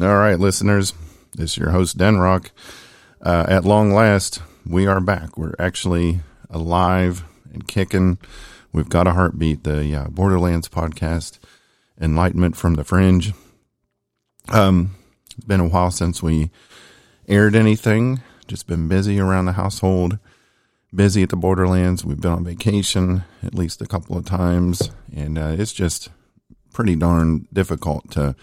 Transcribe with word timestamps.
All 0.00 0.16
right, 0.16 0.40
listeners, 0.40 0.92
this 1.36 1.52
is 1.52 1.56
your 1.56 1.70
host, 1.70 1.96
Denrock. 1.96 2.50
Uh, 3.22 3.46
at 3.48 3.64
long 3.64 3.92
last, 3.92 4.42
we 4.66 4.88
are 4.88 5.00
back. 5.00 5.38
We're 5.38 5.54
actually 5.56 6.18
alive 6.50 7.22
and 7.52 7.68
kicking. 7.68 8.18
We've 8.72 8.88
got 8.88 9.06
a 9.06 9.12
heartbeat. 9.12 9.62
The 9.62 9.94
uh, 9.94 10.08
Borderlands 10.08 10.68
podcast, 10.68 11.38
Enlightenment 12.00 12.56
from 12.56 12.74
the 12.74 12.82
Fringe. 12.82 13.34
Um, 14.48 14.96
it's 15.26 15.46
been 15.46 15.60
a 15.60 15.68
while 15.68 15.92
since 15.92 16.20
we 16.20 16.50
aired 17.28 17.54
anything. 17.54 18.20
Just 18.48 18.66
been 18.66 18.88
busy 18.88 19.20
around 19.20 19.44
the 19.44 19.52
household, 19.52 20.18
busy 20.92 21.22
at 21.22 21.28
the 21.28 21.36
Borderlands. 21.36 22.04
We've 22.04 22.20
been 22.20 22.32
on 22.32 22.44
vacation 22.44 23.22
at 23.44 23.54
least 23.54 23.80
a 23.80 23.86
couple 23.86 24.18
of 24.18 24.24
times, 24.24 24.90
and 25.14 25.38
uh, 25.38 25.54
it's 25.56 25.72
just 25.72 26.08
pretty 26.72 26.96
darn 26.96 27.46
difficult 27.52 28.10
to 28.10 28.34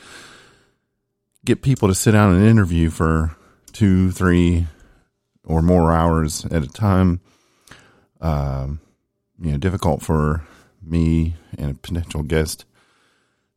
get 1.46 1.62
people 1.62 1.88
to 1.88 1.96
sit 1.96 2.12
down 2.12 2.34
and 2.34 2.46
interview 2.46 2.90
for 2.90 3.36
two, 3.72 4.12
three, 4.12 4.68
or 5.44 5.62
more 5.62 5.92
hours 5.92 6.46
at 6.46 6.64
a 6.64 6.68
time. 6.68 7.22
Um, 8.20 8.80
you 9.40 9.52
know, 9.52 9.58
difficult 9.58 10.02
for 10.02 10.44
me 10.82 11.36
and 11.58 11.72
a 11.72 11.74
potential 11.74 12.24
guest 12.24 12.66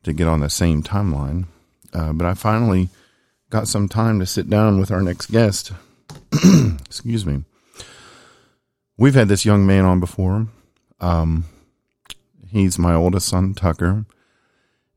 to 0.02 0.12
get 0.12 0.28
on 0.28 0.40
the 0.40 0.50
same 0.50 0.82
timeline. 0.82 1.46
Uh, 1.92 2.12
but 2.12 2.26
I 2.26 2.34
finally 2.34 2.88
got 3.50 3.68
some 3.68 3.88
time 3.88 4.18
to 4.20 4.26
sit 4.26 4.48
down 4.48 4.80
with 4.80 4.90
our 4.90 5.02
next 5.02 5.26
guest. 5.26 5.72
Excuse 6.86 7.26
me. 7.26 7.44
We've 8.96 9.14
had 9.14 9.28
this 9.28 9.44
young 9.44 9.66
man 9.66 9.84
on 9.84 10.00
before. 10.00 10.46
Um, 11.00 11.44
he's 12.48 12.78
my 12.78 12.94
oldest 12.94 13.28
son, 13.28 13.54
Tucker, 13.54 14.06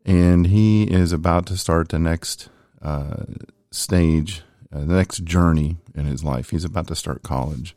and 0.05 0.47
he 0.47 0.83
is 0.83 1.11
about 1.11 1.47
to 1.47 1.57
start 1.57 1.89
the 1.89 1.99
next 1.99 2.49
uh, 2.87 3.25
stage, 3.69 4.43
uh, 4.71 4.79
the 4.79 4.95
next 4.95 5.25
journey 5.25 5.77
in 5.93 6.05
his 6.05 6.23
life. 6.23 6.51
He's 6.51 6.63
about 6.63 6.87
to 6.87 6.95
start 6.95 7.21
college. 7.21 7.75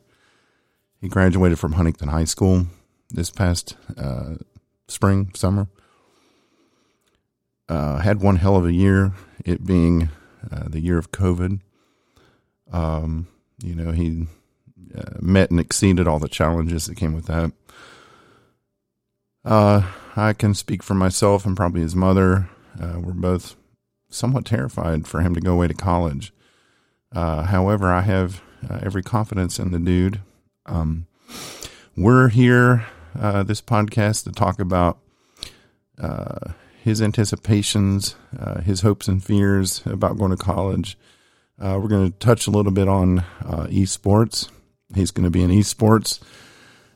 He 1.01 1.09
graduated 1.09 1.59
from 1.59 1.73
Huntington 1.73 2.09
High 2.09 2.25
School 2.25 2.67
this 3.11 3.31
past 3.31 3.77
uh, 3.99 4.37
spring, 4.87 5.33
summer. 5.35 5.67
Uh, 7.69 7.99
had 7.99 8.21
one 8.21 8.37
hell 8.37 8.57
of 8.57 8.67
a 8.67 8.73
year, 8.73 9.13
it 9.45 9.67
being 9.67 10.11
uh, 10.51 10.69
the 10.69 10.81
year 10.81 10.99
of 10.99 11.11
COVID. 11.11 11.61
Um, 12.73 13.27
you 13.63 13.75
know, 13.75 13.91
he 13.91 14.27
uh, 14.97 15.19
met 15.21 15.51
and 15.51 15.59
exceeded 15.59 16.07
all 16.07 16.21
the 16.21 16.29
challenges 16.29 16.87
that 16.87 16.97
came 16.97 17.15
with 17.15 17.27
that. 17.27 17.53
Uh, 19.45 19.83
I 20.15 20.35
can 20.35 20.55
speak 20.55 20.83
for 20.83 20.95
myself 20.95 21.47
and 21.47 21.57
probably 21.57 21.81
his 21.81 21.97
mother. 21.97 22.49
Uh, 22.81 23.01
we're 23.01 23.13
both 23.13 23.57
somewhat 24.11 24.45
terrified 24.45 25.07
for 25.07 25.21
him 25.21 25.35
to 25.35 25.41
go 25.41 25.55
away 25.55 25.69
to 25.69 25.75
college. 25.75 26.33
Uh, 27.15 27.45
however, 27.45 27.91
I 27.93 28.03
have 28.03 28.43
uh, 28.69 28.81
every 28.83 29.03
confidence 29.03 29.59
in 29.59 29.71
the 29.71 29.79
dude. 29.79 30.21
Um, 30.67 31.07
we're 31.97 32.29
here, 32.29 32.87
uh, 33.19 33.43
this 33.43 33.61
podcast, 33.61 34.25
to 34.25 34.33
talk 34.33 34.61
about 34.61 34.99
uh, 35.99 36.53
his 36.83 37.01
anticipations, 37.01 38.17
uh, 38.39 38.61
his 38.61 38.83
hopes 38.83 39.09
and 39.09 39.23
fears 39.23 39.83
about 39.87 40.19
going 40.19 40.31
to 40.31 40.37
college. 40.37 40.99
Uh, 41.59 41.79
we're 41.81 41.89
going 41.89 42.11
to 42.11 42.19
touch 42.19 42.47
a 42.47 42.51
little 42.51 42.73
bit 42.73 42.89
on 42.89 43.25
esports. 43.43 44.51
He's 44.95 45.11
going 45.11 45.25
to 45.25 45.31
be 45.31 45.43
an 45.43 45.51
esports 45.51 46.21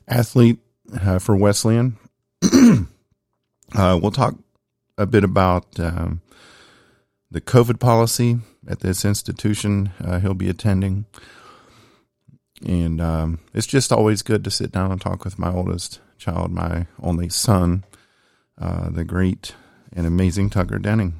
athlete 0.07 0.59
for 1.19 1.35
Wesleyan. 1.35 1.97
we'll 3.75 4.11
talk 4.11 4.35
a 4.97 5.05
bit 5.05 5.23
about 5.23 5.79
um, 5.79 6.21
the 7.35 7.41
COVID 7.41 7.81
policy 7.81 8.37
at 8.65 8.79
this 8.79 9.03
institution 9.03 9.91
uh, 10.01 10.21
he'll 10.21 10.33
be 10.33 10.47
attending. 10.47 11.05
And 12.65 13.01
um, 13.01 13.39
it's 13.53 13.67
just 13.67 13.91
always 13.91 14.21
good 14.21 14.45
to 14.45 14.49
sit 14.49 14.71
down 14.71 14.89
and 14.89 15.01
talk 15.01 15.25
with 15.25 15.37
my 15.37 15.51
oldest 15.51 15.99
child, 16.17 16.53
my 16.53 16.87
only 17.03 17.27
son, 17.27 17.83
uh, 18.57 18.89
the 18.89 19.03
great 19.03 19.53
and 19.91 20.07
amazing 20.07 20.49
Tucker 20.49 20.79
Denning. 20.79 21.19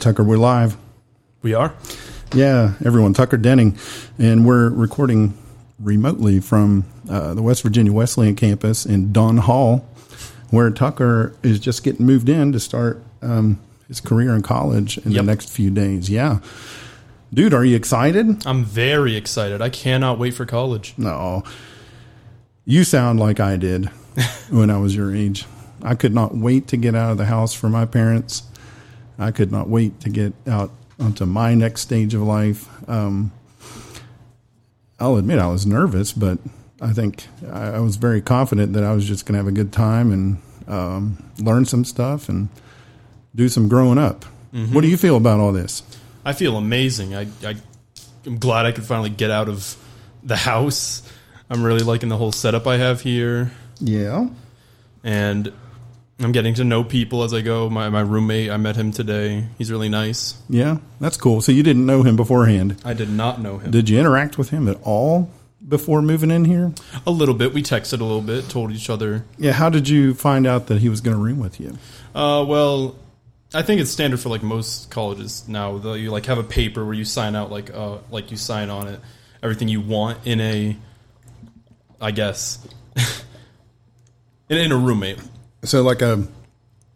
Right, 0.00 0.04
Tucker, 0.04 0.24
we're 0.24 0.38
live. 0.38 0.78
We 1.42 1.52
are? 1.52 1.74
Yeah, 2.32 2.72
everyone, 2.82 3.12
Tucker 3.12 3.36
Denning. 3.36 3.76
And 4.18 4.46
we're 4.46 4.70
recording 4.70 5.36
remotely 5.78 6.40
from 6.40 6.86
uh, 7.10 7.34
the 7.34 7.42
West 7.42 7.62
Virginia 7.62 7.92
Wesleyan 7.92 8.34
campus 8.34 8.86
in 8.86 9.12
Dunn 9.12 9.36
Hall, 9.36 9.86
where 10.48 10.70
Tucker 10.70 11.36
is 11.42 11.60
just 11.60 11.82
getting 11.84 12.06
moved 12.06 12.30
in 12.30 12.50
to 12.52 12.60
start 12.60 13.02
um, 13.20 13.60
his 13.88 14.00
career 14.00 14.34
in 14.34 14.40
college 14.40 14.96
in 14.96 15.12
Yep. 15.12 15.20
the 15.20 15.26
next 15.26 15.50
few 15.50 15.68
days. 15.68 16.08
Yeah. 16.08 16.38
Dude, 17.34 17.52
are 17.52 17.62
you 17.66 17.76
excited? 17.76 18.46
I'm 18.46 18.64
very 18.64 19.16
excited. 19.16 19.60
I 19.60 19.68
cannot 19.68 20.18
wait 20.18 20.32
for 20.32 20.46
college. 20.46 20.94
No. 20.96 21.44
You 22.64 22.84
sound 22.84 23.20
like 23.20 23.38
I 23.38 23.58
did 23.58 23.84
when 24.50 24.70
I 24.70 24.78
was 24.78 24.96
your 24.96 25.14
age. 25.14 25.44
I 25.82 25.94
could 25.94 26.14
not 26.14 26.34
wait 26.34 26.68
to 26.68 26.78
get 26.78 26.94
out 26.94 27.10
of 27.12 27.18
the 27.18 27.26
house 27.26 27.52
for 27.52 27.68
my 27.68 27.84
parents. 27.84 28.44
I 29.20 29.30
could 29.30 29.52
not 29.52 29.68
wait 29.68 30.00
to 30.00 30.08
get 30.10 30.32
out 30.48 30.72
onto 30.98 31.26
my 31.26 31.54
next 31.54 31.82
stage 31.82 32.14
of 32.14 32.22
life. 32.22 32.68
Um, 32.88 33.30
I'll 34.98 35.16
admit 35.16 35.38
I 35.38 35.46
was 35.46 35.66
nervous, 35.66 36.12
but 36.12 36.38
I 36.80 36.92
think 36.92 37.26
I, 37.50 37.68
I 37.72 37.78
was 37.80 37.96
very 37.96 38.20
confident 38.20 38.72
that 38.74 38.84
I 38.84 38.92
was 38.92 39.06
just 39.06 39.26
going 39.26 39.34
to 39.34 39.38
have 39.38 39.46
a 39.46 39.52
good 39.52 39.72
time 39.72 40.12
and 40.12 40.38
um, 40.68 41.22
learn 41.38 41.64
some 41.64 41.84
stuff 41.84 42.28
and 42.28 42.48
do 43.34 43.48
some 43.48 43.68
growing 43.68 43.98
up. 43.98 44.24
What 44.72 44.80
do 44.80 44.88
you 44.88 44.96
feel 44.96 45.16
about 45.16 45.38
all 45.38 45.52
this? 45.52 45.82
I 46.24 46.32
feel 46.32 46.56
amazing. 46.56 47.14
I, 47.14 47.28
I 47.44 47.54
am 48.26 48.38
glad 48.38 48.66
I 48.66 48.72
could 48.72 48.84
finally 48.84 49.08
get 49.10 49.30
out 49.30 49.48
of 49.48 49.76
the 50.24 50.36
house. 50.36 51.02
I'm 51.48 51.62
really 51.62 51.84
liking 51.84 52.08
the 52.08 52.16
whole 52.16 52.32
setup 52.32 52.66
I 52.66 52.76
have 52.76 53.00
here, 53.00 53.52
Yeah. 53.80 54.28
and 55.04 55.52
I'm 56.20 56.32
getting 56.32 56.54
to 56.54 56.64
know 56.64 56.84
people 56.84 57.22
as 57.22 57.32
I 57.32 57.40
go. 57.40 57.70
My 57.70 57.88
my 57.88 58.00
roommate, 58.00 58.50
I 58.50 58.56
met 58.56 58.76
him 58.76 58.92
today. 58.92 59.46
He's 59.58 59.70
really 59.70 59.88
nice. 59.88 60.34
Yeah. 60.48 60.78
That's 61.00 61.16
cool. 61.16 61.40
So 61.40 61.52
you 61.52 61.62
didn't 61.62 61.86
know 61.86 62.02
him 62.02 62.16
beforehand. 62.16 62.80
I 62.84 62.94
did 62.94 63.10
not 63.10 63.40
know 63.40 63.58
him. 63.58 63.70
Did 63.70 63.88
you 63.88 63.98
interact 63.98 64.36
with 64.36 64.50
him 64.50 64.68
at 64.68 64.78
all 64.82 65.30
before 65.66 66.02
moving 66.02 66.30
in 66.30 66.44
here? 66.44 66.72
a 67.06 67.10
little 67.10 67.34
bit. 67.34 67.54
We 67.54 67.62
texted 67.62 68.00
a 68.00 68.04
little 68.04 68.20
bit, 68.20 68.48
told 68.48 68.72
each 68.72 68.90
other. 68.90 69.24
Yeah, 69.38 69.52
how 69.52 69.70
did 69.70 69.88
you 69.88 70.14
find 70.14 70.46
out 70.46 70.66
that 70.66 70.80
he 70.80 70.88
was 70.88 71.00
going 71.00 71.16
to 71.16 71.22
room 71.22 71.38
with 71.38 71.58
you? 71.60 71.78
Uh, 72.14 72.44
well, 72.46 72.96
I 73.54 73.62
think 73.62 73.80
it's 73.80 73.90
standard 73.90 74.20
for 74.20 74.28
like 74.28 74.42
most 74.42 74.90
colleges 74.90 75.48
now. 75.48 75.78
Though 75.78 75.94
you 75.94 76.10
like 76.10 76.26
have 76.26 76.38
a 76.38 76.44
paper 76.44 76.84
where 76.84 76.94
you 76.94 77.04
sign 77.04 77.34
out 77.34 77.50
like 77.50 77.72
uh 77.72 77.98
like 78.10 78.30
you 78.30 78.36
sign 78.36 78.68
on 78.70 78.88
it 78.88 79.00
everything 79.42 79.68
you 79.68 79.80
want 79.80 80.26
in 80.26 80.40
a, 80.40 80.76
I 82.00 82.10
guess, 82.10 82.66
in, 84.48 84.58
in 84.58 84.72
a 84.72 84.76
roommate. 84.76 85.18
So 85.64 85.82
like 85.82 86.02
a 86.02 86.26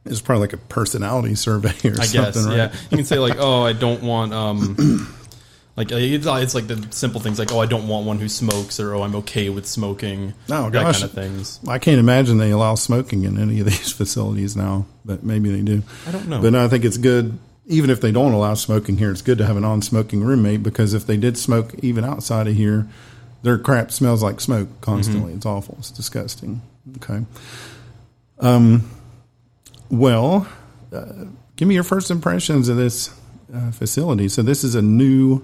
it's 0.06 0.20
probably 0.20 0.42
like 0.42 0.52
a 0.52 0.58
personality 0.58 1.34
survey 1.34 1.70
or 1.84 2.00
I 2.00 2.04
something, 2.04 2.22
guess 2.22 2.47
right? 2.47 2.56
yeah. 2.56 2.72
You 2.91 2.97
can 2.98 3.06
say 3.06 3.19
like, 3.19 3.36
oh, 3.38 3.62
I 3.64 3.72
don't 3.72 4.02
want 4.02 4.32
um. 4.32 5.08
Like 5.76 5.90
uh, 5.90 5.96
it's, 5.96 6.25
it's 6.25 6.55
like 6.55 6.69
the 6.69 6.87
simple 6.93 7.20
things 7.20 7.37
like 7.40 7.50
oh 7.52 7.58
I 7.58 7.66
don't 7.66 7.88
want 7.88 8.06
one 8.06 8.19
who 8.20 8.28
smokes 8.28 8.78
or 8.78 8.94
oh 8.94 9.02
I'm 9.02 9.16
okay 9.16 9.49
with 9.50 9.66
smoking 9.66 10.32
Oh, 10.49 10.70
that 10.70 10.72
gosh. 10.72 11.00
kind 11.00 11.05
of 11.05 11.11
things 11.11 11.58
I 11.66 11.81
can't 11.81 11.99
imagine 11.99 12.38
they 12.38 12.52
allow 12.52 12.76
smoking 12.76 13.25
in 13.25 13.40
any 13.40 13.58
of 13.58 13.66
these 13.72 13.90
facilities 13.90 14.55
now, 14.56 14.87
but 15.05 15.25
maybe 15.25 15.50
they 15.50 15.62
do. 15.62 15.82
I 16.06 16.12
don't 16.12 16.28
know 16.28 16.40
But 16.40 16.52
no, 16.52 16.64
I 16.64 16.69
think 16.69 16.84
it's 16.84 16.96
good, 16.96 17.37
even 17.66 17.90
if 17.90 18.00
they 18.00 18.12
don't 18.12 18.32
allow 18.34 18.55
smoking 18.55 18.99
here, 18.99 19.11
it's 19.11 19.20
good 19.20 19.38
to 19.38 19.46
have 19.46 19.56
a 19.56 19.61
non 19.61 19.82
smoking 19.82 20.22
roommate 20.22 20.62
because 20.62 20.94
if 20.94 21.08
they 21.08 21.16
did 21.16 21.37
smoke 21.37 21.75
even 21.82 22.05
outside 22.05 22.46
of 22.46 22.55
here, 22.55 22.87
their 23.43 23.58
crap 23.58 23.90
smells 23.90 24.22
like 24.22 24.40
smoke 24.40 24.69
constantly. 24.81 25.31
Mm-hmm. 25.31 25.38
It's 25.38 25.46
awful. 25.46 25.75
It's 25.81 25.90
disgusting. 25.90 26.62
Okay. 26.99 27.25
Um, 28.38 28.90
well, 29.90 30.46
uh, 30.92 31.26
give 31.56 31.69
me 31.69 31.75
your 31.75 31.84
first 31.84 32.10
impressions 32.10 32.69
of 32.69 32.76
this 32.76 33.14
uh, 33.54 33.70
facility. 33.70 34.28
So, 34.28 34.42
this 34.42 34.64
is 34.64 34.75
a 34.75 34.82
new 34.82 35.42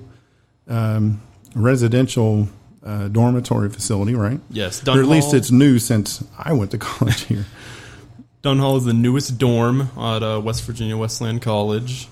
um, 0.68 1.20
residential 1.54 2.48
uh, 2.84 3.08
dormitory 3.08 3.70
facility, 3.70 4.14
right? 4.14 4.40
yes 4.50 4.86
Or 4.88 5.00
at 5.00 5.06
least 5.06 5.34
it's 5.34 5.50
new 5.50 5.78
since 5.78 6.24
I 6.38 6.52
went 6.52 6.70
to 6.72 6.78
college 6.88 7.24
here. 7.24 7.46
Dunn 8.42 8.58
Hall 8.58 8.76
is 8.76 8.86
the 8.86 8.94
newest 8.94 9.36
dorm 9.36 9.90
at 9.98 10.22
uh, 10.22 10.40
West 10.42 10.64
Virginia 10.64 10.96
Wesleyan 10.96 11.40
College. 11.40 12.08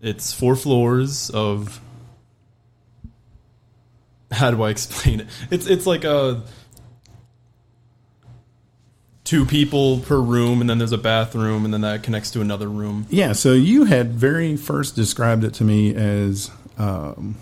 It's 0.00 0.32
four 0.32 0.54
floors 0.54 1.30
of 1.30 1.80
how 4.30 4.50
do 4.50 4.62
I 4.62 4.70
explain 4.70 5.20
it? 5.20 5.26
It's 5.50 5.66
it's 5.66 5.86
like 5.86 6.04
a 6.04 6.42
two 9.24 9.44
people 9.46 10.00
per 10.00 10.20
room, 10.20 10.60
and 10.60 10.68
then 10.68 10.78
there's 10.78 10.92
a 10.92 10.98
bathroom, 10.98 11.64
and 11.64 11.72
then 11.72 11.80
that 11.80 12.02
connects 12.02 12.30
to 12.32 12.40
another 12.40 12.68
room. 12.68 13.06
Yeah, 13.10 13.32
so 13.32 13.52
you 13.52 13.84
had 13.84 14.12
very 14.12 14.56
first 14.56 14.94
described 14.96 15.44
it 15.44 15.54
to 15.54 15.64
me 15.64 15.94
as 15.94 16.50
um, 16.78 17.36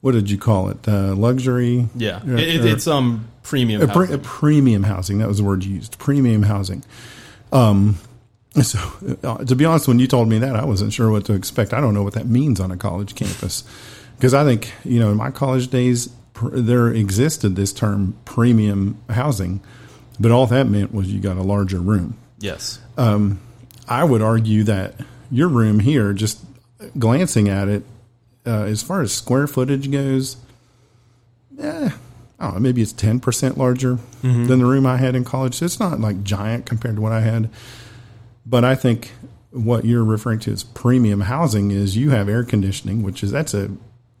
what 0.00 0.12
did 0.12 0.30
you 0.30 0.38
call 0.38 0.70
it? 0.70 0.88
Uh, 0.88 1.14
luxury. 1.14 1.88
Yeah, 1.94 2.16
Uh, 2.26 2.32
it, 2.36 2.48
it, 2.56 2.64
it's 2.64 2.86
um 2.86 3.28
premium. 3.42 3.82
a, 3.82 3.86
pre- 3.86 4.06
housing. 4.06 4.14
a 4.14 4.18
premium 4.18 4.82
housing. 4.84 5.18
That 5.18 5.28
was 5.28 5.38
the 5.38 5.44
word 5.44 5.64
you 5.64 5.74
used. 5.74 5.98
Premium 5.98 6.42
housing. 6.44 6.84
Um, 7.52 7.98
so 8.62 8.78
uh, 9.22 9.44
to 9.44 9.54
be 9.54 9.64
honest, 9.64 9.88
when 9.88 9.98
you 9.98 10.06
told 10.06 10.28
me 10.28 10.38
that, 10.38 10.56
I 10.56 10.64
wasn't 10.64 10.92
sure 10.92 11.10
what 11.10 11.24
to 11.26 11.34
expect. 11.34 11.72
I 11.74 11.80
don't 11.80 11.94
know 11.94 12.02
what 12.02 12.14
that 12.14 12.26
means 12.26 12.60
on 12.60 12.70
a 12.70 12.76
college 12.76 13.14
campus 13.14 13.62
because 14.16 14.32
I 14.34 14.44
think 14.44 14.72
you 14.84 14.98
know 15.00 15.10
in 15.10 15.16
my 15.18 15.30
college 15.30 15.68
days 15.68 16.08
pr- 16.32 16.48
there 16.58 16.88
existed 16.88 17.56
this 17.56 17.72
term 17.72 18.16
premium 18.24 19.00
housing, 19.10 19.60
but 20.20 20.30
all 20.30 20.46
that 20.46 20.68
meant 20.68 20.94
was 20.94 21.12
you 21.12 21.18
got 21.18 21.36
a 21.36 21.42
larger 21.42 21.80
room. 21.80 22.16
yes. 22.38 22.78
I 23.88 24.04
would 24.04 24.22
argue 24.22 24.62
that 24.64 24.94
your 25.32 25.48
room 25.48 25.80
here, 25.80 26.12
just 26.12 26.38
glancing 26.96 27.48
at 27.48 27.66
it, 27.68 27.82
uh, 28.46 28.62
as 28.62 28.82
far 28.84 29.00
as 29.00 29.12
square 29.12 29.48
footage 29.48 29.90
goes, 29.90 30.36
eh, 31.58 31.90
I 32.38 32.44
don't 32.44 32.54
know, 32.54 32.60
maybe 32.60 32.82
it's 32.82 32.92
10% 32.92 33.56
larger 33.56 33.98
than 34.22 34.58
the 34.60 34.64
room 34.66 34.86
I 34.86 34.96
had 34.96 35.16
in 35.16 35.24
college. 35.24 35.54
So 35.54 35.64
it's 35.64 35.80
not 35.80 35.98
like 35.98 36.22
giant 36.22 36.66
compared 36.66 36.96
to 36.96 37.02
what 37.02 37.10
I 37.12 37.20
had. 37.20 37.50
But 38.46 38.64
I 38.64 38.74
think 38.76 39.10
what 39.50 39.84
you're 39.84 40.04
referring 40.04 40.38
to 40.40 40.52
as 40.52 40.62
premium 40.62 41.22
housing 41.22 41.70
is 41.72 41.96
you 41.96 42.10
have 42.10 42.28
air 42.28 42.44
conditioning, 42.44 43.02
which 43.02 43.22
is 43.24 43.32
that's 43.32 43.54
a 43.54 43.70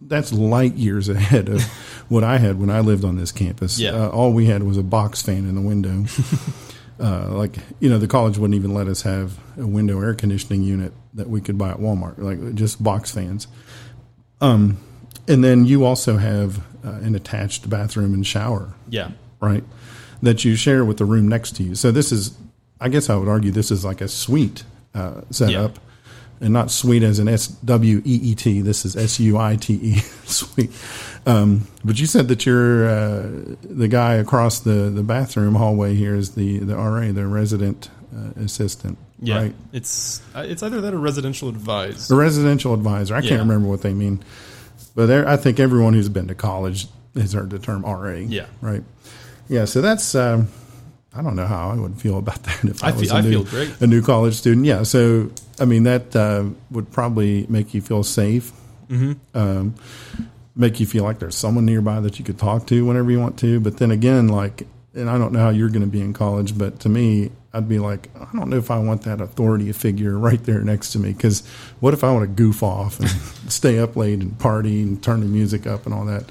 that's 0.00 0.32
light 0.32 0.74
years 0.74 1.08
ahead 1.08 1.48
of 1.48 1.62
what 2.08 2.24
I 2.24 2.38
had 2.38 2.58
when 2.58 2.70
I 2.70 2.80
lived 2.80 3.04
on 3.04 3.16
this 3.16 3.32
campus. 3.32 3.78
Yeah. 3.78 3.90
Uh, 3.92 4.08
all 4.08 4.32
we 4.32 4.46
had 4.46 4.62
was 4.62 4.76
a 4.78 4.82
box 4.82 5.22
fan 5.22 5.46
in 5.48 5.54
the 5.54 5.60
window. 5.60 6.04
uh, 7.00 7.28
like 7.34 7.56
you 7.80 7.88
know, 7.90 7.98
the 7.98 8.08
college 8.08 8.38
wouldn't 8.38 8.56
even 8.56 8.74
let 8.74 8.86
us 8.88 9.02
have 9.02 9.38
a 9.58 9.66
window 9.66 10.00
air 10.00 10.14
conditioning 10.14 10.62
unit 10.62 10.92
that 11.14 11.28
we 11.28 11.40
could 11.40 11.58
buy 11.58 11.70
at 11.70 11.78
Walmart, 11.78 12.18
like 12.18 12.54
just 12.54 12.82
box 12.82 13.10
fans. 13.10 13.46
Um, 14.40 14.78
and 15.28 15.44
then 15.44 15.64
you 15.66 15.84
also 15.84 16.16
have 16.16 16.58
uh, 16.84 16.92
an 17.02 17.14
attached 17.14 17.68
bathroom 17.68 18.14
and 18.14 18.26
shower 18.26 18.74
Yeah. 18.88 19.10
right? 19.40 19.64
That 20.22 20.44
you 20.44 20.56
share 20.56 20.84
with 20.84 20.96
the 20.98 21.04
room 21.04 21.28
next 21.28 21.56
to 21.56 21.62
you. 21.62 21.74
So 21.74 21.90
this 21.90 22.10
is, 22.12 22.36
I 22.80 22.88
guess 22.88 23.10
I 23.10 23.16
would 23.16 23.28
argue 23.28 23.50
this 23.50 23.70
is 23.70 23.84
like 23.84 24.00
a 24.00 24.08
suite 24.08 24.64
uh, 24.94 25.20
setup, 25.30 25.78
and 26.40 26.52
not 26.52 26.70
sweet 26.70 27.02
as 27.02 27.18
an 27.18 27.28
S 27.28 27.46
W 27.48 27.98
E 28.04 28.20
E 28.30 28.34
T. 28.34 28.60
This 28.62 28.84
is 28.84 28.96
S 28.96 29.20
U 29.20 29.36
I 29.38 29.56
T 29.56 29.74
E 29.74 29.94
sweet. 30.24 30.70
Um, 31.26 31.66
but 31.84 32.00
you 32.00 32.06
said 32.06 32.28
that 32.28 32.46
you're 32.46 32.88
uh, 32.88 33.28
the 33.62 33.88
guy 33.88 34.14
across 34.14 34.60
the, 34.60 34.90
the 34.90 35.02
bathroom 35.02 35.54
hallway 35.54 35.94
here 35.94 36.14
is 36.16 36.34
the 36.34 36.58
the 36.60 36.76
RA, 36.76 37.12
the 37.12 37.26
resident 37.26 37.90
uh, 38.16 38.40
assistant, 38.42 38.96
Yeah. 39.20 39.36
right? 39.36 39.54
It's 39.72 40.22
uh, 40.34 40.44
it's 40.48 40.62
either 40.62 40.80
that 40.80 40.94
or 40.94 40.98
residential 40.98 41.48
advised. 41.48 42.08
The 42.08 42.16
residential 42.16 42.72
advisor. 42.74 43.14
I 43.14 43.20
Yeah. 43.20 43.28
can't 43.30 43.40
remember 43.42 43.68
what 43.68 43.82
they 43.82 43.92
mean, 43.94 44.22
but 44.94 45.06
there, 45.06 45.28
I 45.28 45.36
think 45.36 45.60
everyone 45.60 45.92
who's 45.92 46.08
been 46.08 46.28
to 46.28 46.34
college 46.34 46.86
has 47.14 47.34
heard 47.34 47.50
the 47.50 47.58
term 47.58 47.82
RA. 47.84 48.14
Yeah. 48.14 48.46
Right. 48.62 48.82
Yeah. 49.48 49.66
So 49.66 49.80
that's. 49.82 50.14
Um, 50.14 50.48
I 51.14 51.22
don't 51.22 51.34
know 51.36 51.46
how 51.46 51.70
I 51.70 51.74
would 51.74 51.96
feel 52.00 52.18
about 52.18 52.42
that 52.44 52.64
if 52.64 52.84
I, 52.84 52.88
I 52.88 52.92
was 52.92 53.02
feel- 53.08 53.12
a 53.12 53.18
I 53.18 53.20
new, 53.22 53.30
feel 53.30 53.44
great. 53.44 53.80
a 53.80 53.86
new 53.86 54.02
college 54.02 54.34
student. 54.34 54.66
Yeah. 54.66 54.82
So 54.84 55.30
I 55.58 55.64
mean 55.64 55.82
that 55.84 56.14
uh, 56.16 56.44
would 56.70 56.90
probably 56.92 57.46
make 57.48 57.74
you 57.74 57.80
feel 57.80 58.02
safe. 58.02 58.52
Mm-hmm. 58.88 59.12
Um, 59.38 59.74
make 60.56 60.80
you 60.80 60.86
feel 60.86 61.04
like 61.04 61.18
there's 61.20 61.36
someone 61.36 61.64
nearby 61.64 62.00
that 62.00 62.18
you 62.18 62.24
could 62.24 62.38
talk 62.38 62.66
to 62.66 62.84
whenever 62.84 63.10
you 63.10 63.20
want 63.20 63.38
to. 63.38 63.60
But 63.60 63.78
then 63.78 63.90
again, 63.92 64.28
like, 64.28 64.66
and 64.94 65.08
I 65.08 65.16
don't 65.16 65.32
know 65.32 65.38
how 65.38 65.50
you're 65.50 65.68
going 65.68 65.82
to 65.82 65.86
be 65.88 66.00
in 66.00 66.12
college, 66.12 66.58
but 66.58 66.80
to 66.80 66.88
me, 66.88 67.30
I'd 67.52 67.68
be 67.68 67.78
like, 67.78 68.08
I 68.16 68.26
don't 68.36 68.48
know 68.50 68.56
if 68.56 68.70
I 68.70 68.78
want 68.78 69.02
that 69.02 69.20
authority 69.20 69.70
figure 69.72 70.18
right 70.28 70.42
there 70.42 70.60
next 70.62 70.90
to 70.92 70.98
me. 70.98 71.12
Because 71.12 71.46
what 71.78 71.94
if 71.94 72.02
I 72.02 72.12
want 72.12 72.24
to 72.24 72.34
goof 72.34 72.62
off 72.64 72.98
and 72.98 73.08
stay 73.50 73.78
up 73.78 73.94
late 73.96 74.18
and 74.18 74.36
party 74.38 74.82
and 74.82 75.00
turn 75.02 75.20
the 75.20 75.26
music 75.26 75.66
up 75.68 75.86
and 75.86 75.94
all 75.94 76.04
that? 76.06 76.24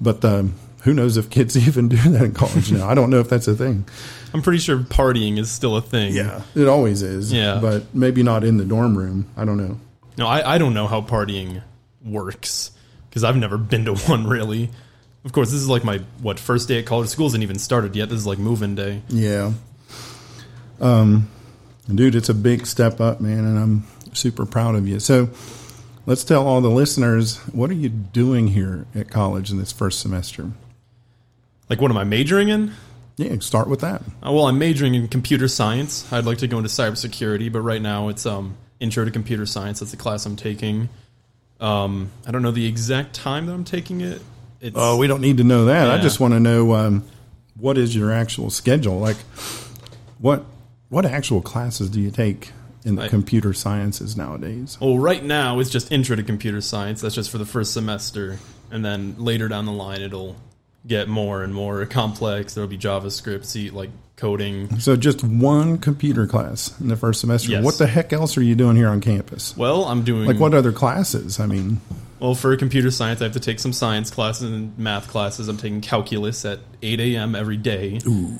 But 0.00 0.22
um, 0.26 0.54
who 0.84 0.94
knows 0.94 1.16
if 1.16 1.30
kids 1.30 1.56
even 1.68 1.88
do 1.88 1.96
that 1.96 2.22
in 2.22 2.32
college 2.32 2.70
now? 2.70 2.88
I 2.88 2.94
don't 2.94 3.10
know 3.10 3.18
if 3.20 3.28
that's 3.28 3.48
a 3.48 3.54
thing. 3.54 3.84
I'm 4.32 4.42
pretty 4.42 4.58
sure 4.58 4.78
partying 4.78 5.38
is 5.38 5.50
still 5.50 5.76
a 5.76 5.82
thing. 5.82 6.14
Yeah, 6.14 6.42
it 6.54 6.68
always 6.68 7.02
is. 7.02 7.32
Yeah. 7.32 7.58
but 7.60 7.94
maybe 7.94 8.22
not 8.22 8.44
in 8.44 8.56
the 8.56 8.64
dorm 8.64 8.96
room. 8.96 9.26
I 9.36 9.44
don't 9.44 9.56
know. 9.56 9.78
No, 10.16 10.26
I, 10.26 10.54
I 10.54 10.58
don't 10.58 10.74
know 10.74 10.86
how 10.86 11.00
partying 11.00 11.62
works 12.04 12.70
because 13.08 13.24
I've 13.24 13.36
never 13.36 13.58
been 13.58 13.84
to 13.86 13.94
one 14.08 14.26
really. 14.26 14.70
Of 15.24 15.32
course, 15.32 15.50
this 15.50 15.60
is 15.60 15.68
like 15.68 15.84
my 15.84 15.98
what 16.20 16.38
first 16.38 16.68
day 16.68 16.78
at 16.78 16.86
college. 16.86 17.08
School 17.08 17.26
hasn't 17.26 17.42
even 17.42 17.58
started 17.58 17.96
yet. 17.96 18.10
This 18.10 18.18
is 18.18 18.26
like 18.26 18.38
move-in 18.38 18.74
day. 18.74 19.02
Yeah. 19.08 19.52
Um, 20.80 21.30
dude, 21.92 22.14
it's 22.14 22.28
a 22.28 22.34
big 22.34 22.66
step 22.66 23.00
up, 23.00 23.20
man, 23.22 23.38
and 23.38 23.58
I'm 23.58 23.84
super 24.12 24.44
proud 24.44 24.74
of 24.74 24.86
you. 24.86 25.00
So, 25.00 25.30
let's 26.04 26.24
tell 26.24 26.46
all 26.46 26.60
the 26.60 26.70
listeners 26.70 27.38
what 27.52 27.70
are 27.70 27.74
you 27.74 27.88
doing 27.88 28.48
here 28.48 28.86
at 28.94 29.08
college 29.08 29.50
in 29.50 29.56
this 29.56 29.72
first 29.72 30.00
semester? 30.00 30.50
Like, 31.74 31.80
what 31.80 31.90
am 31.90 31.96
I 31.96 32.04
majoring 32.04 32.50
in? 32.50 32.72
Yeah, 33.16 33.34
start 33.40 33.66
with 33.68 33.80
that. 33.80 34.00
Uh, 34.24 34.30
well, 34.30 34.46
I'm 34.46 34.58
majoring 34.60 34.94
in 34.94 35.08
computer 35.08 35.48
science. 35.48 36.06
I'd 36.12 36.24
like 36.24 36.38
to 36.38 36.46
go 36.46 36.58
into 36.58 36.68
cybersecurity, 36.70 37.50
but 37.50 37.62
right 37.62 37.82
now 37.82 38.10
it's 38.10 38.26
um 38.26 38.56
intro 38.78 39.04
to 39.04 39.10
computer 39.10 39.44
science. 39.44 39.80
That's 39.80 39.90
the 39.90 39.96
class 39.96 40.24
I'm 40.24 40.36
taking. 40.36 40.88
Um, 41.58 42.12
I 42.24 42.30
don't 42.30 42.42
know 42.42 42.52
the 42.52 42.66
exact 42.66 43.12
time 43.12 43.46
that 43.46 43.54
I'm 43.54 43.64
taking 43.64 44.02
it. 44.02 44.22
It's, 44.60 44.76
Oh, 44.78 44.96
we 44.98 45.08
don't 45.08 45.20
need 45.20 45.38
to 45.38 45.44
know 45.44 45.64
that. 45.64 45.90
I 45.90 46.00
just 46.00 46.20
want 46.20 46.34
to 46.34 46.38
know 46.38 46.74
um, 46.74 47.02
what 47.58 47.76
is 47.76 47.96
your 47.96 48.12
actual 48.12 48.50
schedule? 48.50 49.00
Like, 49.00 49.16
what 50.20 50.44
what 50.90 51.04
actual 51.04 51.42
classes 51.42 51.90
do 51.90 52.00
you 52.00 52.12
take 52.12 52.52
in 52.84 52.94
the 52.94 53.02
I- 53.02 53.08
computer 53.08 53.52
sciences 53.52 54.16
nowadays? 54.16 54.78
Well, 54.80 54.96
right 54.96 55.24
now 55.24 55.58
it's 55.58 55.70
just 55.70 55.90
intro 55.90 56.14
to 56.14 56.22
computer 56.22 56.60
science. 56.60 57.00
That's 57.00 57.16
just 57.16 57.30
for 57.30 57.38
the 57.38 57.46
first 57.46 57.72
semester, 57.72 58.38
and 58.70 58.84
then 58.84 59.16
later 59.18 59.48
down 59.48 59.66
the 59.66 59.72
line 59.72 60.02
it'll 60.02 60.36
get 60.86 61.08
more 61.08 61.42
and 61.42 61.54
more 61.54 61.84
complex. 61.86 62.54
There'll 62.54 62.68
be 62.68 62.78
JavaScript, 62.78 63.44
C, 63.44 63.70
like 63.70 63.90
coding. 64.16 64.78
So, 64.80 64.96
just 64.96 65.24
one 65.24 65.78
computer 65.78 66.26
class 66.26 66.78
in 66.80 66.88
the 66.88 66.96
first 66.96 67.20
semester. 67.20 67.50
Yes. 67.50 67.64
What 67.64 67.78
the 67.78 67.86
heck 67.86 68.12
else 68.12 68.36
are 68.36 68.42
you 68.42 68.54
doing 68.54 68.76
here 68.76 68.88
on 68.88 69.00
campus? 69.00 69.56
Well, 69.56 69.84
I'm 69.84 70.04
doing 70.04 70.26
Like, 70.26 70.38
what 70.38 70.54
other 70.54 70.72
classes? 70.72 71.40
I 71.40 71.46
mean, 71.46 71.80
Well, 72.20 72.34
for 72.34 72.56
computer 72.56 72.90
science, 72.90 73.20
I 73.20 73.24
have 73.24 73.32
to 73.32 73.40
take 73.40 73.58
some 73.58 73.72
science 73.72 74.10
classes 74.10 74.50
and 74.50 74.78
math 74.78 75.08
classes. 75.08 75.48
I'm 75.48 75.56
taking 75.56 75.80
calculus 75.80 76.44
at 76.44 76.60
8 76.82 77.00
a.m. 77.00 77.34
every 77.34 77.56
day. 77.56 77.98
Ooh, 78.06 78.38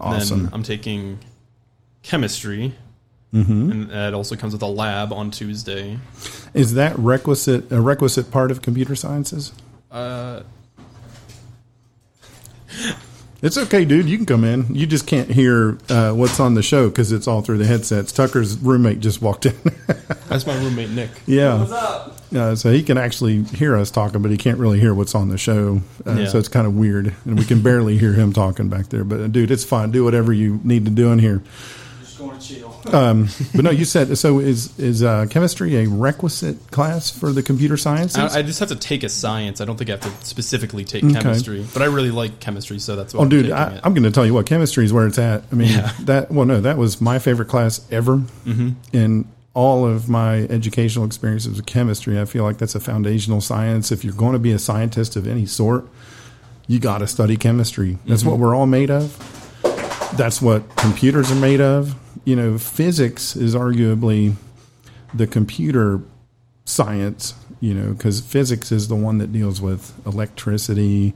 awesome. 0.00 0.44
Then 0.44 0.50
I'm 0.52 0.62
taking 0.62 1.18
chemistry, 2.02 2.74
and 3.32 3.88
that 3.90 4.12
also 4.12 4.36
comes 4.36 4.52
with 4.52 4.62
a 4.62 4.66
lab 4.66 5.12
on 5.12 5.30
Tuesday. 5.30 5.98
Is 6.52 6.74
that 6.74 6.98
requisite 6.98 7.70
a 7.72 7.80
requisite 7.80 8.30
part 8.30 8.50
of 8.50 8.60
computer 8.60 8.94
sciences? 8.96 9.52
Uh, 9.90 10.42
It's 13.42 13.58
okay, 13.58 13.84
dude. 13.84 14.08
You 14.08 14.16
can 14.16 14.26
come 14.26 14.44
in. 14.44 14.72
You 14.72 14.86
just 14.86 15.08
can't 15.08 15.28
hear 15.28 15.76
uh, 15.88 16.12
what's 16.12 16.38
on 16.38 16.54
the 16.54 16.62
show 16.62 16.88
because 16.88 17.10
it's 17.10 17.26
all 17.26 17.42
through 17.42 17.58
the 17.58 17.66
headsets. 17.66 18.12
Tucker's 18.12 18.56
roommate 18.56 19.00
just 19.00 19.20
walked 19.20 19.46
in. 19.46 19.54
that's 20.28 20.46
my 20.46 20.54
roommate 20.54 20.90
Nick. 20.90 21.10
yeah, 21.26 21.54
up? 21.54 22.18
uh, 22.32 22.54
so 22.54 22.70
he 22.70 22.84
can 22.84 22.96
actually 22.98 23.42
hear 23.42 23.76
us 23.76 23.90
talking, 23.90 24.22
but 24.22 24.30
he 24.30 24.36
can't 24.36 24.58
really 24.58 24.78
hear 24.78 24.94
what's 24.94 25.16
on 25.16 25.28
the 25.28 25.38
show. 25.38 25.80
Uh, 26.06 26.12
Yeah. 26.12 26.28
So 26.28 26.38
it's 26.38 26.46
kind 26.48 26.68
of 26.68 26.76
weird, 26.76 27.14
and 27.24 27.36
we 27.36 27.44
can 27.44 27.62
barely 27.62 27.98
hear 27.98 28.12
him 28.12 28.32
talking 28.32 28.68
back 28.68 28.90
there. 28.90 29.02
But 29.02 29.20
uh, 29.20 29.26
dude, 29.26 29.50
it's 29.50 29.64
fine. 29.64 29.90
Do 29.90 30.04
whatever 30.04 30.32
you 30.32 30.60
need 30.62 30.84
to 30.84 30.92
do 30.92 31.10
in 31.10 31.18
here. 31.18 31.42
Just 32.30 32.30
going 32.30 32.40
to 32.40 32.46
chill. 32.46 32.78
Um, 32.92 33.28
but 33.54 33.64
no, 33.64 33.70
you 33.70 33.84
said 33.84 34.16
so. 34.18 34.38
Is 34.38 34.78
is 34.78 35.02
uh, 35.02 35.26
chemistry 35.30 35.76
a 35.76 35.88
requisite 35.88 36.70
class 36.70 37.10
for 37.10 37.32
the 37.32 37.42
computer 37.42 37.76
sciences? 37.76 38.16
I, 38.34 38.40
I 38.40 38.42
just 38.42 38.60
have 38.60 38.68
to 38.68 38.76
take 38.76 39.02
a 39.02 39.08
science. 39.08 39.60
I 39.60 39.64
don't 39.64 39.76
think 39.76 39.88
I 39.88 39.94
have 39.94 40.00
to 40.20 40.26
specifically 40.26 40.84
take 40.84 41.02
chemistry, 41.02 41.64
but 41.72 41.80
I 41.80 41.86
really 41.86 42.10
like 42.10 42.38
chemistry, 42.40 42.78
so 42.80 42.96
that's 42.96 43.14
why 43.14 43.20
Oh, 43.20 43.22
I'm 43.22 43.28
dude, 43.30 43.44
taking 43.44 43.56
I, 43.56 43.76
it. 43.76 43.80
I'm 43.84 43.94
going 43.94 44.02
to 44.04 44.10
tell 44.10 44.26
you 44.26 44.34
what 44.34 44.44
chemistry 44.46 44.84
is 44.84 44.92
where 44.92 45.06
it's 45.06 45.18
at. 45.18 45.44
I 45.50 45.54
mean, 45.54 45.68
Yeah. 45.70 45.92
that 46.00 46.30
well, 46.30 46.44
no, 46.44 46.60
that 46.60 46.76
was 46.76 47.00
my 47.00 47.18
favorite 47.18 47.48
class 47.48 47.80
ever 47.90 48.16
Mm-hmm. 48.18 48.70
in 48.92 49.24
all 49.54 49.86
of 49.86 50.08
my 50.08 50.38
educational 50.44 51.04
experiences 51.06 51.56
with 51.56 51.66
chemistry. 51.66 52.20
I 52.20 52.24
feel 52.26 52.42
like 52.44 52.58
that's 52.58 52.74
a 52.74 52.80
foundational 52.80 53.40
science. 53.40 53.90
If 53.92 54.04
you're 54.04 54.14
going 54.14 54.32
to 54.34 54.38
be 54.38 54.52
a 54.52 54.58
scientist 54.58 55.14
of 55.16 55.26
any 55.26 55.46
sort, 55.46 55.86
you 56.66 56.78
got 56.78 56.98
to 56.98 57.06
study 57.06 57.36
chemistry. 57.36 57.98
That's 58.06 58.22
Mm-hmm. 58.22 58.30
what 58.30 58.38
we're 58.38 58.54
all 58.54 58.66
made 58.66 58.90
of. 58.90 59.16
That's 60.16 60.42
what 60.42 60.76
computers 60.76 61.30
are 61.30 61.36
made 61.36 61.60
of. 61.60 61.94
You 62.24 62.36
know, 62.36 62.58
physics 62.58 63.36
is 63.36 63.54
arguably 63.54 64.34
the 65.14 65.26
computer 65.26 66.00
science, 66.64 67.34
you 67.60 67.74
know, 67.74 67.92
because 67.92 68.20
physics 68.20 68.72
is 68.72 68.88
the 68.88 68.96
one 68.96 69.18
that 69.18 69.32
deals 69.32 69.60
with 69.60 69.94
electricity 70.06 71.14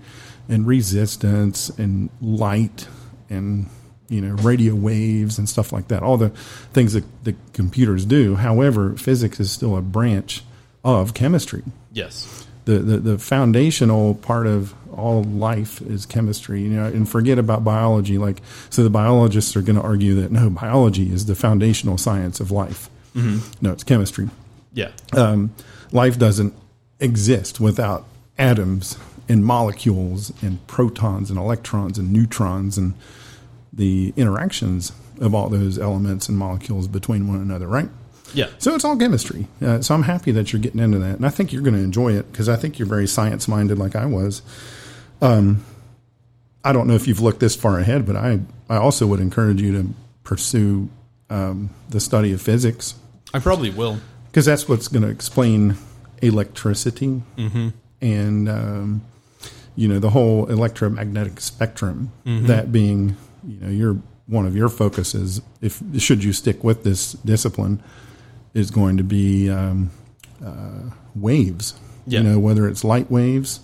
and 0.49 0.67
resistance 0.67 1.71
and 1.71 2.11
light 2.21 2.89
and, 3.29 3.69
you 4.09 4.21
know, 4.21 4.35
radio 4.37 4.75
waves 4.75 5.39
and 5.39 5.49
stuff 5.49 5.73
like 5.73 5.89
that. 5.89 6.03
All 6.03 6.17
the 6.17 6.31
things 6.73 6.93
that 6.93 7.05
the 7.25 7.35
computers 7.53 8.05
do. 8.05 8.37
However, 8.37 8.97
physics 8.97 9.41
is 9.41 9.51
still 9.51 9.77
a 9.77 9.83
branch 9.83 10.45
of 10.85 11.15
chemistry. 11.15 11.65
yes, 11.93 12.47
the, 12.67 12.79
the 12.79 12.99
the 12.99 13.19
foundational 13.19 14.15
part 14.15 14.47
of 14.47 14.75
all 14.93 15.25
life 15.25 15.81
is 15.81 16.07
chemistry. 16.07 16.61
You 16.63 16.69
know, 16.71 16.85
and 16.85 17.09
forget 17.09 17.39
about 17.39 17.65
biology. 17.65 18.19
Like, 18.19 18.43
so 18.71 18.85
the 18.85 18.91
biologists 18.91 19.57
are 19.57 19.63
going 19.63 19.77
to 19.77 19.83
argue 19.83 20.15
that 20.17 20.31
no, 20.31 20.51
biology 20.51 21.11
is 21.11 21.27
the 21.27 21.35
foundational 21.35 21.97
science 21.97 22.39
of 22.39 22.51
life. 22.51 22.91
No, 23.63 23.73
it's 23.73 23.85
chemistry. 23.85 24.29
Yeah. 24.75 24.91
Um, 25.17 25.55
life 25.91 26.19
doesn't 26.19 26.55
exist 27.01 27.61
without 27.61 28.05
atoms 28.39 28.99
and 29.29 29.45
molecules 29.45 30.33
and 30.43 30.65
protons 30.67 31.31
and 31.31 31.39
electrons 31.39 31.99
and 31.99 32.13
neutrons 32.13 32.77
and 32.79 32.95
the 33.73 34.13
interactions 34.17 34.93
of 35.21 35.35
all 35.35 35.49
those 35.49 35.79
elements 35.79 36.29
and 36.29 36.37
molecules 36.37 36.89
between 36.89 37.27
one 37.27 37.41
another, 37.41 37.67
right? 37.67 37.89
Yeah. 38.37 38.49
So 38.59 38.75
it's 38.75 38.85
all 38.85 38.97
chemistry. 38.97 39.49
Uh, 39.61 39.81
so 39.81 39.95
I'm 39.95 40.03
happy 40.05 40.31
that 40.33 40.53
you're 40.53 40.61
getting 40.61 40.81
into 40.81 40.99
that, 40.99 41.17
and 41.17 41.27
I 41.27 41.31
think 41.31 41.53
you're 41.53 41.63
going 41.63 41.75
to 41.75 41.83
enjoy 41.83 42.13
it 42.13 42.31
because 42.31 42.49
I 42.49 42.57
think 42.57 42.79
you're 42.79 42.87
very 42.89 43.07
science 43.07 43.49
minded, 43.49 43.79
like 43.79 43.97
I 43.97 44.07
was. 44.07 44.43
Um, 45.23 45.65
I 46.65 46.73
don't 46.73 46.87
know 46.87 46.95
if 46.95 47.09
you've 47.09 47.21
looked 47.21 47.41
this 47.41 47.57
far 47.57 47.79
ahead, 47.79 48.05
but 48.07 48.15
I 48.17 48.41
I 48.69 48.77
also 48.77 49.07
would 49.07 49.21
encourage 49.21 49.61
you 49.63 49.73
to 49.73 49.89
pursue 50.25 50.89
um, 51.31 51.71
the 51.89 52.01
study 52.01 52.33
of 52.33 52.43
physics 52.43 52.95
I 53.33 53.39
probably 53.39 53.71
will. 53.71 53.99
because 54.27 54.45
that's 54.45 54.69
what's 54.69 54.89
going 54.89 55.03
to 55.03 55.09
explain 55.09 55.77
electricity 56.23 57.23
and 58.01 58.49
um, 58.49 59.03
you 59.77 59.89
know 59.89 59.99
the 59.99 60.11
whole 60.11 60.47
electromagnetic 60.47 61.41
spectrum. 61.41 62.11
That 62.25 62.73
being, 62.73 63.17
you 63.47 63.61
know, 63.61 63.69
your 63.71 63.97
one 64.27 64.45
of 64.47 64.57
your 64.57 64.69
focuses, 64.69 65.41
if 65.61 65.81
should 65.99 66.25
you 66.25 66.33
stick 66.33 66.65
with 66.65 66.83
this 66.83 67.13
discipline, 67.13 67.81
is 68.57 68.71
going 68.71 68.97
to 68.97 69.05
be 69.05 69.51
um, 69.51 69.91
uh, 70.45 70.91
waves. 71.15 71.75
Yeah. 72.07 72.21
You 72.21 72.29
know, 72.29 72.39
whether 72.39 72.67
it's 72.67 72.85
light 72.85 73.11
waves, 73.11 73.61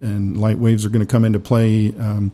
and 0.00 0.36
light 0.36 0.58
waves 0.58 0.84
are 0.84 0.88
going 0.88 1.06
to 1.06 1.10
come 1.10 1.24
into 1.24 1.38
play 1.38 1.94
um, 1.98 2.32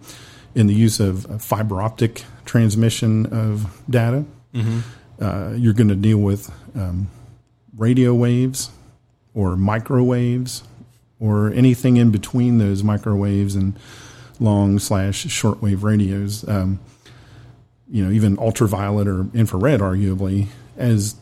in 0.55 0.67
the 0.67 0.75
use 0.75 0.99
of 0.99 1.43
fiber 1.43 1.83
optic 1.83 2.25
transmission 2.45 3.27
of 3.27 3.83
data. 3.89 4.25
Uh, 5.21 5.53
you're 5.57 5.75
going 5.75 5.89
to 5.89 5.95
deal 5.95 6.19
with 6.19 6.51
um, 6.75 7.09
radio 7.77 8.15
waves 8.15 8.71
or 9.35 9.57
microwaves 9.57 10.65
or 11.21 11.53
anything 11.53 11.99
in 11.99 12.11
between 12.11 12.57
those 12.57 12.83
microwaves 12.83 13.55
and 13.55 13.79
long 14.41 14.79
slash 14.79 15.27
shortwave 15.27 15.83
radios. 15.83 16.49
Um, 16.49 16.81
you 17.91 18.05
know, 18.05 18.11
even 18.11 18.39
ultraviolet 18.39 19.07
or 19.07 19.27
infrared, 19.35 19.81
arguably, 19.81 20.47
as 20.79 21.17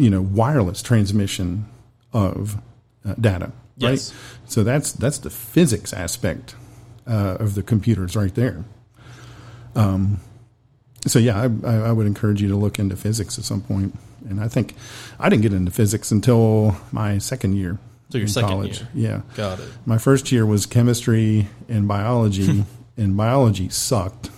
you 0.00 0.08
know, 0.08 0.22
wireless 0.22 0.80
transmission 0.82 1.66
of 2.12 2.56
uh, 3.04 3.14
data. 3.20 3.52
Right. 3.80 3.92
Yes. 3.92 4.14
So 4.46 4.64
that's 4.64 4.92
that's 4.92 5.18
the 5.18 5.30
physics 5.30 5.92
aspect 5.92 6.54
uh, 7.06 7.36
of 7.38 7.54
the 7.54 7.62
computers 7.62 8.16
right 8.16 8.34
there. 8.34 8.64
Um, 9.74 10.20
so 11.06 11.18
yeah, 11.18 11.48
I, 11.64 11.76
I 11.76 11.92
would 11.92 12.06
encourage 12.06 12.40
you 12.42 12.48
to 12.48 12.56
look 12.56 12.78
into 12.78 12.96
physics 12.96 13.38
at 13.38 13.44
some 13.44 13.60
point. 13.60 13.96
And 14.28 14.40
I 14.40 14.48
think 14.48 14.74
I 15.18 15.28
didn't 15.28 15.42
get 15.42 15.52
into 15.52 15.70
physics 15.70 16.10
until 16.10 16.76
my 16.92 17.18
second 17.18 17.56
year. 17.56 17.78
So 18.10 18.18
your 18.18 18.26
in 18.26 18.32
second 18.32 18.64
year. 18.64 18.88
Yeah. 18.94 19.20
Got 19.36 19.60
it. 19.60 19.68
My 19.86 19.98
first 19.98 20.32
year 20.32 20.44
was 20.44 20.66
chemistry 20.66 21.48
and 21.68 21.86
biology, 21.86 22.64
and 23.00 23.16
biology 23.16 23.68
sucked, 23.70 24.30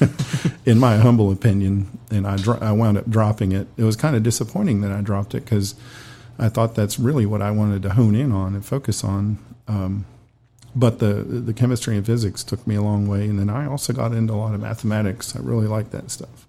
in 0.66 0.78
my 0.78 0.96
humble 0.96 1.30
opinion. 1.30 1.98
And 2.10 2.26
I 2.26 2.36
dro- 2.36 2.58
I 2.60 2.72
wound 2.72 2.98
up 2.98 3.08
dropping 3.08 3.52
it. 3.52 3.68
It 3.76 3.84
was 3.84 3.94
kind 3.94 4.16
of 4.16 4.22
disappointing 4.22 4.80
that 4.80 4.90
I 4.90 5.02
dropped 5.02 5.34
it 5.34 5.44
because 5.44 5.74
I 6.38 6.48
thought 6.48 6.74
that's 6.74 6.98
really 6.98 7.26
what 7.26 7.42
I 7.42 7.50
wanted 7.50 7.82
to 7.82 7.90
hone 7.90 8.14
in 8.14 8.32
on 8.32 8.54
and 8.54 8.64
focus 8.64 9.04
on. 9.04 9.38
Um, 9.68 10.06
but 10.74 10.98
the 10.98 11.12
the 11.22 11.52
chemistry 11.52 11.96
and 11.96 12.04
physics 12.04 12.42
took 12.42 12.66
me 12.66 12.74
a 12.74 12.82
long 12.82 13.06
way, 13.06 13.24
and 13.24 13.38
then 13.38 13.50
I 13.50 13.66
also 13.66 13.92
got 13.92 14.12
into 14.12 14.32
a 14.32 14.36
lot 14.36 14.54
of 14.54 14.60
mathematics. 14.60 15.36
I 15.36 15.40
really 15.40 15.66
like 15.66 15.90
that 15.90 16.10
stuff. 16.10 16.46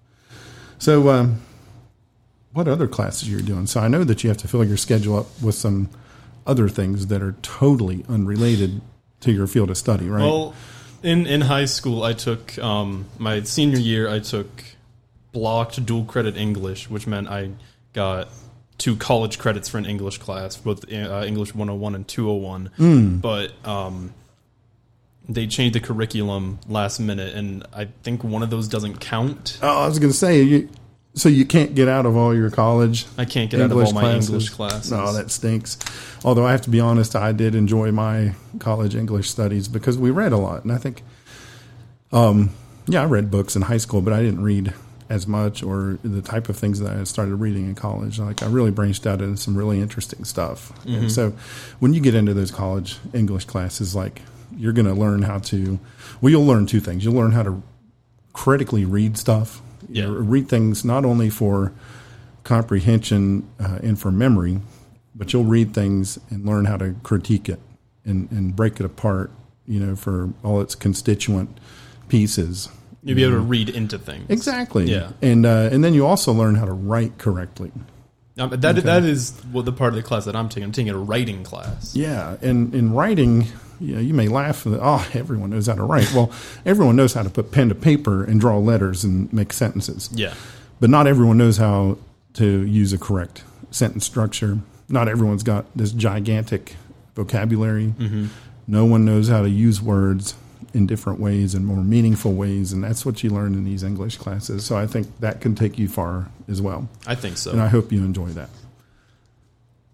So, 0.80 1.10
um, 1.10 1.42
what 2.54 2.68
other 2.68 2.88
classes 2.88 3.30
you're 3.30 3.42
doing? 3.42 3.68
So 3.68 3.80
I 3.80 3.88
know 3.88 4.04
that 4.04 4.24
you 4.24 4.30
have 4.30 4.38
to 4.38 4.48
fill 4.48 4.64
your 4.64 4.78
schedule 4.78 5.18
up 5.18 5.28
with 5.42 5.56
some 5.56 5.90
other 6.46 6.70
things 6.70 7.08
that 7.08 7.22
are 7.22 7.36
totally 7.42 8.06
unrelated 8.08 8.82
to 9.22 9.32
your 9.32 9.48
field 9.48 9.70
of 9.70 9.78
study, 9.78 10.08
right? 10.08 10.24
Well, 10.24 10.54
in 11.04 11.26
in 11.28 11.42
high 11.42 11.66
school, 11.66 12.04
I 12.04 12.14
took 12.14 12.58
um, 12.60 13.06
my 13.18 13.42
senior 13.44 13.78
year. 13.80 14.10
I 14.10 14.20
took 14.20 14.48
blocked 15.32 15.86
dual 15.86 16.06
credit 16.06 16.38
English, 16.38 16.90
which 16.90 17.06
meant 17.08 17.28
I 17.28 17.52
got 17.94 18.30
two 18.78 18.96
college 18.96 19.40
credits 19.40 19.68
for 19.70 19.78
an 19.78 19.86
English 19.86 20.20
class, 20.20 20.56
both 20.58 20.92
uh, 20.92 21.24
English 21.26 21.56
101 21.56 21.96
and 21.96 22.08
201. 22.08 23.20
But 23.20 23.52
um, 23.68 24.14
they 25.28 25.48
changed 25.48 25.76
the 25.76 25.80
curriculum 25.80 26.60
last 26.68 27.00
minute, 27.00 27.36
and 27.36 27.66
I 27.74 27.86
think 28.04 28.24
one 28.24 28.44
of 28.44 28.50
those 28.50 28.68
doesn't 28.68 29.00
count. 29.00 29.60
oh, 29.62 29.84
I 29.84 29.88
was 29.88 30.00
going 30.00 30.12
to 30.12 30.18
say, 30.18 30.42
you, 30.44 30.70
so 31.18 31.30
you 31.30 31.46
can't 31.46 31.76
get 31.76 31.88
out 31.88 32.06
of 32.06 32.16
all 32.16 32.34
your 32.34 32.50
college. 32.50 33.06
I 33.18 33.26
can't 33.26 33.50
get 33.50 33.60
out 33.60 33.72
of 33.72 33.78
all 33.78 33.92
my 33.92 34.16
English 34.16 34.50
classes. 34.50 34.92
No, 34.92 35.12
that 35.14 35.32
stinks. 35.32 35.78
Although 36.24 36.46
I 36.46 36.52
have 36.52 36.62
to 36.62 36.70
be 36.70 36.80
honest, 36.80 37.16
I 37.16 37.32
did 37.32 37.56
enjoy 37.56 37.92
my 37.92 38.36
college 38.60 38.96
English 38.96 39.30
studies 39.30 39.68
because 39.68 39.98
we 39.98 40.12
read 40.12 40.32
a 40.32 40.38
lot, 40.38 40.64
and 40.64 40.72
I 40.72 40.78
think, 40.78 41.04
um, 42.12 42.52
yeah, 42.88 43.02
I 43.02 43.06
read 43.06 43.30
books 43.30 43.56
in 43.56 43.64
high 43.64 43.78
school, 43.78 44.02
but 44.02 44.14
I 44.14 44.22
didn't 44.22 44.44
read 44.44 44.74
as 45.10 45.26
much 45.26 45.64
or 45.64 46.00
the 46.04 46.22
type 46.22 46.50
of 46.50 46.58
things 46.58 46.80
that 46.80 46.96
I 46.96 47.04
started 47.06 47.36
reading 47.36 47.66
in 47.66 47.76
college. 47.76 48.20
Like 48.20 48.44
I 48.44 48.48
really 48.48 48.72
branched 48.72 49.08
out 49.08 49.22
into 49.22 49.38
some 49.38 49.58
really 49.58 49.80
interesting 49.80 50.26
stuff. 50.26 50.72
Mm-hmm. 50.80 50.94
And 50.96 51.12
so 51.12 51.34
when 51.80 51.94
you 51.94 52.02
get 52.02 52.14
into 52.14 52.34
those 52.34 52.52
college 52.52 52.98
English 53.14 53.46
classes, 53.46 53.96
like 53.96 54.22
you're 54.58 54.74
going 54.74 54.88
to 54.88 54.94
learn 54.94 55.22
how 55.22 55.40
to, 55.40 55.80
well, 56.22 56.30
you'll 56.30 56.46
learn 56.46 56.66
two 56.66 56.80
things. 56.80 57.06
You'll 57.06 57.14
learn 57.14 57.32
how 57.32 57.44
to 57.44 57.64
critically 58.34 58.86
read 58.86 59.18
stuff. 59.18 59.62
You 59.90 60.02
Yeah. 60.02 60.06
know, 60.08 60.14
read 60.14 60.50
things 60.50 60.84
not 60.86 61.06
only 61.06 61.30
for 61.30 61.72
comprehension 62.44 63.48
uh, 63.60 63.80
and 63.84 64.00
for 64.00 64.12
memory, 64.12 64.60
but 65.16 65.34
you'll 65.34 65.44
read 65.46 65.74
things 65.74 66.20
and 66.30 66.46
learn 66.46 66.66
how 66.66 66.78
to 66.78 66.96
critique 67.04 67.50
it 67.50 67.60
and, 68.06 68.30
and 68.32 68.56
break 68.56 68.80
it 68.80 68.86
apart, 68.86 69.32
you 69.66 69.80
know, 69.80 69.96
for 69.96 70.30
all 70.44 70.62
its 70.62 70.76
constituent 70.76 71.60
pieces. 72.08 72.70
You'll 73.04 73.16
be 73.16 73.24
able 73.24 73.34
to 73.34 73.40
read 73.40 73.70
into 73.70 73.98
things. 73.98 74.26
Exactly. 74.30 74.92
Yeah. 74.92 75.12
And 75.22 75.46
uh, 75.46 75.70
and 75.72 75.84
then 75.84 75.94
you 75.94 76.06
also 76.06 76.34
learn 76.34 76.56
how 76.56 76.66
to 76.66 76.74
write 76.74 77.18
correctly. 77.18 77.72
Um, 78.38 78.50
that 78.52 78.76
that 78.84 79.04
is 79.04 79.32
what 79.52 79.66
the 79.66 79.72
part 79.72 79.94
of 79.94 79.96
the 79.96 80.04
class 80.04 80.26
that 80.26 80.36
I'm 80.36 80.50
taking. 80.50 80.64
I'm 80.64 80.72
taking 80.72 80.94
a 80.94 80.98
writing 80.98 81.44
class. 81.44 81.96
Yeah. 81.96 82.38
And 82.42 82.76
in 82.76 82.94
writing, 82.94 83.48
you 83.80 83.96
know, 83.96 84.02
you 84.02 84.14
may 84.14 84.28
laugh. 84.28 84.64
That, 84.64 84.80
oh, 84.82 85.08
everyone 85.14 85.50
knows 85.50 85.68
how 85.68 85.76
to 85.76 85.84
write. 85.84 86.12
well, 86.14 86.32
everyone 86.66 86.96
knows 86.96 87.14
how 87.14 87.24
to 87.24 87.30
put 87.30 87.52
pen 87.52 87.70
to 87.70 87.76
paper 87.76 88.24
and 88.24 88.40
draw 88.40 88.58
letters 88.58 89.04
and 89.04 89.32
make 89.34 89.54
sentences. 89.54 90.10
Yeah. 90.14 90.34
but 90.80 90.90
not 90.90 91.08
everyone 91.08 91.38
knows 91.38 91.58
how 91.58 91.98
to 92.34 92.64
use 92.66 92.94
a 92.94 92.98
correct 92.98 93.44
sentence 93.72 94.06
structure. 94.06 94.60
Not 94.90 95.08
everyone's 95.08 95.44
got 95.44 95.66
this 95.76 95.92
gigantic 95.92 96.76
vocabulary. 97.16 97.94
No 98.68 98.86
one 98.86 99.06
knows 99.06 99.28
how 99.30 99.42
to 99.42 99.50
use 99.50 99.82
words 99.82 100.36
in 100.74 100.86
different 100.86 101.20
ways 101.20 101.56
and 101.56 101.66
more 101.66 101.84
meaningful 101.84 102.34
ways, 102.34 102.74
and 102.74 102.84
that's 102.84 103.06
what 103.06 103.24
you 103.24 103.30
learn 103.30 103.54
in 103.56 103.64
these 103.64 103.82
English 103.84 104.18
classes. 104.18 104.66
So 104.66 104.78
I 104.78 104.86
think 104.86 105.08
that 105.22 105.42
can 105.42 105.56
take 105.56 105.80
you 105.80 105.88
far 105.88 106.30
as 106.48 106.62
well, 106.62 106.88
I 107.08 107.16
think 107.16 107.38
so. 107.38 107.52
and 107.52 107.62
I 107.62 107.68
hope 107.70 107.92
you 107.92 108.04
enjoy 108.04 108.28
that. 108.30 108.50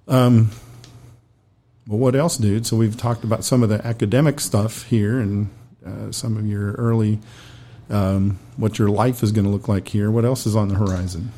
Um, 0.07 0.51
well, 1.87 1.99
what 1.99 2.15
else, 2.15 2.37
dude? 2.37 2.65
So 2.65 2.77
we've 2.77 2.97
talked 2.97 3.23
about 3.23 3.43
some 3.43 3.63
of 3.63 3.69
the 3.69 3.85
academic 3.85 4.39
stuff 4.39 4.83
here 4.83 5.19
and 5.19 5.49
uh, 5.85 6.11
some 6.11 6.37
of 6.37 6.47
your 6.47 6.73
early. 6.73 7.19
Um, 7.89 8.39
what 8.55 8.79
your 8.79 8.87
life 8.87 9.23
is 9.23 9.33
going 9.33 9.45
to 9.45 9.51
look 9.51 9.67
like 9.67 9.87
here. 9.89 10.09
What 10.09 10.23
else 10.23 10.45
is 10.45 10.55
on 10.55 10.69
the 10.69 10.75
horizon? 10.75 11.31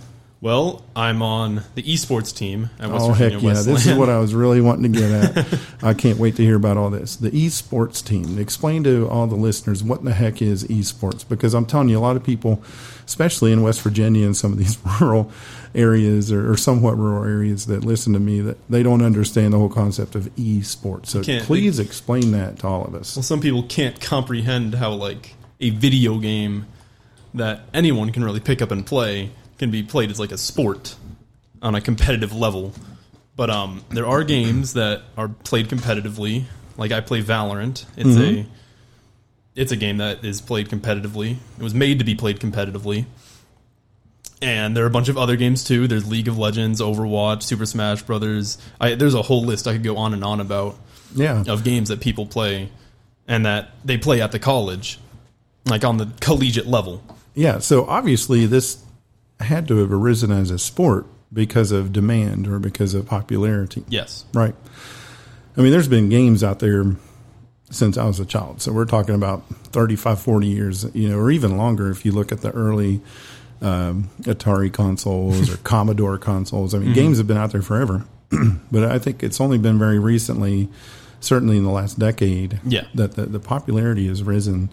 Well, 0.46 0.84
I'm 0.96 1.24
on 1.24 1.64
the 1.74 1.82
esports 1.82 2.32
team 2.32 2.70
at 2.80 2.92
West 2.92 3.04
oh 3.04 3.14
heck 3.14 3.32
yeah! 3.32 3.40
Wesleyan. 3.40 3.66
This 3.66 3.88
is 3.88 3.98
what 3.98 4.10
I 4.10 4.20
was 4.20 4.36
really 4.36 4.62
wanting 4.62 4.94
to 4.94 5.00
get 5.00 5.10
at. 5.12 5.60
I 5.82 5.96
can't 5.96 6.20
wait 6.20 6.36
to 6.36 6.44
hear 6.44 6.56
about 6.56 6.78
all 6.78 6.92
this. 6.92 7.16
The 7.16 7.32
esports 7.32 8.06
team. 8.06 8.38
Explain 8.38 8.84
to 8.84 9.10
all 9.10 9.25
the 9.25 9.36
listeners 9.36 9.84
what 9.84 10.04
the 10.04 10.14
heck 10.14 10.44
is 10.44 10.64
esports 10.66 11.28
because 11.28 11.56
I'm 11.56 11.66
telling 11.66 11.90
you, 11.90 11.98
a 11.98 12.00
lot 12.00 12.16
of 12.16 12.24
people, 12.24 12.64
especially 13.08 13.54
in 13.54 13.64
West 13.64 13.82
Virginia 13.82 14.24
and 14.24 14.38
some 14.38 14.52
of 14.52 14.60
these 14.60 14.78
rural 15.02 15.32
areas 15.74 16.32
or, 16.32 16.52
or 16.52 16.58
somewhat 16.58 16.96
rural 16.96 17.24
areas 17.24 17.66
that 17.66 17.84
listen 17.84 18.14
to 18.14 18.20
me, 18.20 18.40
that 18.42 18.58
they 18.70 18.84
don't 18.84 19.02
understand 19.02 19.52
the 19.52 19.58
whole 19.58 19.68
concept 19.68 20.14
of 20.14 20.25
esports. 20.36 21.08
So 21.08 21.24
please 21.44 21.80
explain 21.80 22.34
that 22.34 22.60
to 22.60 22.68
all 22.68 22.86
of 22.86 22.94
us. 22.94 23.16
well, 23.16 23.24
some 23.24 23.42
people 23.42 23.64
can't 23.64 24.00
comprehend 24.00 24.75
how 24.75 24.92
like 24.92 25.34
a 25.60 25.72
video 25.72 26.20
game 26.20 26.68
that 27.34 27.62
anyone 27.74 28.12
can 28.12 28.24
really 28.24 28.40
pick 28.40 28.62
up 28.62 28.70
and 28.70 28.86
play 28.86 29.32
can 29.58 29.72
be 29.72 29.84
played 29.84 30.12
as 30.12 30.20
like 30.20 30.32
a 30.32 30.38
sport 30.38 30.96
on 31.62 31.76
a 31.76 31.82
competitive 31.82 32.34
level. 32.34 32.74
But 33.36 33.50
um, 33.50 33.84
there 33.90 34.06
are 34.06 34.24
games 34.24 34.74
that 34.74 35.02
are 35.18 35.28
played 35.28 35.68
competitively. 35.68 36.46
Like 36.78 36.92
I 36.92 37.02
play 37.02 37.22
Valorant. 37.22 37.86
It's 37.98 38.18
a 38.18 38.46
it's 39.56 39.72
a 39.72 39.76
game 39.76 39.98
that 39.98 40.24
is 40.24 40.42
played 40.42 40.70
competitively. 40.70 41.38
It 41.58 41.64
was 41.64 41.74
made 41.74 42.00
to 42.00 42.06
be 42.06 42.16
played 42.16 42.40
competitively. 42.40 43.06
And 44.42 44.76
there 44.76 44.84
are 44.84 44.88
a 44.88 44.92
bunch 44.92 45.08
of 45.08 45.18
other 45.18 45.38
games 45.38 45.64
too. 45.64 45.88
There's 45.88 46.08
League 46.10 46.28
of 46.28 46.38
Legends, 46.38 46.82
Overwatch, 46.82 47.42
Super 47.44 47.66
Smash 47.66 48.04
Brothers. 48.04 48.58
I, 48.80 48.96
there's 48.96 49.14
a 49.14 49.22
whole 49.22 49.44
list 49.44 49.66
I 49.66 49.74
could 49.74 49.84
go 49.84 49.98
on 49.98 50.14
and 50.14 50.24
on 50.24 50.40
about. 50.42 50.78
Yeah. 51.14 51.46
of 51.48 51.64
games 51.64 51.88
that 51.90 52.02
people 52.02 52.26
play 52.26 52.70
and 53.26 53.46
that 53.46 53.72
they 53.86 53.98
play 53.98 54.22
at 54.22 54.34
the 54.34 54.40
college, 54.40 55.00
like 55.66 55.86
on 55.86 55.98
the 55.98 56.12
collegiate 56.20 56.68
level. 56.68 57.02
Yeah. 57.34 57.60
So 57.60 57.86
obviously, 57.86 58.46
this 58.46 58.84
had 59.39 59.68
to 59.68 59.77
have 59.77 59.92
arisen 59.92 60.32
as 60.32 60.50
a 60.51 60.58
sport 60.60 61.06
because 61.34 61.72
of 61.72 61.92
demand 61.92 62.48
or 62.48 62.60
because 62.60 62.94
of 62.94 63.06
popularity. 63.06 63.84
Yes. 63.89 64.25
Right. 64.34 64.56
I 65.58 65.62
mean, 65.62 65.72
there's 65.72 65.88
been 65.88 66.10
games 66.10 66.44
out 66.44 66.60
there 66.60 66.96
since 67.72 67.98
I 67.98 68.06
was 68.06 68.20
a 68.20 68.25
child. 68.25 68.62
So 68.62 68.72
we're 68.72 68.86
talking 68.86 69.15
about 69.15 69.44
35, 69.72 70.20
40 70.22 70.48
years, 70.48 70.86
you 70.94 71.10
know, 71.10 71.18
or 71.18 71.32
even 71.32 71.58
longer 71.58 71.89
if 71.89 72.06
you 72.06 72.12
look 72.12 72.32
at 72.32 72.42
the 72.42 72.51
early 72.51 73.01
um, 73.62 74.10
Atari 74.22 74.72
consoles 74.72 75.51
or 75.54 75.58
Commodore 75.63 76.18
consoles. 76.18 76.74
I 76.74 76.80
mean, 76.80 76.94
games 76.94 77.18
have 77.18 77.27
been 77.27 77.38
out 77.38 77.51
there 77.51 77.62
forever. 77.62 78.06
but 78.72 78.84
I 78.84 79.00
think 79.00 79.24
it's 79.24 79.42
only 79.42 79.58
been 79.58 79.80
very 79.80 80.00
recently, 80.00 80.70
certainly 81.20 81.58
in 81.58 81.63
the 81.63 81.72
last 81.72 81.98
decade, 82.00 82.60
Yeah. 82.65 82.86
that 82.94 83.15
the, 83.15 83.25
the 83.25 83.39
popularity 83.39 84.08
has 84.08 84.24
risen 84.24 84.70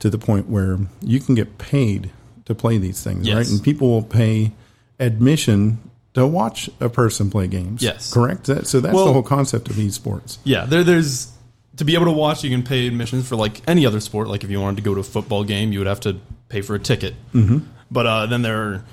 to 0.00 0.10
the 0.10 0.18
point 0.18 0.48
where 0.48 0.78
you 1.00 1.20
can 1.20 1.34
get 1.34 1.58
paid 1.58 2.10
to 2.46 2.54
play 2.54 2.78
these 2.78 3.02
things, 3.02 3.30
right? 3.30 3.48
And 3.48 3.62
people 3.62 3.88
will 3.88 4.02
pay 4.02 4.52
admission 4.98 5.78
to 6.14 6.26
watch 6.26 6.70
a 6.80 6.88
person 6.88 7.30
play 7.30 7.46
games. 7.46 7.82
Yes. 7.82 8.12
Correct? 8.12 8.44
That, 8.44 8.66
so 8.66 8.80
that's 8.80 8.94
Well- 8.94 9.06
the 9.06 9.12
whole 9.12 9.22
concept 9.22 9.68
of 9.68 9.76
esports. 9.76 10.38
Yeah, 10.44 10.64
there, 10.64 10.82
there's 10.82 11.30
to 11.76 11.84
be 11.84 11.94
able 11.94 12.06
to 12.06 12.12
watch. 12.12 12.42
You 12.42 12.50
can 12.50 12.62
pay 12.62 12.86
admissions 12.86 13.28
for 13.28 13.36
like 13.36 13.60
any 13.68 13.84
other 13.84 14.00
sport. 14.00 14.28
Like 14.28 14.42
if 14.42 14.50
you 14.50 14.60
wanted 14.60 14.76
to 14.76 14.82
go 14.82 14.94
to 14.94 15.00
a 15.00 15.04
football 15.04 15.44
game, 15.44 15.72
you 15.72 15.80
would 15.80 15.86
have 15.86 16.00
to 16.00 16.18
pay 16.48 16.62
for 16.62 16.74
a 16.74 16.78
ticket. 16.78 17.14
Mm-hmm. 17.34 17.58
But 17.90 18.06
uh, 18.06 18.26
then 18.26 18.42
there, 18.42 18.62
are, 18.62 18.84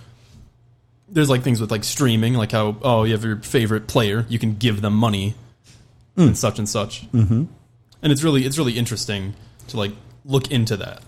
there's 1.08 1.30
like 1.30 1.44
things 1.44 1.62
with 1.62 1.72
like 1.72 1.84
streaming, 1.84 2.34
like 2.34 2.52
how 2.52 2.76
oh 2.82 3.04
you 3.04 3.14
have 3.14 3.24
your 3.24 3.38
favorite 3.38 3.88
player, 3.88 4.26
you 4.28 4.40
can 4.40 4.56
give 4.56 4.82
them 4.82 4.94
money 4.94 5.36
and 6.18 6.38
such 6.38 6.60
and 6.60 6.68
such. 6.68 7.10
Mm-hmm. 7.12 7.46
And 8.02 8.12
it's 8.12 8.24
really 8.24 8.46
it's 8.46 8.58
really 8.58 8.78
interesting 8.78 9.34
to 9.70 9.78
like 9.78 9.92
look 10.26 10.52
into 10.52 10.78
that, 10.78 11.02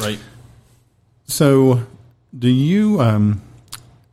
right? 0.00 0.18
So, 1.30 1.86
do 2.36 2.48
you, 2.48 3.00
um, 3.00 3.40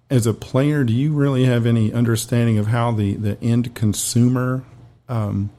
as 0.10 0.28
a 0.28 0.34
player, 0.36 0.84
do 0.84 0.94
you 0.94 1.14
really 1.14 1.46
have 1.46 1.66
any 1.66 1.92
understanding 1.92 2.60
of 2.60 2.68
how 2.68 2.92
the, 2.92 3.16
the 3.16 3.44
end 3.44 3.74
consumer 3.74 4.64
um, 5.10 5.50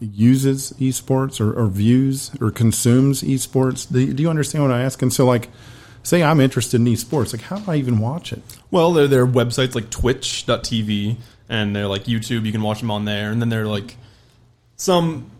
uses 0.00 0.74
esports 0.78 1.40
or, 1.40 1.58
or 1.58 1.66
views 1.68 2.30
or 2.42 2.50
consumes 2.50 3.22
esports? 3.22 3.90
Do, 3.90 4.12
do 4.12 4.22
you 4.22 4.28
understand 4.28 4.64
what 4.64 4.70
I'm 4.70 4.84
asking? 4.84 5.10
So, 5.10 5.24
like, 5.24 5.48
say 6.02 6.22
I'm 6.22 6.40
interested 6.40 6.78
in 6.78 6.86
esports, 6.88 7.32
like, 7.32 7.42
how 7.42 7.58
do 7.58 7.70
I 7.70 7.76
even 7.76 7.98
watch 7.98 8.30
it? 8.30 8.42
Well, 8.70 8.92
there 8.92 9.08
there 9.08 9.22
are 9.22 9.26
websites 9.26 9.74
like 9.74 9.88
Twitch.tv 9.88 11.16
and 11.48 11.74
they're 11.74 11.88
like 11.88 12.04
YouTube. 12.04 12.44
You 12.44 12.52
can 12.52 12.62
watch 12.62 12.80
them 12.80 12.90
on 12.90 13.06
there, 13.06 13.30
and 13.30 13.40
then 13.40 13.48
they're 13.48 13.66
like 13.66 13.96
some 14.76 15.30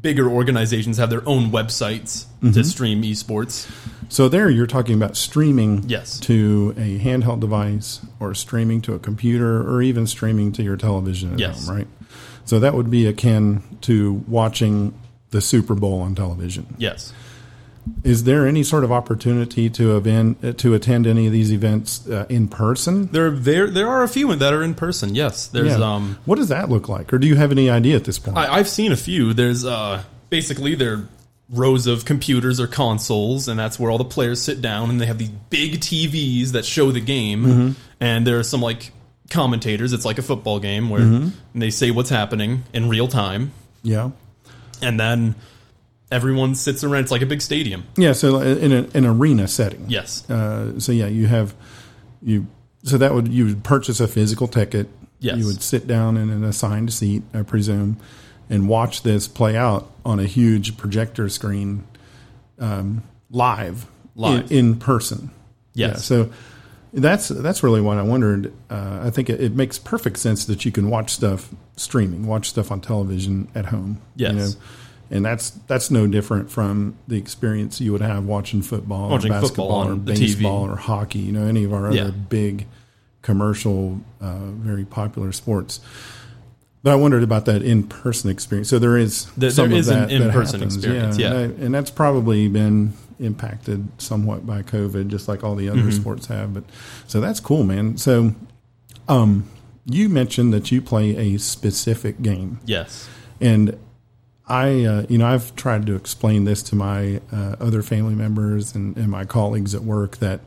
bigger 0.00 0.28
organizations 0.28 0.98
have 0.98 1.10
their 1.10 1.26
own 1.26 1.50
websites 1.50 2.26
to 2.40 2.46
mm-hmm. 2.46 2.62
stream 2.62 3.02
esports. 3.02 3.70
So 4.10 4.28
there, 4.28 4.48
you're 4.48 4.66
talking 4.66 4.94
about 4.94 5.16
streaming 5.16 5.84
Yes. 5.86 6.18
to 6.20 6.74
a 6.76 6.98
handheld 6.98 7.40
device, 7.40 8.00
or 8.20 8.34
streaming 8.34 8.80
to 8.82 8.94
a 8.94 8.98
computer, 8.98 9.60
or 9.68 9.82
even 9.82 10.06
streaming 10.06 10.52
to 10.52 10.62
your 10.62 10.76
television 10.76 11.34
at 11.34 11.38
Yes. 11.38 11.66
home, 11.66 11.76
right? 11.76 11.86
So 12.44 12.58
that 12.60 12.74
would 12.74 12.90
be 12.90 13.06
akin 13.06 13.62
to 13.82 14.24
watching 14.26 14.94
the 15.30 15.40
Super 15.40 15.74
Bowl 15.74 16.00
on 16.00 16.14
television. 16.14 16.74
Yes. 16.78 17.12
Is 18.04 18.24
there 18.24 18.46
any 18.46 18.62
sort 18.62 18.84
of 18.84 18.92
opportunity 18.92 19.70
to 19.70 19.96
event, 19.96 20.58
to 20.58 20.74
attend 20.74 21.06
any 21.06 21.26
of 21.26 21.32
these 21.32 21.52
events 21.52 22.08
uh, 22.08 22.26
in 22.28 22.48
person? 22.48 23.06
There, 23.06 23.30
there, 23.30 23.68
there 23.68 23.88
are 23.88 24.02
a 24.02 24.08
few 24.08 24.34
that 24.34 24.52
are 24.52 24.62
in 24.62 24.74
person. 24.74 25.14
Yes, 25.14 25.46
there's. 25.48 25.78
Yeah. 25.78 25.94
Um, 25.94 26.18
what 26.24 26.36
does 26.36 26.48
that 26.48 26.68
look 26.68 26.88
like, 26.88 27.12
or 27.12 27.18
do 27.18 27.26
you 27.26 27.36
have 27.36 27.50
any 27.50 27.70
idea 27.70 27.96
at 27.96 28.04
this 28.04 28.18
point? 28.18 28.36
I, 28.36 28.54
I've 28.54 28.68
seen 28.68 28.92
a 28.92 28.96
few. 28.96 29.32
There's 29.32 29.64
uh, 29.64 30.02
basically 30.30 30.74
they're 30.74 31.08
rows 31.50 31.86
of 31.86 32.04
computers 32.04 32.60
or 32.60 32.66
consoles, 32.66 33.48
and 33.48 33.58
that's 33.58 33.78
where 33.78 33.90
all 33.90 33.98
the 33.98 34.04
players 34.04 34.40
sit 34.40 34.60
down, 34.60 34.90
and 34.90 35.00
they 35.00 35.06
have 35.06 35.18
these 35.18 35.30
big 35.50 35.80
TVs 35.80 36.50
that 36.50 36.64
show 36.64 36.90
the 36.92 37.00
game, 37.00 37.76
and 38.00 38.26
there 38.26 38.38
are 38.38 38.44
some 38.44 38.60
like 38.60 38.92
commentators. 39.30 39.92
It's 39.92 40.04
like 40.04 40.18
a 40.18 40.22
football 40.22 40.60
game 40.60 40.90
where 40.90 41.30
they 41.54 41.70
say 41.70 41.90
what's 41.90 42.10
happening 42.10 42.64
in 42.72 42.88
real 42.88 43.08
time, 43.08 43.52
yeah, 43.82 44.10
and 44.82 45.00
then 45.00 45.34
everyone 46.10 46.54
sits 46.54 46.82
around. 46.84 47.02
It's 47.02 47.10
like 47.12 47.22
a 47.22 47.26
big 47.26 47.42
stadium. 47.42 47.84
yeah. 47.96 48.12
So 48.12 48.40
in 48.40 48.72
a, 48.72 48.88
an 48.94 49.04
arena 49.06 49.48
setting, 49.48 49.86
Yes. 49.88 50.28
Uh, 50.30 50.78
so 50.80 50.92
yeah, 50.92 51.06
you 51.06 51.26
have 51.26 51.54
you. 52.22 52.46
So 52.84 52.96
that 52.98 53.12
would 53.14 53.28
you 53.28 53.46
would 53.46 53.64
purchase 53.64 54.00
a 54.00 54.08
physical 54.08 54.48
ticket. 54.48 54.88
Yes. 55.20 55.38
You 55.38 55.46
would 55.46 55.62
sit 55.62 55.86
down 55.86 56.16
in 56.16 56.30
an 56.30 56.44
assigned 56.44 56.92
seat, 56.92 57.22
I 57.34 57.42
presume, 57.42 57.96
and 58.48 58.68
watch 58.68 59.02
this 59.02 59.26
play 59.26 59.56
out 59.56 59.90
on 60.04 60.20
a 60.20 60.24
huge 60.24 60.76
projector 60.76 61.28
screen, 61.28 61.84
um, 62.60 63.02
live, 63.30 63.86
Live. 64.14 64.50
in, 64.52 64.58
in 64.72 64.78
person. 64.78 65.30
Yes. 65.74 65.90
Yeah, 65.90 65.96
so 65.96 66.30
that's 66.92 67.28
that's 67.28 67.62
really 67.62 67.80
what 67.80 67.98
I 67.98 68.02
wondered. 68.02 68.52
Uh, 68.70 69.00
I 69.02 69.10
think 69.10 69.28
it, 69.28 69.40
it 69.40 69.52
makes 69.54 69.78
perfect 69.78 70.18
sense 70.18 70.44
that 70.46 70.64
you 70.64 70.70
can 70.72 70.88
watch 70.88 71.10
stuff 71.12 71.50
streaming, 71.76 72.26
watch 72.26 72.48
stuff 72.48 72.70
on 72.70 72.80
television 72.80 73.48
at 73.54 73.66
home. 73.66 74.00
Yes. 74.16 74.32
You 74.32 74.38
know? 74.38 74.48
And 75.10 75.24
that's 75.24 75.50
that's 75.66 75.90
no 75.90 76.06
different 76.06 76.50
from 76.50 76.96
the 77.08 77.16
experience 77.16 77.80
you 77.80 77.92
would 77.92 78.02
have 78.02 78.24
watching 78.26 78.60
football, 78.62 79.08
Watching 79.08 79.32
or 79.32 79.40
football 79.40 79.68
basketball, 79.68 79.72
on 79.72 79.90
or 79.90 79.94
the 80.04 80.12
TV. 80.12 80.20
baseball, 80.20 80.68
or 80.70 80.76
hockey. 80.76 81.20
You 81.20 81.32
know, 81.32 81.44
any 81.46 81.64
of 81.64 81.72
our 81.72 81.86
other 81.86 81.96
Yeah. 81.96 82.10
big 82.10 82.66
commercial, 83.22 84.00
uh, 84.20 84.50
very 84.52 84.84
popular 84.84 85.32
sports. 85.32 85.80
But 86.82 86.92
I 86.92 86.94
wondered 86.94 87.22
about 87.22 87.44
that 87.46 87.62
in-person 87.62 88.30
experience. 88.30 88.68
So 88.68 88.78
there 88.78 88.96
is 88.96 89.26
There- 89.36 89.50
some 89.50 89.68
there 89.70 89.78
of 89.78 89.80
is 89.80 89.88
an 89.88 90.00
that 90.00 90.08
that 90.10 90.14
in-person 90.26 90.62
experience, 90.62 91.18
yeah. 91.18 91.32
and, 91.32 91.36
I- 91.60 91.64
and 91.64 91.74
that's 91.74 91.90
probably 91.90 92.46
been 92.48 92.92
impacted 93.18 93.88
somewhat 93.98 94.46
by 94.46 94.62
COVID, 94.62 95.08
just 95.08 95.26
like 95.26 95.42
all 95.42 95.56
the 95.56 95.68
other 95.68 95.80
Mm-hmm. 95.80 95.90
sports 95.90 96.26
have. 96.26 96.54
But 96.54 96.62
so 97.08 97.20
that's 97.20 97.40
cool, 97.40 97.64
man. 97.64 97.96
So, 97.96 98.34
um, 99.08 99.44
you 99.86 100.08
mentioned 100.08 100.52
that 100.52 100.70
you 100.70 100.80
play 100.80 101.16
a 101.16 101.38
specific 101.38 102.22
game, 102.22 102.60
Yes. 102.64 103.08
and 103.40 103.76
I, 104.48 104.84
uh, 104.84 105.06
you 105.08 105.18
know, 105.18 105.26
I've 105.26 105.54
tried 105.56 105.86
to 105.86 105.94
explain 105.94 106.44
this 106.44 106.62
to 106.64 106.76
my 106.76 107.20
uh, 107.30 107.56
other 107.60 107.82
family 107.82 108.14
members 108.14 108.74
and, 108.74 108.96
and 108.96 109.08
my 109.08 109.24
colleagues 109.24 109.74
at 109.74 109.82
work 109.82 110.16
that 110.18 110.40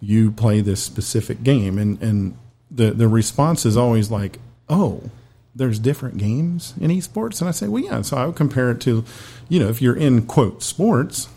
you 0.00 0.32
play 0.32 0.60
this 0.60 0.82
specific 0.82 1.42
game, 1.42 1.78
and 1.78 2.00
and 2.02 2.36
the 2.70 2.90
the 2.90 3.08
response 3.08 3.64
is 3.64 3.76
always 3.76 4.10
like, 4.10 4.38
"Oh, 4.68 5.10
there's 5.54 5.78
different 5.78 6.16
games 6.16 6.74
in 6.80 6.90
esports," 6.90 7.40
and 7.40 7.48
I 7.48 7.52
say, 7.52 7.68
"Well, 7.68 7.82
yeah." 7.82 8.02
So 8.02 8.16
I 8.16 8.26
would 8.26 8.36
compare 8.36 8.70
it 8.70 8.80
to, 8.82 9.04
you 9.48 9.60
know, 9.60 9.68
if 9.68 9.80
you're 9.80 9.96
in 9.96 10.26
quote 10.26 10.62
sports, 10.62 11.28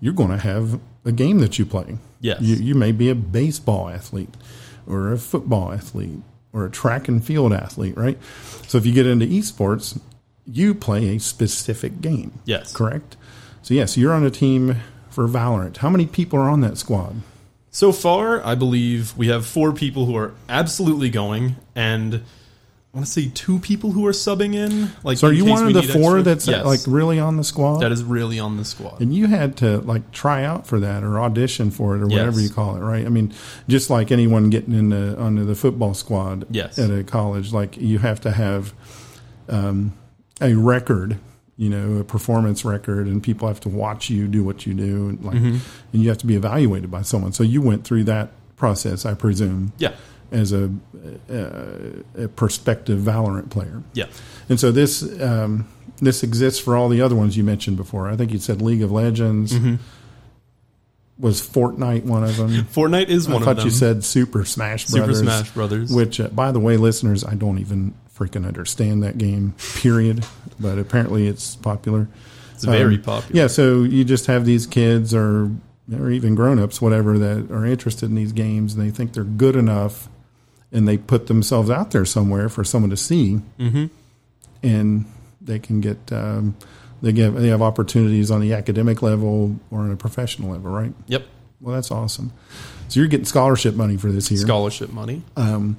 you're 0.00 0.12
going 0.12 0.30
to 0.30 0.38
have 0.38 0.78
a 1.04 1.12
game 1.12 1.40
that 1.40 1.58
you 1.58 1.66
play. 1.66 1.98
Yes. 2.20 2.40
you, 2.40 2.56
you 2.56 2.74
may 2.74 2.92
be 2.92 3.10
a 3.10 3.14
baseball 3.14 3.88
athlete, 3.88 4.34
or 4.86 5.12
a 5.12 5.18
football 5.18 5.72
athlete, 5.72 6.20
or 6.52 6.64
a 6.66 6.70
track 6.70 7.08
and 7.08 7.24
field 7.24 7.52
athlete, 7.52 7.96
right? 7.96 8.18
So 8.66 8.78
if 8.78 8.86
you 8.86 8.92
get 8.92 9.06
into 9.06 9.26
esports, 9.26 9.98
you 10.46 10.74
play 10.74 11.14
a 11.16 11.18
specific 11.20 12.00
game. 12.00 12.38
Yes. 12.44 12.72
Correct? 12.72 13.16
So, 13.62 13.74
yes, 13.74 13.96
you're 13.96 14.12
on 14.12 14.24
a 14.24 14.30
team 14.30 14.76
for 15.08 15.26
Valorant. 15.26 15.78
How 15.78 15.88
many 15.88 16.06
people 16.06 16.38
are 16.38 16.48
on 16.50 16.60
that 16.60 16.76
squad? 16.78 17.16
So 17.70 17.92
far, 17.92 18.44
I 18.44 18.54
believe 18.54 19.16
we 19.16 19.28
have 19.28 19.46
four 19.46 19.72
people 19.72 20.06
who 20.06 20.16
are 20.16 20.32
absolutely 20.48 21.08
going, 21.10 21.56
and 21.74 22.16
I 22.16 22.96
want 22.96 23.06
to 23.06 23.10
say 23.10 23.30
two 23.34 23.58
people 23.58 23.90
who 23.92 24.06
are 24.06 24.12
subbing 24.12 24.54
in. 24.54 24.90
Like, 25.02 25.18
So, 25.18 25.26
are 25.28 25.32
you 25.32 25.44
one 25.46 25.66
of 25.66 25.72
the 25.74 25.82
four 25.82 26.18
extra- 26.18 26.22
that's 26.22 26.46
Yes. 26.46 26.64
like 26.64 26.80
really 26.86 27.18
on 27.18 27.36
the 27.36 27.42
squad? 27.42 27.78
that 27.80 27.90
is 27.90 28.04
really 28.04 28.38
on 28.38 28.56
the 28.58 28.64
squad. 28.64 29.00
and 29.00 29.12
you 29.12 29.26
had 29.26 29.56
to 29.56 29.78
like 29.78 30.12
try 30.12 30.44
out 30.44 30.66
for 30.68 30.78
that 30.78 31.02
or 31.02 31.18
audition 31.18 31.72
for 31.72 31.96
it 31.96 32.02
or 32.02 32.06
whatever 32.06 32.38
you 32.40 32.48
call 32.50 32.76
it, 32.76 32.80
right? 32.80 33.04
I 33.04 33.08
mean, 33.08 33.32
just 33.66 33.90
like 33.90 34.12
anyone 34.12 34.50
getting 34.50 34.74
into 34.74 35.18
onto 35.18 35.44
the 35.44 35.56
football 35.56 35.94
squad 35.94 36.46
Yes. 36.50 36.78
at 36.78 36.90
a 36.90 37.02
college, 37.02 37.52
like 37.52 37.76
you 37.78 37.98
have 37.98 38.20
to 38.20 38.30
have 38.30 38.72
um, 39.48 39.92
a 40.40 40.54
record, 40.54 41.18
you 41.56 41.68
know, 41.70 41.98
a 41.98 42.04
performance 42.04 42.64
record, 42.64 43.06
and 43.06 43.22
people 43.22 43.46
have 43.48 43.60
to 43.60 43.68
watch 43.68 44.10
you 44.10 44.26
do 44.26 44.42
what 44.44 44.66
you 44.66 44.74
do, 44.74 45.08
and 45.10 45.24
like, 45.24 45.36
Mm-hmm. 45.36 45.56
and 45.92 46.02
you 46.02 46.08
have 46.08 46.18
to 46.18 46.26
be 46.26 46.34
evaluated 46.36 46.90
by 46.90 47.02
someone. 47.02 47.32
So 47.32 47.42
you 47.44 47.62
went 47.62 47.84
through 47.84 48.04
that 48.04 48.30
process, 48.56 49.06
I 49.06 49.14
presume, 49.14 49.72
yeah, 49.78 49.92
as 50.32 50.52
a, 50.52 50.70
a, 51.28 52.24
a 52.24 52.28
prospective 52.28 52.98
Valorant 53.00 53.50
player. 53.50 53.82
yeah, 53.92 54.06
And 54.48 54.58
so 54.58 54.72
this 54.72 55.02
um, 55.20 55.68
this 55.98 56.22
exists 56.24 56.58
for 56.60 56.76
all 56.76 56.88
the 56.88 57.00
other 57.00 57.14
ones 57.14 57.36
you 57.36 57.44
mentioned 57.44 57.76
before. 57.76 58.08
I 58.08 58.16
think 58.16 58.32
you 58.32 58.38
said 58.40 58.60
League 58.60 58.82
of 58.82 58.90
Legends. 58.90 59.52
Mm-hmm. 59.52 59.76
Was 61.16 61.40
Fortnite 61.40 62.02
one 62.04 62.24
of 62.24 62.36
them? 62.36 62.50
Fortnite 62.64 63.06
is 63.08 63.28
I 63.28 63.34
one 63.34 63.42
of 63.42 63.46
them. 63.46 63.52
I 63.52 63.54
thought 63.60 63.64
you 63.64 63.70
said 63.70 64.02
Super 64.02 64.44
Smash 64.44 64.88
Brothers. 64.90 65.18
Super 65.20 65.30
Smash 65.30 65.50
Brothers. 65.52 65.92
Which, 65.94 66.18
uh, 66.18 66.26
by 66.28 66.50
the 66.50 66.58
way, 66.58 66.76
listeners, 66.76 67.22
I 67.24 67.34
don't 67.36 67.58
even 67.60 67.94
freaking 68.16 68.46
understand 68.46 69.02
that 69.02 69.18
game. 69.18 69.54
Period. 69.76 70.24
but 70.60 70.78
apparently, 70.78 71.26
it's 71.26 71.56
popular. 71.56 72.08
it's 72.52 72.64
very 72.64 72.94
Um, 72.96 73.02
popular. 73.02 73.42
Yeah, 73.42 73.46
so 73.48 73.82
you 73.82 74.04
just 74.04 74.26
have 74.26 74.44
these 74.44 74.66
kids 74.66 75.12
or 75.14 75.50
or 75.92 76.10
even 76.10 76.34
grown-ups 76.34 76.80
whatever 76.80 77.18
that 77.18 77.50
are 77.50 77.66
interested 77.66 78.06
in 78.08 78.14
these 78.14 78.32
games 78.32 78.72
and 78.74 78.82
they 78.82 78.90
think 78.90 79.12
they're 79.12 79.22
good 79.24 79.54
enough 79.54 80.08
and 80.72 80.88
they 80.88 80.96
put 80.96 81.26
themselves 81.26 81.68
out 81.68 81.90
there 81.90 82.06
somewhere 82.06 82.48
for 82.48 82.64
someone 82.64 82.88
to 82.88 82.96
see. 82.96 83.40
Mhm. 83.60 83.90
And 84.62 85.04
they 85.42 85.58
can 85.58 85.82
get 85.82 85.98
um, 86.10 86.56
they 87.02 87.12
get 87.12 87.34
they 87.36 87.48
have 87.48 87.60
opportunities 87.60 88.30
on 88.30 88.40
the 88.40 88.54
academic 88.54 89.02
level 89.02 89.56
or 89.70 89.80
on 89.80 89.90
a 89.90 89.96
professional 89.96 90.52
level, 90.52 90.70
right? 90.70 90.94
Yep. 91.06 91.26
Well, 91.60 91.74
that's 91.74 91.90
awesome. 91.90 92.32
So 92.88 93.00
you're 93.00 93.08
getting 93.08 93.26
scholarship 93.26 93.74
money 93.74 93.96
for 93.98 94.10
this 94.10 94.30
year, 94.30 94.40
Scholarship 94.40 94.90
money. 94.92 95.22
and 95.36 95.76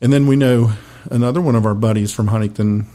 then 0.00 0.26
we 0.26 0.36
know 0.36 0.72
another 1.10 1.40
one 1.40 1.54
of 1.56 1.66
our 1.66 1.74
buddies 1.74 2.12
from 2.12 2.28
Huntington 2.28 2.86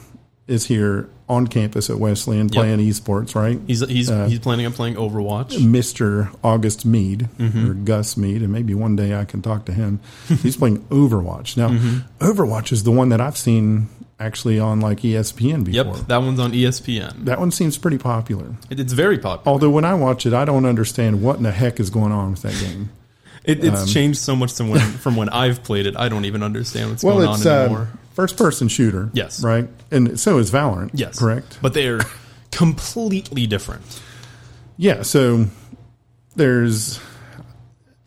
is 0.45 0.65
here 0.65 1.09
on 1.29 1.47
campus 1.47 1.89
at 1.89 1.97
Wesleyan 1.97 2.49
playing 2.49 2.79
esports, 2.79 3.33
right? 3.33 3.57
He's 3.65 3.79
he's 3.87 4.11
Uh, 4.11 4.25
he's 4.27 4.39
planning 4.39 4.65
on 4.65 4.73
playing 4.73 4.95
Overwatch. 4.95 5.51
Mr. 5.57 6.35
August 6.43 6.85
Mead 6.85 7.29
Mm-hmm. 7.39 7.69
or 7.71 7.73
Gus 7.73 8.17
Mead, 8.17 8.41
and 8.41 8.51
maybe 8.51 8.73
one 8.73 8.95
day 8.97 9.15
I 9.17 9.23
can 9.23 9.41
talk 9.41 9.65
to 9.65 9.71
him. 9.73 10.01
He's 10.41 10.57
playing 10.57 10.79
Overwatch. 10.89 11.55
Now, 11.55 11.69
Mm-hmm. 11.69 11.99
Overwatch 12.23 12.71
is 12.73 12.83
the 12.83 12.91
one 12.91 13.07
that 13.09 13.21
I've 13.21 13.37
seen 13.37 13.87
actually 14.19 14.59
on 14.59 14.81
like 14.81 14.99
ESPN 14.99 15.63
before. 15.63 15.95
Yep, 15.95 16.07
that 16.07 16.17
one's 16.17 16.39
on 16.41 16.51
ESPN. 16.51 17.23
That 17.25 17.39
one 17.39 17.51
seems 17.51 17.77
pretty 17.77 17.97
popular. 17.97 18.55
It, 18.69 18.79
it's 18.81 18.93
very 18.93 19.17
popular. 19.17 19.51
Although 19.53 19.69
when 19.69 19.85
I 19.85 19.93
watch 19.93 20.25
it, 20.25 20.33
I 20.33 20.43
don't 20.43 20.65
understand 20.65 21.21
what 21.23 21.37
in 21.37 21.43
the 21.43 21.51
heck 21.51 21.79
is 21.79 21.89
going 21.89 22.11
on 22.11 22.31
with 22.31 22.41
that 22.41 22.53
game. 22.59 22.89
It, 23.43 23.63
it's 23.63 23.81
um, 23.81 23.87
changed 23.87 24.19
so 24.19 24.35
much 24.35 24.53
from 24.53 24.69
when 24.69 24.79
from 24.79 25.15
when 25.15 25.29
I've 25.29 25.63
played 25.63 25.85
it. 25.85 25.95
I 25.97 26.09
don't 26.09 26.25
even 26.25 26.43
understand 26.43 26.91
what's 26.91 27.03
Well, 27.03 27.15
going 27.17 27.27
on 27.27 27.45
anymore. 27.47 27.89
uh, 27.93 27.97
first 28.13 28.37
person 28.37 28.67
shooter. 28.67 29.09
Yes. 29.13 29.43
Right? 29.43 29.67
And 29.91 30.19
so 30.19 30.37
is 30.37 30.49
Valorant. 30.51 30.91
yes, 30.93 31.19
Correct? 31.19 31.59
But 31.61 31.73
they're 31.73 31.99
completely 32.51 33.47
different. 33.47 33.81
Yeah. 34.77 35.01
So 35.01 35.45
there's. 36.35 36.99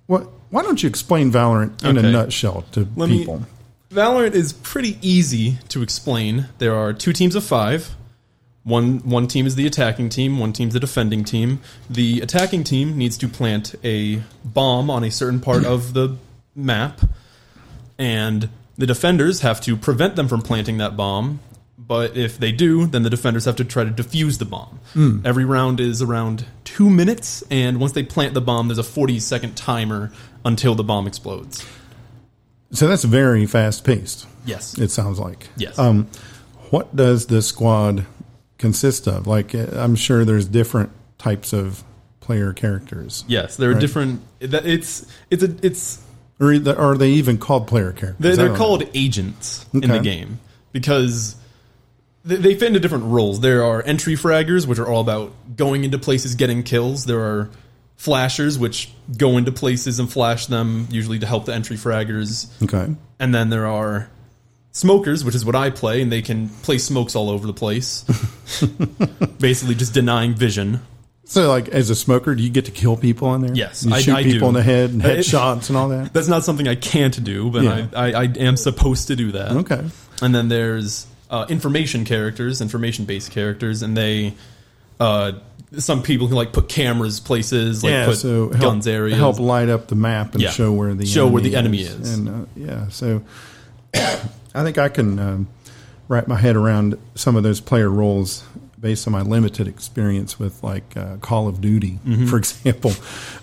What? 0.06 0.28
Why 0.50 0.62
don't 0.62 0.82
you 0.82 0.88
explain 0.88 1.32
Valorant 1.32 1.84
in 1.84 1.98
a 1.98 2.02
nutshell 2.10 2.64
to 2.72 2.88
Let 2.96 3.08
me- 3.10 3.18
people? 3.18 3.42
Valorant 3.90 4.32
is 4.34 4.52
pretty 4.52 4.98
easy 5.00 5.58
to 5.68 5.82
explain. 5.82 6.46
There 6.58 6.74
are 6.74 6.92
two 6.92 7.12
teams 7.12 7.34
of 7.34 7.44
five. 7.44 7.94
One 8.66 8.98
one 9.08 9.28
team 9.28 9.46
is 9.46 9.54
the 9.54 9.64
attacking 9.64 10.08
team, 10.08 10.40
one 10.40 10.52
team's 10.52 10.74
the 10.74 10.80
defending 10.80 11.22
team. 11.22 11.60
The 11.88 12.20
attacking 12.20 12.64
team 12.64 12.98
needs 12.98 13.16
to 13.18 13.28
plant 13.28 13.76
a 13.84 14.24
bomb 14.44 14.90
on 14.90 15.04
a 15.04 15.10
certain 15.12 15.38
part 15.38 15.64
of 15.64 15.94
the 15.94 16.16
map, 16.56 17.00
and 17.96 18.48
the 18.76 18.86
defenders 18.86 19.42
have 19.42 19.60
to 19.60 19.76
prevent 19.76 20.16
them 20.16 20.26
from 20.26 20.42
planting 20.42 20.78
that 20.78 20.96
bomb. 20.96 21.38
But 21.78 22.16
if 22.16 22.38
they 22.38 22.50
do, 22.50 22.86
then 22.86 23.04
the 23.04 23.10
defenders 23.10 23.44
have 23.44 23.54
to 23.56 23.64
try 23.64 23.84
to 23.84 23.90
defuse 23.92 24.40
the 24.40 24.44
bomb. 24.44 24.80
Every 25.24 25.44
round 25.44 25.78
is 25.78 26.02
around 26.02 26.44
two 26.64 26.90
minutes, 26.90 27.44
and 27.48 27.78
once 27.78 27.92
they 27.92 28.02
plant 28.02 28.34
the 28.34 28.40
bomb, 28.40 28.66
there's 28.66 28.78
a 28.78 28.82
40 28.82 29.20
second 29.20 29.56
timer 29.56 30.10
until 30.44 30.74
the 30.74 30.82
bomb 30.82 31.06
explodes. 31.06 31.64
So 32.72 32.88
that's 32.88 33.04
very 33.04 33.46
fast 33.46 33.84
paced. 33.84 34.26
Yes. 34.44 34.76
It 34.76 34.90
sounds 34.90 35.20
like. 35.20 35.46
Yes. 35.56 35.78
Um, 35.78 36.08
what 36.70 36.96
does 36.96 37.26
the 37.26 37.40
squad 37.42 38.04
consist 38.58 39.06
of? 39.06 39.26
Like, 39.26 39.54
uh, 39.54 39.66
I'm 39.74 39.94
sure 39.96 40.24
there's 40.24 40.46
different 40.46 40.90
types 41.18 41.52
of 41.52 41.82
player 42.20 42.52
characters. 42.52 43.24
Yes, 43.28 43.56
there 43.56 43.70
are 43.70 43.72
Right. 43.74 43.80
different. 43.80 44.20
It's 44.40 45.06
it's 45.30 45.42
a 45.42 45.54
it's 45.62 46.00
Or 46.40 46.52
are 46.76 46.96
they 46.96 47.10
even 47.12 47.38
called 47.38 47.66
player 47.66 47.92
characters? 47.92 48.16
they're, 48.36 48.46
don't 48.46 48.52
know. 48.52 48.58
called 48.58 48.84
agents 48.94 49.64
in 49.72 49.88
the 49.88 50.00
game 50.00 50.38
because 50.72 51.36
they, 52.24 52.36
they 52.36 52.54
fit 52.54 52.68
into 52.68 52.80
different 52.80 53.04
roles. 53.04 53.40
There 53.40 53.64
are 53.64 53.82
entry 53.82 54.14
fraggers, 54.16 54.66
which 54.66 54.78
are 54.78 54.86
all 54.88 55.00
about 55.00 55.32
going 55.56 55.84
into 55.84 55.98
places, 55.98 56.34
getting 56.34 56.62
kills. 56.62 57.04
There 57.06 57.20
are 57.20 57.48
flashers, 57.96 58.58
which 58.58 58.90
go 59.16 59.38
into 59.38 59.52
places 59.52 59.98
and 59.98 60.10
flash 60.12 60.46
them, 60.46 60.86
usually 60.90 61.18
to 61.20 61.26
help 61.26 61.46
the 61.46 61.54
entry 61.54 61.76
fraggers. 61.76 62.48
Okay. 62.62 62.94
And 63.18 63.34
then 63.34 63.48
there 63.48 63.66
are 63.66 64.10
smokers, 64.76 65.24
which 65.24 65.34
is 65.34 65.44
what 65.44 65.56
I 65.56 65.70
play, 65.70 66.02
and 66.02 66.12
they 66.12 66.20
can 66.22 66.48
play 66.62 66.78
smokes 66.78 67.16
all 67.16 67.30
over 67.30 67.46
the 67.46 67.54
place, 67.54 68.02
basically 69.40 69.74
just 69.74 69.94
denying 69.94 70.34
vision. 70.34 70.80
So, 71.24 71.48
like, 71.48 71.68
as 71.70 71.90
a 71.90 71.96
smoker, 71.96 72.34
do 72.36 72.42
you 72.42 72.50
get 72.50 72.66
to 72.66 72.70
kill 72.70 72.96
people 72.96 73.34
in 73.34 73.40
there? 73.40 73.54
Yes, 73.54 73.84
you 73.84 73.92
I- 73.92 74.00
shoot 74.00 74.14
I 74.14 74.22
people 74.22 74.40
do. 74.40 74.46
in 74.48 74.54
the 74.54 74.62
head 74.62 74.90
and 74.90 75.04
it- 75.04 75.18
headshots 75.18 75.68
and 75.70 75.76
all 75.76 75.88
that. 75.88 76.12
That's 76.12 76.28
not 76.28 76.44
something 76.44 76.68
I 76.68 76.76
can't 76.76 77.22
do, 77.24 77.50
but 77.50 77.62
Yeah. 77.64 77.86
I, 77.96 78.12
I, 78.12 78.22
I 78.22 78.24
am 78.38 78.56
supposed 78.56 79.08
to 79.08 79.16
do 79.16 79.32
that. 79.32 79.50
Okay. 79.52 79.84
And 80.22 80.34
then 80.34 80.48
there's 80.48 81.06
uh, 81.30 81.46
information 81.48 82.04
characters, 82.04 82.60
information 82.60 83.06
based 83.06 83.32
characters, 83.32 83.82
and 83.82 83.96
they 83.96 84.34
uh, 85.00 85.32
some 85.78 86.02
people 86.02 86.28
can 86.28 86.36
like 86.36 86.52
put 86.52 86.68
cameras 86.68 87.18
places, 87.18 87.82
like 87.82 87.90
yeah. 87.90 88.06
put 88.06 88.18
So 88.18 88.50
help, 88.50 88.60
guns 88.60 88.86
areas. 88.86 89.18
help 89.18 89.40
light 89.40 89.68
up 89.68 89.88
the 89.88 89.96
map 89.96 90.34
and 90.34 90.42
Yeah. 90.42 90.50
show 90.50 90.72
where 90.72 90.94
the 90.94 91.06
Show 91.06 91.22
enemy 91.22 91.32
where 91.34 91.42
the 91.42 91.56
enemy 91.56 91.80
is. 91.80 92.14
And 92.18 92.28
uh, 92.28 92.46
yeah, 92.54 92.88
so 92.88 93.22
I 94.56 94.62
think 94.64 94.78
I 94.78 94.88
can 94.88 95.18
um, 95.18 95.48
wrap 96.08 96.26
my 96.28 96.36
head 96.36 96.56
around 96.56 96.98
some 97.14 97.36
of 97.36 97.42
those 97.42 97.60
player 97.60 97.90
roles 97.90 98.44
based 98.78 99.06
on 99.06 99.12
my 99.12 99.22
limited 99.22 99.66
experience 99.68 100.38
with 100.38 100.62
like 100.62 100.96
uh, 100.96 101.16
Call 101.18 101.48
of 101.48 101.60
Duty, 101.60 101.98
Mm-hmm. 102.06 102.26
for 102.26 102.36
example. 102.42 102.92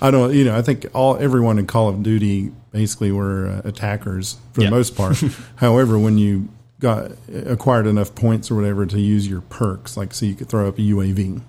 I 0.02 0.12
don't, 0.12 0.34
you 0.34 0.46
know, 0.46 0.56
I 0.56 0.62
think 0.62 0.86
all 0.94 1.18
everyone 1.18 1.58
in 1.60 1.68
Call 1.68 1.90
of 1.90 2.04
Duty 2.04 2.52
basically 2.72 3.12
were 3.12 3.48
uh, 3.64 3.68
attackers 3.68 4.38
for 4.54 4.62
Yeah. 4.62 4.68
the 4.70 4.76
most 4.76 4.96
part. 4.96 5.22
However, 5.56 5.98
when 5.98 6.18
you 6.18 6.50
got 6.80 7.12
acquired 7.46 7.88
enough 7.88 8.14
points 8.14 8.52
or 8.52 8.56
whatever 8.56 8.86
to 8.86 9.00
use 9.00 9.26
your 9.28 9.40
perks, 9.42 9.96
like 9.96 10.14
so 10.14 10.26
you 10.26 10.36
could 10.36 10.50
throw 10.50 10.68
up 10.68 10.78
a 10.78 10.82
UAV, 10.82 11.42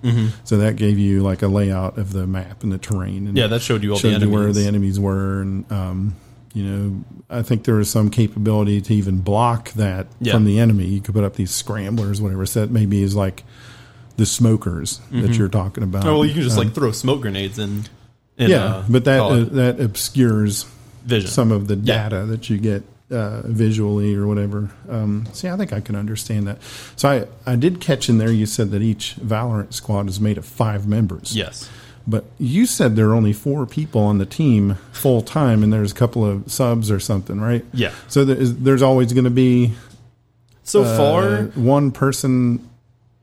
so 0.44 0.58
that 0.58 0.76
gave 0.76 0.96
you 0.98 1.22
like 1.22 1.42
a 1.42 1.48
layout 1.48 1.98
of 1.98 2.12
the 2.12 2.24
map 2.26 2.62
and 2.62 2.70
the 2.72 2.78
terrain. 2.78 3.16
And 3.18 3.28
Mm-hmm. 3.28 3.36
Yeah, 3.38 3.46
that 3.48 3.60
showed 3.60 3.82
you 3.82 3.90
all 3.90 3.96
the 3.98 4.12
showed 4.12 4.22
you 4.22 4.30
where 4.30 4.52
the 4.52 4.66
enemies 4.66 4.98
were, 5.00 5.40
and 5.42 5.70
um, 5.72 6.14
you 6.54 6.62
know, 6.64 7.04
I 7.28 7.42
think 7.42 7.64
there 7.64 7.78
is 7.80 7.90
some 7.90 8.08
capability 8.10 8.80
to 8.80 8.94
even 8.94 9.20
block 9.20 9.72
that 9.72 10.06
Yeah. 10.20 10.32
from 10.32 10.44
the 10.44 10.58
enemy. 10.60 10.86
You 10.86 11.00
could 11.00 11.14
put 11.14 11.24
up 11.24 11.34
these 11.34 11.50
scramblers, 11.50 12.20
whatever. 12.22 12.46
So 12.46 12.60
that 12.60 12.70
maybe 12.70 13.02
is 13.02 13.14
like 13.16 13.42
the 14.16 14.24
smokers 14.24 15.00
that 15.10 15.34
you're 15.36 15.48
talking 15.48 15.82
about. 15.82 16.06
oh, 16.06 16.14
well, 16.20 16.24
you 16.24 16.32
can 16.32 16.42
just 16.42 16.56
Um, 16.56 16.64
like 16.66 16.74
throw 16.74 16.92
smoke 16.92 17.20
grenades 17.22 17.58
in. 17.58 17.84
in 18.38 18.50
yeah, 18.50 18.64
uh, 18.64 18.84
but 18.88 19.04
that 19.04 19.20
uh, 19.20 19.44
that 19.52 19.80
obscures 19.80 20.66
vision. 21.04 21.28
some 21.30 21.50
of 21.50 21.66
the 21.66 21.74
Yeah. 21.76 22.08
data 22.08 22.26
that 22.26 22.48
you 22.48 22.58
get 22.58 22.84
uh, 23.10 23.42
visually 23.44 24.14
or 24.14 24.26
whatever. 24.26 24.70
Um, 24.88 25.26
see, 25.32 25.48
I 25.48 25.56
think 25.56 25.72
I 25.72 25.80
can 25.80 25.94
understand 25.94 26.46
that. 26.46 26.58
So 26.96 27.08
I, 27.08 27.26
I 27.52 27.54
did 27.56 27.78
catch 27.80 28.08
in 28.08 28.18
there. 28.18 28.32
You 28.32 28.46
said 28.46 28.70
that 28.70 28.80
each 28.82 29.16
Valorant 29.20 29.72
squad 29.74 30.08
is 30.08 30.20
made 30.20 30.38
of 30.38 30.44
five 30.46 30.86
members. 30.88 31.34
yes. 31.36 31.68
But 32.06 32.24
you 32.38 32.66
said 32.66 32.96
there 32.96 33.08
are 33.08 33.14
only 33.14 33.32
four 33.32 33.64
people 33.64 34.02
on 34.02 34.18
the 34.18 34.26
team 34.26 34.76
full 34.92 35.22
time, 35.22 35.62
and 35.62 35.72
there's 35.72 35.92
a 35.92 35.94
couple 35.94 36.24
of 36.24 36.50
subs 36.52 36.90
or 36.90 37.00
something, 37.00 37.40
right? 37.40 37.64
Yeah. 37.72 37.92
So 38.08 38.24
there 38.26 38.36
is, 38.36 38.58
there's 38.58 38.82
always 38.82 39.12
going 39.14 39.24
to 39.24 39.30
be 39.30 39.72
So 40.64 40.82
uh, 40.84 40.96
far, 40.98 41.42
one 41.54 41.92
person 41.92 42.68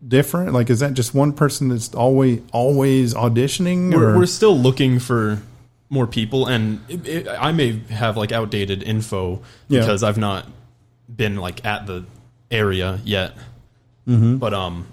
different. 0.06 0.54
Like, 0.54 0.72
is 0.72 0.80
that 0.80 0.94
just 0.96 1.14
one 1.14 1.32
person 1.34 1.70
that's 1.70 1.94
always 1.94 2.42
always 2.52 3.14
auditioning? 3.14 3.94
we're, 3.94 4.14
or? 4.14 4.18
we're 4.18 4.26
still 4.26 4.58
looking 4.58 4.98
for 4.98 5.44
more 5.90 6.08
people, 6.08 6.48
and 6.48 6.80
it, 6.90 7.08
it, 7.08 7.28
I 7.28 7.52
may 7.52 7.82
have 7.90 8.18
like 8.18 8.32
outdated 8.32 8.82
info 8.82 9.42
Yeah. 9.68 9.82
because 9.82 10.02
I've 10.02 10.18
not 10.18 10.48
been 11.14 11.36
like 11.36 11.64
at 11.66 11.86
the 11.86 12.06
area 12.50 13.00
yet. 13.04 13.34
Mm-hmm. 14.08 14.38
But 14.38 14.56
um, 14.56 14.88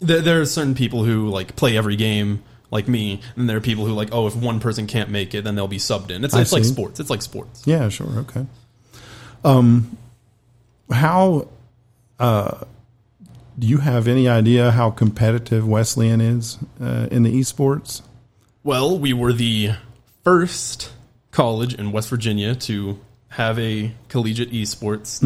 there, 0.00 0.20
there 0.20 0.40
are 0.40 0.46
certain 0.46 0.74
people 0.74 1.04
who 1.04 1.28
like 1.28 1.54
play 1.54 1.76
every 1.76 1.94
game 1.94 2.42
like 2.70 2.88
me, 2.88 3.20
and 3.36 3.48
there 3.48 3.56
are 3.56 3.60
people 3.60 3.86
who 3.86 3.92
like, 3.92 4.08
oh, 4.12 4.26
if 4.26 4.34
one 4.34 4.60
person 4.60 4.86
can't 4.86 5.10
make 5.10 5.34
it, 5.34 5.44
then 5.44 5.54
they'll 5.54 5.68
be 5.68 5.78
subbed 5.78 6.10
in. 6.10 6.24
It's, 6.24 6.34
I 6.34 6.40
it's 6.40 6.52
like 6.52 6.64
sports. 6.64 7.00
It's 7.00 7.10
like 7.10 7.22
sports. 7.22 7.62
Yeah, 7.66 7.88
sure. 7.88 8.08
Okay. 8.20 8.46
Um, 9.44 9.96
how, 10.90 11.48
uh, 12.18 12.64
do 13.58 13.66
you 13.66 13.78
have 13.78 14.08
any 14.08 14.28
idea 14.28 14.70
how 14.70 14.90
competitive 14.90 15.66
Wesleyan 15.68 16.20
is 16.20 16.58
uh, 16.80 17.08
in 17.10 17.22
the 17.22 17.32
esports? 17.32 18.02
Well, 18.64 18.98
we 18.98 19.12
were 19.12 19.32
the 19.32 19.72
first 20.24 20.92
college 21.30 21.74
in 21.74 21.92
West 21.92 22.08
Virginia 22.08 22.54
to 22.54 22.98
have 23.28 23.58
a 23.58 23.92
collegiate 24.08 24.50
esports. 24.50 25.22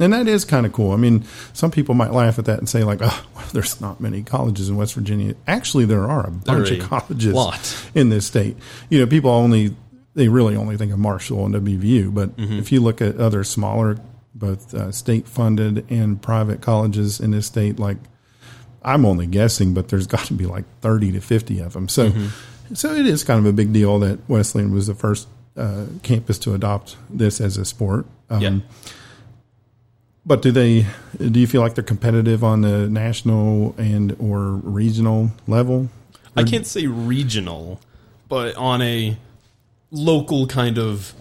And 0.00 0.12
that 0.12 0.26
is 0.26 0.44
kind 0.44 0.66
of 0.66 0.72
cool. 0.72 0.90
I 0.92 0.96
mean, 0.96 1.24
some 1.52 1.70
people 1.70 1.94
might 1.94 2.12
laugh 2.12 2.38
at 2.40 2.46
that 2.46 2.58
and 2.58 2.68
say, 2.68 2.82
like, 2.82 2.98
oh, 3.00 3.26
well, 3.36 3.44
there's 3.52 3.80
not 3.80 4.00
many 4.00 4.22
colleges 4.24 4.68
in 4.68 4.76
West 4.76 4.94
Virginia. 4.94 5.34
Actually, 5.46 5.84
there 5.84 6.04
are 6.10 6.26
a 6.26 6.30
bunch 6.32 6.70
of 6.72 6.80
colleges 6.88 7.32
lot. 7.32 7.88
in 7.94 8.08
this 8.08 8.26
state. 8.26 8.56
You 8.90 8.98
know, 8.98 9.06
people 9.06 9.30
only, 9.30 9.76
they 10.14 10.26
really 10.28 10.56
only 10.56 10.76
think 10.76 10.92
of 10.92 10.98
Marshall 10.98 11.46
and 11.46 11.54
WVU. 11.54 12.12
But 12.12 12.36
Mm-hmm. 12.36 12.58
if 12.58 12.72
you 12.72 12.80
look 12.80 13.00
at 13.00 13.18
other 13.18 13.44
smaller, 13.44 13.98
both 14.34 14.74
uh, 14.74 14.90
state 14.90 15.28
funded 15.28 15.86
and 15.88 16.20
private 16.20 16.60
colleges 16.60 17.20
in 17.20 17.30
this 17.30 17.46
state, 17.46 17.78
like, 17.78 17.98
I'm 18.82 19.06
only 19.06 19.26
guessing, 19.28 19.74
but 19.74 19.88
there's 19.90 20.06
got 20.16 20.24
to 20.26 20.34
be 20.34 20.46
like 20.46 20.64
30 20.80 21.12
to 21.12 21.20
50 21.20 21.60
of 21.60 21.72
them. 21.72 21.88
So, 21.88 22.10
Mm-hmm. 22.10 22.74
so 22.74 22.92
it 22.94 23.06
is 23.06 23.22
kind 23.22 23.38
of 23.38 23.46
a 23.46 23.52
big 23.52 23.72
deal 23.72 24.00
that 24.00 24.18
Wesleyan 24.28 24.72
was 24.72 24.88
the 24.88 24.94
first 24.96 25.28
uh, 25.56 25.86
campus 26.02 26.36
to 26.40 26.52
adopt 26.54 26.96
this 27.10 27.40
as 27.40 27.56
a 27.58 27.64
sport. 27.64 28.06
Um, 28.28 28.40
Yeah. 28.40 28.58
But 30.26 30.42
do 30.42 30.50
they? 30.50 30.86
Do 31.18 31.38
you 31.40 31.46
feel 31.46 31.60
like 31.60 31.74
they're 31.74 31.84
competitive 31.84 32.42
on 32.42 32.62
the 32.62 32.88
national 32.88 33.74
and 33.78 34.16
or 34.18 34.52
regional 34.52 35.30
level? 35.46 35.88
I 36.36 36.42
can't 36.42 36.66
say 36.66 36.86
regional, 36.86 37.80
but 38.28 38.56
on 38.56 38.82
a 38.82 39.16
local 39.90 40.46
kind 40.46 40.78
of 40.78 41.14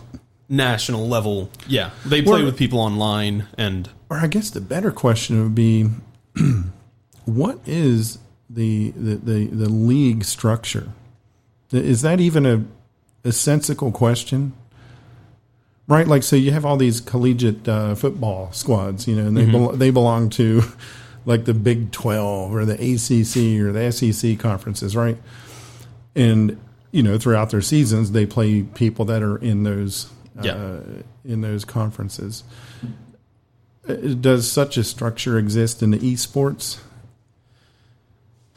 national 0.50 1.08
level. 1.08 1.50
Yeah, 1.68 1.92
they 2.06 2.22
play 2.22 2.40
Well- 2.40 2.46
with 2.46 2.58
people 2.58 2.80
online, 2.80 3.46
and 3.58 3.90
or 4.10 4.18
I 4.18 4.28
guess 4.28 4.50
the 4.50 4.62
better 4.62 4.92
question 4.92 5.42
would 5.44 5.56
be, 5.56 5.90
what 7.26 7.60
is 7.66 8.20
the 8.50 8.92
the, 8.92 9.16
the, 9.16 9.46
the 9.48 9.70
league 9.70 10.24
structure? 10.24 10.90
Is 11.72 12.02
that 12.04 12.20
even 12.20 12.46
a, 12.46 12.64
a 13.28 13.32
sensical 13.32 13.92
question? 13.92 14.54
Right, 15.88 16.08
like 16.08 16.24
so 16.24 16.36
you 16.38 16.52
have 16.52 16.64
all 16.66 16.78
these 16.78 17.02
collegiate 17.02 17.68
uh, 17.68 17.96
football 17.96 18.52
squads, 18.54 19.06
you 19.08 19.16
know, 19.18 19.28
and 19.28 19.36
they 19.36 19.46
bel- 19.46 19.72
they 19.74 19.90
belong 19.92 20.30
to 20.32 20.64
like 21.26 21.44
the 21.46 21.54
Big 21.54 21.92
Twelve 21.92 22.54
or 22.56 22.64
the 22.66 22.76
ACC 22.76 23.60
or 23.62 23.72
the 23.74 23.92
SEC 23.92 24.40
conferences, 24.40 24.96
right? 24.96 25.18
And 26.16 26.58
you 26.92 27.04
know, 27.04 27.18
throughout 27.18 27.50
their 27.50 27.62
seasons, 27.62 28.12
they 28.14 28.26
play 28.26 28.64
people 28.64 29.04
that 29.06 29.22
are 29.22 29.38
in 29.38 29.64
those 29.64 30.10
Yeah. 30.42 30.54
uh, 30.54 30.82
in 31.26 31.42
those 31.42 31.66
conferences. 31.66 32.44
Uh, 33.88 33.94
Does 33.96 34.50
such 34.50 34.78
a 34.78 34.84
structure 34.86 35.38
exist 35.38 35.84
in 35.84 35.92
the 35.92 36.00
esports? 36.00 36.80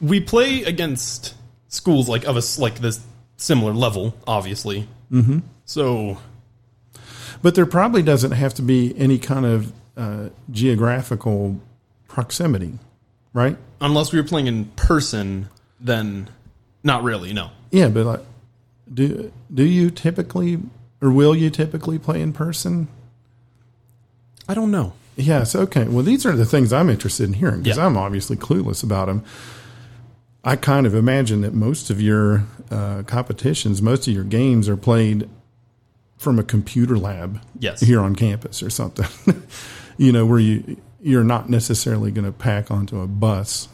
we 0.00 0.20
play 0.20 0.62
against 0.62 1.34
schools 1.68 2.08
like 2.08 2.24
of 2.24 2.36
a 2.36 2.38
s- 2.38 2.58
like 2.58 2.78
this 2.80 3.00
similar 3.36 3.72
level, 3.72 4.14
obviously. 4.26 4.86
Mm-hmm. 5.10 5.38
So 5.64 6.18
But 7.42 7.54
there 7.54 7.66
probably 7.66 8.02
doesn't 8.02 8.32
have 8.32 8.54
to 8.54 8.62
be 8.62 8.96
any 8.98 9.18
kind 9.18 9.46
of 9.46 9.72
uh, 9.96 10.28
geographical 10.50 11.60
proximity, 12.08 12.78
right? 13.32 13.56
unless 13.80 14.10
we 14.12 14.18
were 14.20 14.26
playing 14.26 14.46
in 14.46 14.64
person, 14.76 15.48
then 15.78 16.28
not 16.82 17.02
really. 17.02 17.32
No. 17.34 17.50
Yeah, 17.70 17.88
but 17.88 18.06
like, 18.06 18.20
do 18.92 19.30
do 19.52 19.64
you 19.64 19.90
typically 19.90 20.58
or 21.02 21.10
will 21.10 21.34
you 21.36 21.50
typically 21.50 21.98
play 21.98 22.22
in 22.22 22.32
person? 22.32 22.88
I 24.48 24.54
don't 24.54 24.70
know. 24.70 24.92
Yes. 25.16 25.54
Okay. 25.54 25.84
Well, 25.84 26.02
these 26.04 26.24
are 26.26 26.32
the 26.36 26.44
things 26.46 26.72
I'm 26.72 26.88
interested 26.90 27.24
in 27.24 27.34
hearing 27.34 27.62
because 27.62 27.76
Yeah. 27.78 27.86
I'm 27.86 27.96
obviously 27.96 28.36
clueless 28.36 28.82
about 28.84 29.06
them. 29.06 29.24
I 30.44 30.56
kind 30.56 30.86
of 30.86 30.94
imagine 30.94 31.40
that 31.40 31.52
most 31.54 31.90
of 31.90 32.00
your 32.00 32.44
uh, 32.70 33.02
competitions, 33.06 33.82
most 33.82 34.06
of 34.06 34.14
your 34.14 34.24
games 34.24 34.68
are 34.68 34.76
played 34.76 35.28
from 36.18 36.38
a 36.38 36.42
computer 36.42 36.98
lab 36.98 37.40
Yes. 37.58 37.80
here 37.80 38.00
on 38.00 38.16
campus 38.16 38.62
or 38.62 38.70
something. 38.70 39.42
you 39.96 40.12
know, 40.12 40.26
where 40.26 40.38
you 40.38 40.76
you're 41.00 41.24
not 41.24 41.48
necessarily 41.48 42.10
going 42.10 42.24
to 42.24 42.32
pack 42.32 42.70
onto 42.70 43.00
a 43.00 43.06
bus 43.06 43.68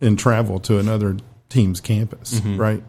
and 0.00 0.18
travel 0.18 0.58
to 0.60 0.78
another 0.78 1.16
team's 1.50 1.80
campus, 1.80 2.40
mm-hmm. 2.40 2.56
right? 2.56 2.82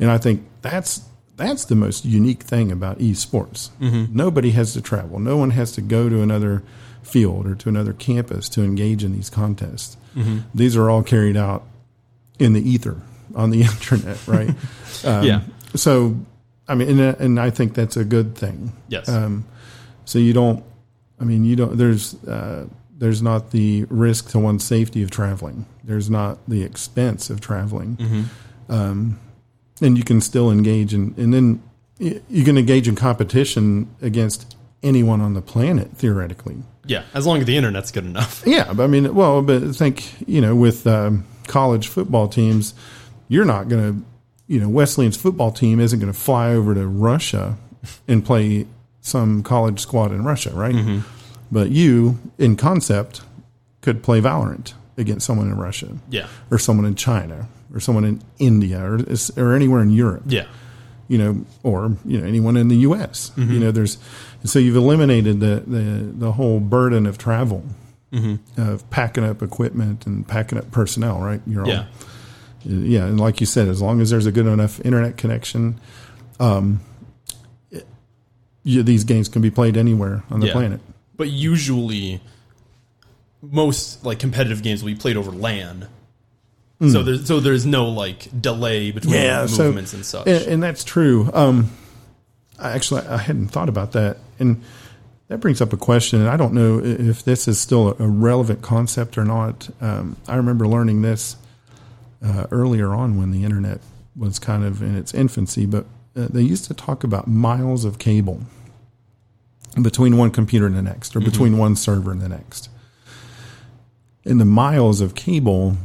And 0.00 0.10
I 0.10 0.18
think 0.18 0.44
that's 0.62 1.02
that's 1.36 1.66
the 1.66 1.76
most 1.76 2.04
unique 2.04 2.42
thing 2.42 2.72
about 2.72 2.98
esports. 2.98 3.70
Mm-hmm. 3.80 4.16
Nobody 4.16 4.50
has 4.50 4.72
to 4.72 4.82
travel. 4.82 5.20
No 5.20 5.36
one 5.36 5.50
has 5.50 5.70
to 5.72 5.80
go 5.80 6.08
to 6.08 6.20
another 6.20 6.64
field 7.02 7.46
or 7.46 7.54
to 7.54 7.68
another 7.68 7.92
campus 7.92 8.48
to 8.50 8.62
engage 8.62 9.04
in 9.04 9.12
these 9.12 9.30
contests. 9.30 9.96
Mm-hmm. 10.16 10.38
These 10.52 10.76
are 10.76 10.90
all 10.90 11.02
carried 11.02 11.36
out 11.36 11.64
in 12.38 12.54
the 12.54 12.68
ether 12.68 13.00
on 13.34 13.50
the 13.50 13.62
internet, 13.62 14.26
right? 14.26 14.50
Um, 15.04 15.22
yeah. 15.22 15.42
So, 15.76 16.18
I 16.68 16.74
mean, 16.74 16.88
and, 17.00 17.00
and 17.20 17.40
I 17.40 17.50
think 17.50 17.74
that's 17.74 17.96
a 17.96 18.04
good 18.04 18.36
thing. 18.36 18.72
Yes. 18.88 19.08
Um, 19.08 19.46
so 20.04 20.18
you 20.18 20.32
don't. 20.32 20.62
I 21.20 21.24
mean, 21.24 21.44
you 21.44 21.56
don't. 21.56 21.76
There's 21.76 22.14
uh, 22.24 22.66
there's 22.96 23.22
not 23.22 23.50
the 23.50 23.84
risk 23.88 24.30
to 24.30 24.38
one's 24.38 24.64
safety 24.64 25.02
of 25.02 25.10
traveling. 25.10 25.66
There's 25.84 26.10
not 26.10 26.38
the 26.48 26.62
expense 26.62 27.30
of 27.30 27.40
traveling. 27.40 28.28
Um, 28.68 29.18
and 29.80 29.96
you 29.96 30.04
can 30.04 30.20
still 30.20 30.50
engage 30.50 30.92
in, 30.92 31.14
and 31.16 31.32
then 31.32 31.62
you 31.98 32.44
can 32.44 32.58
engage 32.58 32.86
in 32.88 32.94
competition 32.96 33.88
against 34.02 34.56
anyone 34.82 35.20
on 35.20 35.34
the 35.34 35.42
planet 35.42 35.90
theoretically. 35.96 36.56
yeah. 36.84 37.02
As 37.14 37.26
long 37.26 37.38
as 37.40 37.46
the 37.46 37.56
internet's 37.56 37.90
good 37.90 38.04
enough. 38.04 38.42
Yeah, 38.46 38.72
but 38.72 38.84
I 38.84 38.86
mean, 38.86 39.14
well, 39.14 39.42
but 39.42 39.74
think 39.74 40.28
you 40.28 40.40
know, 40.40 40.54
with 40.54 40.86
um, 40.86 41.24
college 41.48 41.88
football 41.88 42.28
teams, 42.28 42.74
you're 43.28 43.44
not 43.44 43.68
going 43.68 43.82
to, 43.94 44.04
you 44.48 44.58
know, 44.60 44.68
Wesleyan's 44.68 45.16
football 45.16 45.52
team 45.52 45.78
isn't 45.78 45.98
going 46.00 46.12
to 46.12 46.18
fly 46.18 46.50
over 46.52 46.74
to 46.74 46.86
Russia 46.86 47.56
and 48.08 48.24
play 48.24 48.66
some 49.00 49.42
college 49.42 49.78
squad 49.80 50.10
in 50.10 50.24
Russia, 50.24 50.50
right? 50.52 50.74
Mm-hmm. 50.74 51.00
But 51.52 51.70
you, 51.70 52.18
in 52.38 52.56
concept, 52.56 53.20
could 53.82 54.02
play 54.02 54.20
Valorant 54.20 54.74
against 54.96 55.24
someone 55.26 55.46
in 55.48 55.56
Russia, 55.56 55.88
Yeah. 56.10 56.26
or 56.50 56.58
someone 56.58 56.84
in 56.86 56.94
China, 56.96 57.48
or 57.72 57.78
someone 57.80 58.04
in 58.04 58.20
India, 58.38 58.80
or 58.82 58.98
or 59.36 59.54
anywhere 59.54 59.80
in 59.80 59.90
Europe 59.90 60.24
Yeah. 60.26 60.46
you 61.06 61.16
know, 61.18 61.44
or 61.62 61.96
you 62.04 62.20
know 62.20 62.26
anyone 62.26 62.56
in 62.56 62.68
the 62.68 62.76
U.S. 62.88 63.30
Mm-hmm. 63.36 63.52
You 63.52 63.60
know, 63.60 63.70
there's 63.70 63.96
so 64.44 64.58
you've 64.58 64.76
eliminated 64.76 65.40
the 65.40 65.62
the, 65.66 65.82
the 66.26 66.32
whole 66.32 66.58
burden 66.60 67.06
of 67.06 67.16
travel, 67.16 67.62
mm-hmm. 68.12 68.60
of 68.60 68.88
packing 68.90 69.24
up 69.24 69.40
equipment 69.42 70.04
and 70.06 70.26
packing 70.26 70.58
up 70.58 70.70
personnel. 70.72 71.20
Right? 71.20 71.40
You're 71.46 71.66
Yeah. 71.66 71.78
all, 71.78 71.86
yeah, 72.64 73.04
and 73.06 73.18
like 73.20 73.40
you 73.40 73.46
said, 73.46 73.68
as 73.68 73.80
long 73.82 74.00
as 74.00 74.10
there's 74.10 74.26
a 74.26 74.32
good 74.32 74.46
enough 74.46 74.80
internet 74.84 75.16
connection, 75.16 75.80
um, 76.40 76.80
it- 77.70 77.86
you, 78.64 78.82
these 78.82 79.04
games 79.04 79.28
can 79.28 79.42
be 79.42 79.50
played 79.50 79.76
anywhere 79.76 80.24
on 80.30 80.40
the 80.40 80.46
Yeah. 80.48 80.52
planet. 80.52 80.80
But 81.16 81.30
usually, 81.30 82.20
most 83.42 84.04
like 84.04 84.18
competitive 84.18 84.62
games 84.62 84.82
will 84.82 84.90
be 84.92 84.96
played 84.98 85.16
over 85.16 85.30
LAN. 85.30 85.88
So 86.80 87.02
there's 87.02 87.26
so 87.26 87.40
there's 87.40 87.66
no 87.66 87.88
like 87.88 88.28
delay 88.40 88.92
between. 88.92 89.14
Yeah, 89.14 89.46
so- 89.46 89.64
movements 89.64 89.94
and 89.94 90.06
such. 90.06 90.28
And, 90.28 90.46
and 90.46 90.62
that's 90.62 90.84
true. 90.84 91.28
Um, 91.34 91.70
I 92.56 92.70
actually 92.70 93.02
I 93.02 93.16
hadn't 93.16 93.48
thought 93.48 93.68
about 93.68 93.92
that, 93.92 94.18
and 94.38 94.62
that 95.26 95.38
brings 95.38 95.60
up 95.60 95.72
a 95.72 95.76
question. 95.76 96.20
And 96.20 96.28
I 96.28 96.36
don't 96.36 96.52
know 96.54 96.80
if 96.80 97.24
this 97.24 97.48
is 97.48 97.58
still 97.58 97.96
a 97.98 98.06
relevant 98.06 98.62
concept 98.62 99.18
or 99.18 99.24
not. 99.24 99.68
Um, 99.80 100.16
I 100.28 100.36
remember 100.36 100.68
learning 100.68 101.02
this 101.02 101.34
uh, 102.22 102.46
earlier 102.50 102.94
on 102.94 103.18
when 103.18 103.30
the 103.30 103.44
internet 103.44 103.80
was 104.16 104.38
kind 104.38 104.64
of 104.64 104.82
in 104.82 104.96
its 104.96 105.14
infancy, 105.14 105.66
but 105.66 105.86
uh, 106.16 106.26
they 106.30 106.42
used 106.42 106.64
to 106.64 106.74
talk 106.74 107.04
about 107.04 107.28
miles 107.28 107.84
of 107.84 107.98
cable 107.98 108.42
between 109.80 110.16
one 110.16 110.30
computer 110.30 110.66
and 110.66 110.74
the 110.74 110.82
next, 110.82 111.14
or 111.14 111.20
between 111.20 111.56
one 111.58 111.76
server 111.76 112.10
and 112.10 112.20
the 112.20 112.28
next. 112.28 112.68
And 114.24 114.40
the 114.40 114.44
miles 114.44 115.00
of 115.00 115.14
cable 115.14 115.76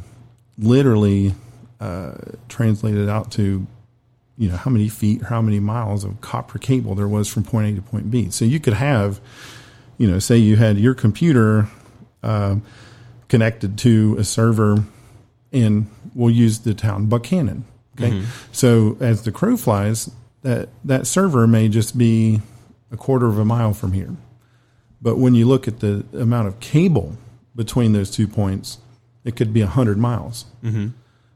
literally 0.57 1.35
uh, 1.79 2.13
translated 2.49 3.09
out 3.09 3.31
to 3.33 3.67
you 4.37 4.49
know 4.49 4.57
how 4.57 4.71
many 4.71 4.89
feet, 4.89 5.21
how 5.23 5.41
many 5.41 5.59
miles 5.59 6.03
of 6.03 6.19
copper 6.21 6.57
cable 6.57 6.95
there 6.95 7.07
was 7.07 7.27
from 7.27 7.43
point 7.43 7.71
A 7.71 7.75
to 7.75 7.81
point 7.81 8.09
B. 8.09 8.29
So 8.31 8.45
you 8.45 8.59
could 8.59 8.73
have, 8.73 9.21
you 9.97 10.09
know, 10.09 10.19
say 10.19 10.37
you 10.37 10.55
had 10.55 10.77
your 10.77 10.95
computer 10.95 11.67
uh, 12.23 12.55
connected 13.27 13.77
to 13.79 14.15
a 14.17 14.23
server 14.23 14.83
in 15.51 15.87
we'll 16.15 16.33
use 16.33 16.59
the 16.59 16.73
town 16.73 17.07
Buckhannon. 17.07 17.63
Okay, 17.97 18.11
mm-hmm. 18.11 18.25
so 18.51 18.97
as 18.99 19.23
the 19.23 19.31
crow 19.31 19.55
flies, 19.55 20.09
that 20.41 20.69
that 20.83 21.07
server 21.07 21.47
may 21.47 21.69
just 21.69 21.97
be 21.97 22.41
a 22.91 22.97
quarter 22.97 23.27
of 23.27 23.37
a 23.37 23.45
mile 23.45 23.73
from 23.73 23.93
here, 23.93 24.15
but 25.01 25.17
when 25.17 25.35
you 25.35 25.45
look 25.45 25.67
at 25.67 25.79
the 25.79 26.05
amount 26.13 26.47
of 26.47 26.59
cable 26.59 27.17
between 27.55 27.93
those 27.93 28.09
two 28.09 28.27
points, 28.27 28.79
it 29.23 29.35
could 29.35 29.53
be 29.53 29.61
a 29.61 29.67
hundred 29.67 29.97
miles. 29.97 30.45
Mm-hmm. 30.63 30.87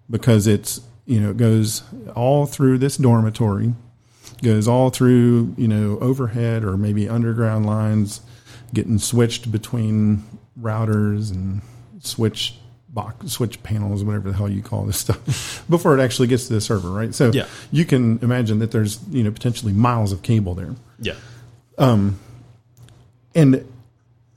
Because 0.10 0.48
it's 0.48 0.82
you 1.06 1.20
know 1.20 1.32
it 1.32 1.38
goes 1.38 1.84
all 2.16 2.46
through 2.46 2.78
this 2.78 2.98
dormitory, 2.98 3.74
goes 4.42 4.68
all 4.68 4.90
through 4.90 5.54
you 5.58 5.68
know 5.68 5.98
overhead 6.00 6.64
or 6.64 6.78
maybe 6.78 7.08
underground 7.08 7.66
lines, 7.66 8.22
getting 8.74 9.00
switched 9.00 9.52
between 9.52 10.24
routers 10.60 11.32
and 11.32 11.62
switch 12.00 12.56
box 12.98 13.32
switch 13.34 13.62
panels, 13.64 14.04
whatever 14.04 14.32
the 14.32 14.36
hell 14.38 14.50
you 14.50 14.62
call 14.64 14.84
this 14.86 14.98
stuff, 14.98 15.64
before 15.70 15.98
it 15.98 16.02
actually 16.02 16.28
gets 16.28 16.48
to 16.48 16.54
the 16.54 16.62
server, 16.62 16.90
right? 16.90 17.14
So 17.14 17.32
Yeah. 17.32 17.46
you 17.72 17.86
can 17.86 18.18
imagine 18.24 18.58
that 18.60 18.72
there's 18.72 19.00
you 19.12 19.24
know 19.24 19.32
potentially 19.32 19.72
miles 19.74 20.12
of 20.12 20.22
cable 20.24 20.54
there. 20.56 20.74
yeah. 21.00 21.14
And 23.36 23.64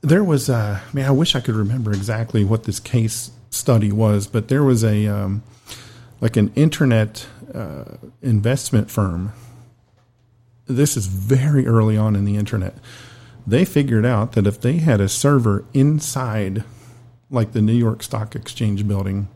there 0.01 0.23
was, 0.23 0.49
uh, 0.49 0.79
man, 0.93 1.05
I 1.07 1.11
wish 1.11 1.35
I 1.35 1.39
could 1.39 1.55
remember 1.55 1.91
exactly 1.91 2.43
what 2.43 2.63
this 2.65 2.79
case 2.79 3.31
study 3.49 3.91
was, 3.91 4.27
but 4.27 4.47
there 4.47 4.63
was 4.63 4.83
a, 4.83 5.07
um, 5.07 5.41
like 6.19 6.37
an 6.37 6.51
internet 6.55 7.25
uh, 7.53 7.85
investment 8.21 8.91
firm. 8.91 9.33
This 10.67 10.95
is 10.95 11.07
very 11.07 11.65
early 11.67 11.97
on 11.97 12.15
in 12.15 12.25
the 12.25 12.37
internet. 12.37 12.75
They 13.47 13.65
figured 13.65 14.05
out 14.05 14.33
that 14.33 14.45
if 14.45 14.61
they 14.61 14.77
had 14.77 15.01
a 15.01 15.09
server 15.09 15.65
inside, 15.73 16.63
like 17.31 17.53
the 17.53 17.61
New 17.61 17.73
York 17.73 18.03
Stock 18.03 18.35
Exchange 18.35 18.87
building, 18.87 19.29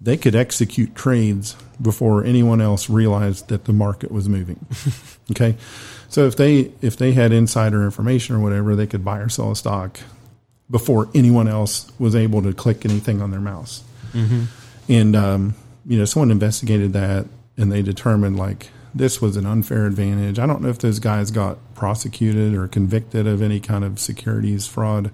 they 0.00 0.16
could 0.16 0.36
execute 0.36 0.94
trades 0.94 1.56
before 1.80 2.22
anyone 2.22 2.60
else 2.60 2.88
realized 2.88 3.48
that 3.48 3.64
the 3.64 3.72
market 3.72 4.12
was 4.12 4.28
moving. 4.28 4.64
okay, 5.32 5.56
so 6.08 6.26
if 6.26 6.36
they 6.36 6.72
if 6.80 6.96
they 6.96 7.12
had 7.12 7.32
insider 7.32 7.82
information 7.84 8.36
or 8.36 8.40
whatever, 8.40 8.76
they 8.76 8.86
could 8.86 9.04
buy 9.04 9.18
or 9.18 9.28
sell 9.28 9.50
a 9.50 9.56
stock 9.56 9.98
before 10.70 11.08
anyone 11.14 11.48
else 11.48 11.90
was 11.98 12.14
able 12.14 12.42
to 12.42 12.52
click 12.52 12.84
anything 12.84 13.22
on 13.22 13.30
their 13.30 13.40
mouse. 13.40 13.82
And 14.88 15.16
um, 15.16 15.54
you 15.86 15.98
know, 15.98 16.04
someone 16.04 16.30
investigated 16.30 16.92
that, 16.92 17.26
and 17.56 17.72
they 17.72 17.82
determined 17.82 18.36
like 18.36 18.70
this 18.94 19.20
was 19.20 19.36
an 19.36 19.46
unfair 19.46 19.86
advantage. 19.86 20.38
I 20.38 20.46
don't 20.46 20.62
know 20.62 20.68
if 20.68 20.78
those 20.78 20.98
guys 20.98 21.30
got 21.30 21.58
prosecuted 21.74 22.54
or 22.54 22.68
convicted 22.68 23.26
of 23.26 23.42
any 23.42 23.60
kind 23.60 23.84
of 23.84 23.98
securities 23.98 24.66
fraud. 24.66 25.10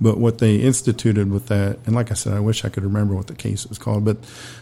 But 0.00 0.18
what 0.18 0.38
they 0.38 0.56
instituted 0.56 1.30
with 1.30 1.48
that, 1.48 1.78
and 1.84 1.94
like 1.94 2.10
I 2.10 2.14
said, 2.14 2.32
I 2.32 2.40
wish 2.40 2.64
I 2.64 2.70
could 2.70 2.84
remember 2.84 3.14
what 3.14 3.26
the 3.26 3.34
case 3.34 3.66
was 3.66 3.78
called, 3.78 4.04
but 4.04 4.16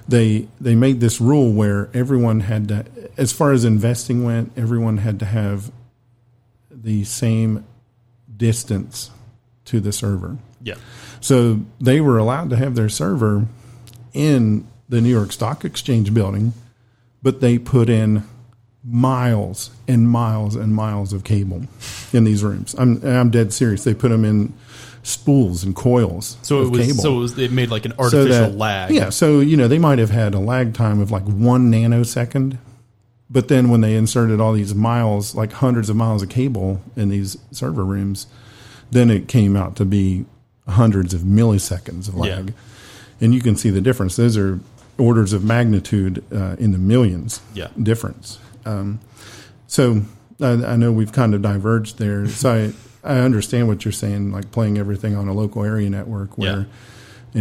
they 0.09 0.48
they 0.61 0.74
made 0.74 1.01
this 1.01 1.20
rule 1.20 1.53
where 1.53 1.88
everyone 1.94 2.40
had 2.40 2.68
to, 2.68 2.85
as 3.16 3.33
far 3.33 3.53
as 3.53 3.64
investing 3.64 4.24
went, 4.24 4.53
everyone 4.57 4.98
had 4.98 5.20
to 5.20 5.27
have 5.27 5.70
the 6.70 7.05
same 7.05 7.64
distance 8.37 9.11
to 9.66 9.81
the 9.81 9.92
server. 9.92 10.38
Yeah. 10.62 10.77
So 11.20 11.61
they 11.81 12.01
were 12.01 12.18
allowed 12.18 12.51
to 12.51 12.57
have 12.57 12.74
their 12.74 12.88
server 12.88 13.46
in 14.12 14.66
the 14.88 15.01
New 15.01 15.11
York 15.11 15.33
Stock 15.33 15.64
Exchange 15.64 16.12
building, 16.14 16.53
but 17.22 17.40
they 17.40 17.59
put 17.59 17.88
in 17.88 18.24
miles 18.85 19.70
and 19.87 20.09
miles 20.09 20.57
and 20.57 20.74
miles 20.74 21.12
of 21.12 21.24
cable 21.24 21.62
in 22.12 22.24
these 22.24 22.42
rooms. 22.42 22.74
I'm 22.79 23.05
I'm 23.05 23.31
dead 23.31 23.53
serious. 23.53 23.85
They 23.85 23.94
put 23.94 24.09
them 24.09 24.24
in 24.24 24.53
spools 25.09 25.64
and 25.64 25.75
coils. 25.75 26.37
So 26.42 26.62
it 26.62 26.71
was 26.71 26.87
cable. 26.87 27.03
so 27.03 27.16
it, 27.16 27.18
was, 27.18 27.38
it 27.38 27.51
made 27.53 27.71
like 27.71 27.85
an 27.85 27.92
So 27.92 27.99
artificial 28.05 28.51
that- 28.51 28.55
lag. 28.57 28.90
Yeah, 28.94 29.11
so 29.11 29.40
you 29.40 29.57
know 29.57 29.66
they 29.68 29.79
might 29.79 29.99
have 29.99 30.11
had 30.11 30.35
a 30.35 30.38
lag 30.38 30.75
time 30.75 31.01
of 31.01 31.11
like 31.11 31.25
one 31.25 31.71
nanosecond, 31.73 32.59
but 33.31 33.49
then 33.49 33.68
when 33.71 33.81
they 33.81 33.94
inserted 33.94 34.40
all 34.40 34.53
these 34.53 34.75
miles, 34.75 35.35
like 35.35 35.53
hundreds 35.53 35.88
of 35.88 35.97
miles 35.97 36.23
of 36.23 36.29
cable 36.29 36.81
in 36.97 37.09
these 37.09 37.37
server 37.51 37.85
rooms, 37.85 38.27
then 38.90 39.11
it 39.11 39.29
came 39.29 39.57
out 39.57 39.77
to 39.77 39.85
be 39.85 40.25
hundreds 40.66 41.14
of 41.14 41.23
milliseconds 41.23 42.09
of 42.09 42.14
lag, 42.14 42.47
Yeah. 42.49 42.53
and 43.21 43.35
you 43.35 43.40
can 43.40 43.57
see 43.57 43.71
the 43.71 43.81
difference. 43.81 44.16
Those 44.16 44.37
are 44.37 44.61
orders 44.99 45.33
of 45.33 45.44
magnitude 45.44 46.23
uh, 46.33 46.57
in 46.59 46.73
the 46.73 46.79
millions 46.79 47.40
Yeah. 47.55 47.68
difference. 47.83 48.38
Um, 48.66 48.99
so 49.66 50.03
I, 50.40 50.51
I 50.53 50.77
know 50.77 50.90
we've 50.92 51.12
kind 51.12 51.35
of 51.35 51.40
diverged 51.42 51.99
there. 51.99 52.27
So 52.29 52.73
I, 53.09 53.18
understand 53.21 53.68
what 53.68 53.85
you're 53.85 53.92
saying, 53.92 54.33
like 54.33 54.51
playing 54.51 54.79
everything 54.79 55.16
on 55.16 55.29
a 55.29 55.33
local 55.33 55.64
area 55.64 55.88
network 55.90 56.37
where, 56.38 56.61
Yeah. 56.61 56.64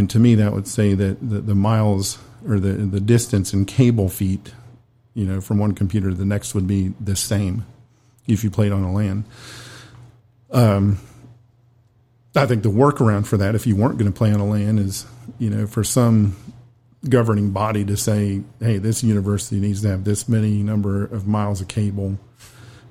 and 0.00 0.10
to 0.10 0.18
me 0.18 0.34
that 0.36 0.52
would 0.52 0.66
say 0.68 0.94
that 0.94 1.18
the, 1.28 1.40
the 1.40 1.54
miles 1.54 2.18
or 2.46 2.58
the, 2.60 2.72
the 2.72 3.00
distance 3.00 3.52
in 3.52 3.64
cable 3.64 4.08
feet, 4.08 4.52
you 5.14 5.24
know, 5.24 5.40
from 5.40 5.58
one 5.58 5.72
computer 5.72 6.08
to 6.10 6.14
the 6.14 6.24
next 6.24 6.54
would 6.54 6.66
be 6.66 6.94
the 7.00 7.16
same 7.16 7.64
if 8.26 8.44
you 8.44 8.50
played 8.50 8.72
on 8.72 8.82
a 8.82 8.92
LAN. 8.92 9.24
Um, 10.50 10.98
I 12.36 12.46
think 12.46 12.62
the 12.62 12.68
workaround 12.70 13.26
for 13.26 13.36
that, 13.38 13.54
if 13.54 13.66
you 13.66 13.74
weren't 13.76 13.98
going 13.98 14.10
to 14.10 14.16
play 14.16 14.32
on 14.32 14.40
a 14.40 14.46
LAN, 14.46 14.78
is 14.78 15.06
you 15.38 15.50
know 15.50 15.66
for 15.66 15.82
some 15.82 16.36
governing 17.08 17.50
body 17.50 17.84
to 17.84 17.96
say, 17.96 18.42
hey, 18.60 18.78
this 18.78 19.02
university 19.02 19.60
needs 19.60 19.82
to 19.82 19.88
have 19.88 20.04
this 20.04 20.28
many 20.28 20.62
number 20.62 21.04
of 21.04 21.26
miles 21.26 21.60
of 21.60 21.68
cable 21.68 22.18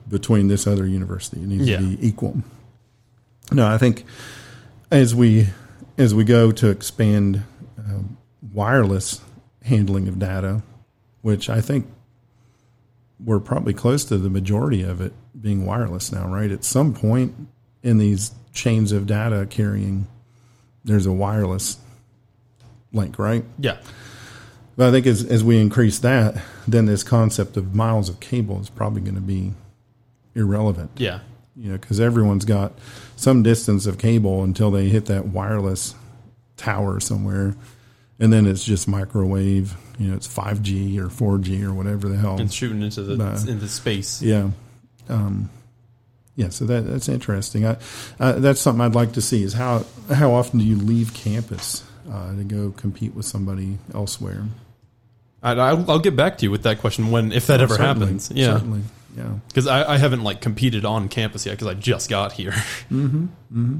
between 0.10 0.48
this 0.48 0.66
other 0.68 0.86
university. 0.86 1.42
It 1.42 1.48
needs 1.48 1.68
Yeah. 1.68 1.78
to 1.78 1.84
be 1.84 2.08
equal. 2.08 2.42
No, 3.52 3.68
I 3.68 3.78
think 3.78 4.06
as 4.92 5.16
we 5.16 5.48
as 5.98 6.14
we 6.14 6.24
go 6.24 6.52
to 6.52 6.70
expand 6.70 7.44
um, 7.78 8.18
wireless 8.54 9.22
handling 9.64 10.08
of 10.08 10.20
data, 10.20 10.62
which 11.22 11.50
I 11.50 11.62
think 11.62 11.88
we're 13.24 13.40
probably 13.40 13.74
close 13.74 14.06
to 14.06 14.18
the 14.18 14.30
majority 14.30 14.84
of 14.84 15.02
it 15.02 15.14
being 15.40 15.66
wireless 15.66 16.12
now, 16.12 16.28
right? 16.28 16.52
At 16.52 16.64
some 16.64 16.94
point 16.94 17.36
in 17.84 17.98
these 17.98 18.32
chains 18.54 18.92
of 18.92 19.08
data 19.08 19.48
carrying, 19.50 20.08
there's 20.84 21.06
a 21.06 21.12
wireless 21.12 21.78
link, 22.94 23.18
right? 23.18 23.44
Yeah. 23.60 23.78
But 24.76 24.90
I 24.90 24.92
think 24.92 25.08
as, 25.08 25.24
as 25.24 25.44
we 25.44 25.60
increase 25.60 26.00
that, 26.00 26.42
then 26.68 26.86
this 26.86 27.04
concept 27.04 27.58
of 27.58 27.74
miles 27.74 28.10
of 28.10 28.20
cable 28.20 28.60
is 28.62 28.70
probably 28.70 29.02
going 29.02 29.16
to 29.16 29.22
be 29.22 29.54
irrelevant. 30.36 30.92
Yeah. 30.98 31.22
You 31.56 31.72
know, 31.72 31.78
because 31.78 32.00
everyone's 32.00 32.46
got 32.46 32.74
some 33.18 33.44
distance 33.44 33.86
of 33.86 33.98
cable 33.98 34.44
until 34.44 34.72
they 34.72 34.88
hit 34.88 35.08
that 35.08 35.28
wireless 35.28 35.94
tower 36.56 37.02
somewhere, 37.02 37.56
and 38.20 38.32
then 38.32 38.48
it's 38.48 38.64
just 38.64 38.88
microwave. 38.88 39.76
You 40.00 40.12
know, 40.12 40.16
it's 40.16 40.28
five 40.28 40.62
G 40.62 40.98
or 41.00 41.10
four 41.10 41.38
G 41.40 41.64
or 41.66 41.74
whatever 41.74 42.08
the 42.08 42.16
hell. 42.16 42.40
And 42.40 42.54
shooting 42.54 42.82
into 42.82 43.02
the 43.04 43.22
Uh, 43.22 43.46
into 43.48 43.68
space. 43.68 44.22
Yeah. 44.22 44.52
Um, 45.10 45.50
yeah, 46.36 46.50
so 46.50 46.66
that 46.66 46.82
that's 46.82 47.10
interesting. 47.10 47.66
I, 47.66 47.78
uh, 48.20 48.34
that's 48.34 48.62
something 48.62 48.82
I'd 48.82 48.94
like 48.94 49.14
to 49.14 49.22
see 49.22 49.42
is 49.44 49.54
how 49.54 49.86
how 50.14 50.34
often 50.34 50.60
do 50.60 50.66
you 50.66 50.76
leave 50.78 51.14
campus 51.16 51.84
uh, 52.12 52.36
to 52.36 52.44
go 52.44 52.72
compete 52.78 53.16
with 53.16 53.26
somebody 53.26 53.80
elsewhere? 53.94 54.46
I, 55.42 55.54
I'll, 55.54 55.90
I'll 55.92 56.00
get 56.00 56.16
back 56.16 56.38
to 56.40 56.46
you 56.46 56.52
with 56.52 56.64
that 56.64 56.80
question 56.80 57.10
when 57.10 57.32
if 57.32 57.48
that 57.48 57.62
ever 57.62 57.76
Certainly, 57.76 58.06
happens. 58.06 58.32
Yeah. 58.34 58.54
certainly. 58.54 58.82
Yeah, 59.18 59.40
Because 59.48 59.66
I, 59.68 59.94
I 59.94 59.98
haven't 59.98 60.24
like 60.24 60.42
competed 60.42 60.86
on 60.86 61.10
campus 61.10 61.46
yet 61.46 61.54
because 61.54 61.68
I 61.68 61.74
just 61.74 62.10
got 62.10 62.34
here. 62.34 62.52
Mm-hmm. 62.92 63.24
Mm-hmm. 63.52 63.78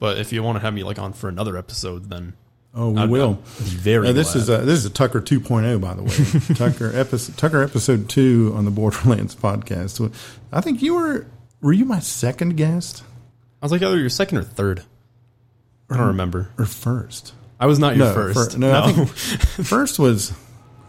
But 0.00 0.18
if 0.18 0.32
you 0.32 0.42
want 0.42 0.56
to 0.56 0.60
have 0.60 0.72
me 0.72 0.82
like 0.84 0.98
on 0.98 1.12
for 1.12 1.28
another 1.28 1.56
episode, 1.56 2.08
then 2.08 2.32
oh, 2.74 2.90
we 2.90 3.00
I'd- 3.00 3.12
will. 3.12 3.30
I'd 3.58 3.64
very. 3.66 4.08
Uh, 4.08 4.12
this 4.12 4.32
glad. 4.32 4.40
is 4.42 4.48
a, 4.48 4.58
this 4.58 4.78
is 4.78 4.86
a 4.86 4.90
Tucker 4.90 5.20
2.0, 5.20 5.80
by 5.80 5.94
the 5.94 6.02
way. 6.04 6.54
Tucker 6.70 6.90
episode 6.96 7.36
Tucker 7.36 7.62
episode 7.62 8.08
two 8.08 8.52
on 8.56 8.64
the 8.64 8.70
Borderlands 8.70 9.34
podcast. 9.34 10.12
I 10.52 10.60
think 10.60 10.80
you 10.82 10.94
were 10.94 11.26
were 11.60 11.72
you 11.72 11.84
my 11.84 11.98
second 11.98 12.56
guest 12.56 13.02
I 13.60 13.66
was 13.66 13.72
like 13.72 13.82
either 13.82 13.98
your 13.98 14.08
second 14.08 14.38
or 14.38 14.42
third. 14.44 14.84
I 15.90 15.96
don't 15.96 16.06
remember. 16.08 16.50
or 16.58 16.64
first? 16.64 17.34
I 17.58 17.66
was 17.66 17.78
not 17.80 17.96
your 17.96 18.06
No, 18.06 18.14
first. 18.14 18.52
fir- 18.52 18.58
no, 18.58 18.72
I 18.84 18.92
think 18.92 19.08
first 19.66 19.98
was 19.98 20.32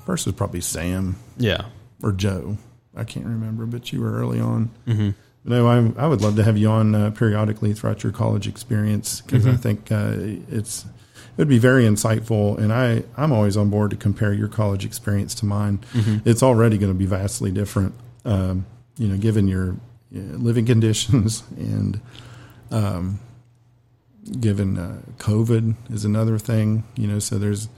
first 0.06 0.26
was 0.28 0.36
probably 0.36 0.62
Sam. 0.62 1.16
yeah. 1.38 1.66
or 2.04 2.12
Joe. 2.12 2.58
I 2.96 3.04
can't 3.04 3.26
remember, 3.26 3.66
but 3.66 3.92
you 3.92 4.02
were 4.02 4.14
early 4.14 4.40
on. 4.40 4.72
Mm-hmm. 4.88 5.10
No, 5.46 5.68
I, 5.68 6.04
I 6.04 6.08
would 6.08 6.22
love 6.22 6.36
to 6.36 6.44
have 6.44 6.58
you 6.58 6.70
on 6.70 6.94
uh, 6.94 7.12
periodically 7.12 7.74
throughout 7.74 8.04
your 8.04 8.12
college 8.12 8.48
experience 8.48 9.22
because 9.22 9.48
I 9.48 9.56
think 9.56 9.92
uh, 9.92 10.14
it's 10.50 10.86
it 10.86 11.38
would 11.38 11.48
be 11.48 11.60
very 11.60 11.86
insightful, 11.86 12.58
and 12.58 12.74
I 12.74 13.04
I'm 13.16 13.32
always 13.32 13.56
on 13.56 13.70
board 13.70 13.92
to 13.92 13.98
compare 13.98 14.34
your 14.34 14.50
college 14.50 14.86
experience 14.86 15.34
to 15.36 15.46
mine. 15.46 15.80
It's 16.26 16.44
already 16.44 16.78
going 16.78 16.92
to 16.92 16.98
be 16.98 17.06
vastly 17.06 17.52
different, 17.52 17.94
um, 18.26 18.66
you 18.98 19.08
know, 19.08 19.18
given 19.18 19.48
your 19.48 19.78
uh, 20.14 20.20
living 20.20 20.66
conditions 20.74 21.44
and 21.58 22.02
um, 22.70 23.20
given 24.40 24.78
uh, 24.78 25.02
COVID 25.18 25.76
is 25.92 26.04
another 26.04 26.38
thing, 26.38 26.84
you 26.96 27.08
know. 27.08 27.20
So 27.20 27.40
there's 27.40 27.70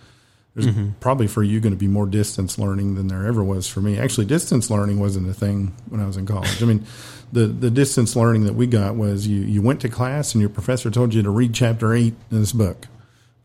there's 0.53 0.67
probably 0.99 1.27
for 1.27 1.43
you 1.43 1.61
going 1.61 1.71
to 1.71 1.77
be 1.79 1.87
more 1.87 2.05
distance 2.05 2.59
learning 2.59 2.95
than 2.95 3.07
there 3.07 3.25
ever 3.25 3.41
was 3.41 3.67
for 3.69 3.79
me. 3.79 3.97
Actually, 3.97 4.25
distance 4.25 4.69
learning 4.69 4.99
wasn't 4.99 5.29
a 5.29 5.33
thing 5.33 5.73
when 5.87 6.01
I 6.01 6.05
was 6.05 6.17
in 6.17 6.25
college. 6.25 6.61
I 6.61 6.65
mean, 6.65 6.85
the 7.31 7.47
the 7.47 7.71
distance 7.71 8.17
learning 8.17 8.43
that 8.45 8.53
we 8.53 8.67
got 8.67 8.95
was 8.95 9.25
you 9.27 9.41
you 9.41 9.61
went 9.61 9.79
to 9.81 9.89
class 9.89 10.33
and 10.33 10.41
your 10.41 10.49
professor 10.49 10.91
told 10.91 11.13
you 11.13 11.21
to 11.23 11.29
read 11.29 11.53
chapter 11.53 11.93
eight 11.93 12.15
in 12.31 12.39
this 12.41 12.51
book 12.51 12.87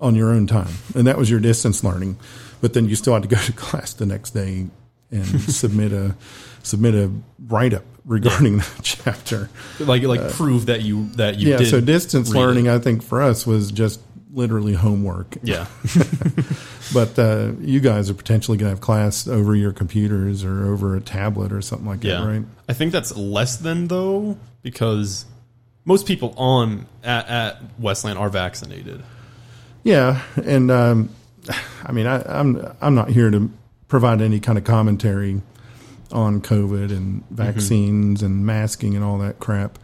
on 0.01 0.17
your 0.17 0.31
own 0.31 0.49
time, 0.49 0.73
and 0.97 1.07
that 1.07 1.17
was 1.17 1.31
your 1.31 1.39
distance 1.39 1.85
learning. 1.85 2.19
But 2.61 2.73
then 2.73 2.89
you 2.89 2.97
still 2.97 3.15
had 3.15 3.23
to 3.23 3.29
go 3.29 3.37
to 3.37 3.53
class 3.67 3.93
the 3.95 4.07
next 4.07 4.31
day 4.31 4.67
and 5.13 5.41
submit 5.43 5.93
a 5.93 6.17
submit 6.65 6.95
a 6.95 7.13
write 7.47 7.73
up 7.73 7.85
regarding 8.05 8.59
that 8.59 8.79
chapter. 8.83 9.49
Like 9.79 10.03
like 10.03 10.33
prove 10.33 10.67
that 10.67 10.83
you 10.83 11.09
that 11.11 11.37
you 11.39 11.55
Uh, 11.55 11.61
yeah, 11.61 11.67
so 11.67 11.81
distance 11.81 12.31
read 12.31 12.37
it. 12.37 12.41
learning, 12.41 12.69
I 12.69 12.81
think 12.81 13.05
for 13.05 13.23
us 13.23 13.47
was 13.47 13.71
just 13.71 14.01
literally 14.37 14.75
homework. 14.75 15.37
Yeah. 15.43 15.67
But 16.95 17.19
uh, 17.19 17.51
you 17.61 17.81
guys 17.81 18.09
are 18.11 18.15
potentially 18.15 18.57
going 18.59 18.67
to 18.67 18.71
have 18.71 18.81
class 18.81 19.27
over 19.27 19.57
your 19.57 19.73
computers 19.73 20.45
or 20.45 20.67
over 20.67 20.95
a 20.97 21.01
tablet 21.01 21.53
or 21.53 21.61
something 21.61 21.87
like 21.89 22.05
Yeah. 22.05 22.21
that, 22.21 22.27
right? 22.29 22.45
I 22.69 22.75
think 22.75 22.93
that's 22.93 23.17
less 23.17 23.57
than 23.57 23.89
though 23.89 24.37
because 24.63 25.25
most 25.85 26.07
people 26.07 26.33
on 26.37 26.87
at, 27.03 27.29
at 27.29 27.63
Wesleyan 27.81 28.17
are 28.17 28.29
vaccinated. 28.31 29.03
Yeah, 29.83 30.23
and 30.45 30.71
um, 30.71 31.11
I 31.85 31.91
mean, 31.93 32.07
I, 32.07 32.23
I'm 32.41 32.65
I'm 32.81 32.95
not 32.95 33.09
here 33.09 33.31
to 33.31 33.51
provide 33.89 34.21
any 34.21 34.39
kind 34.39 34.57
of 34.57 34.63
commentary 34.65 35.43
on 36.13 36.41
COVID 36.41 36.91
and 36.97 37.25
vaccines 37.31 38.23
and 38.23 38.47
masking 38.47 38.95
and 38.95 39.05
all 39.05 39.19
that 39.19 39.41
crap. 39.41 39.79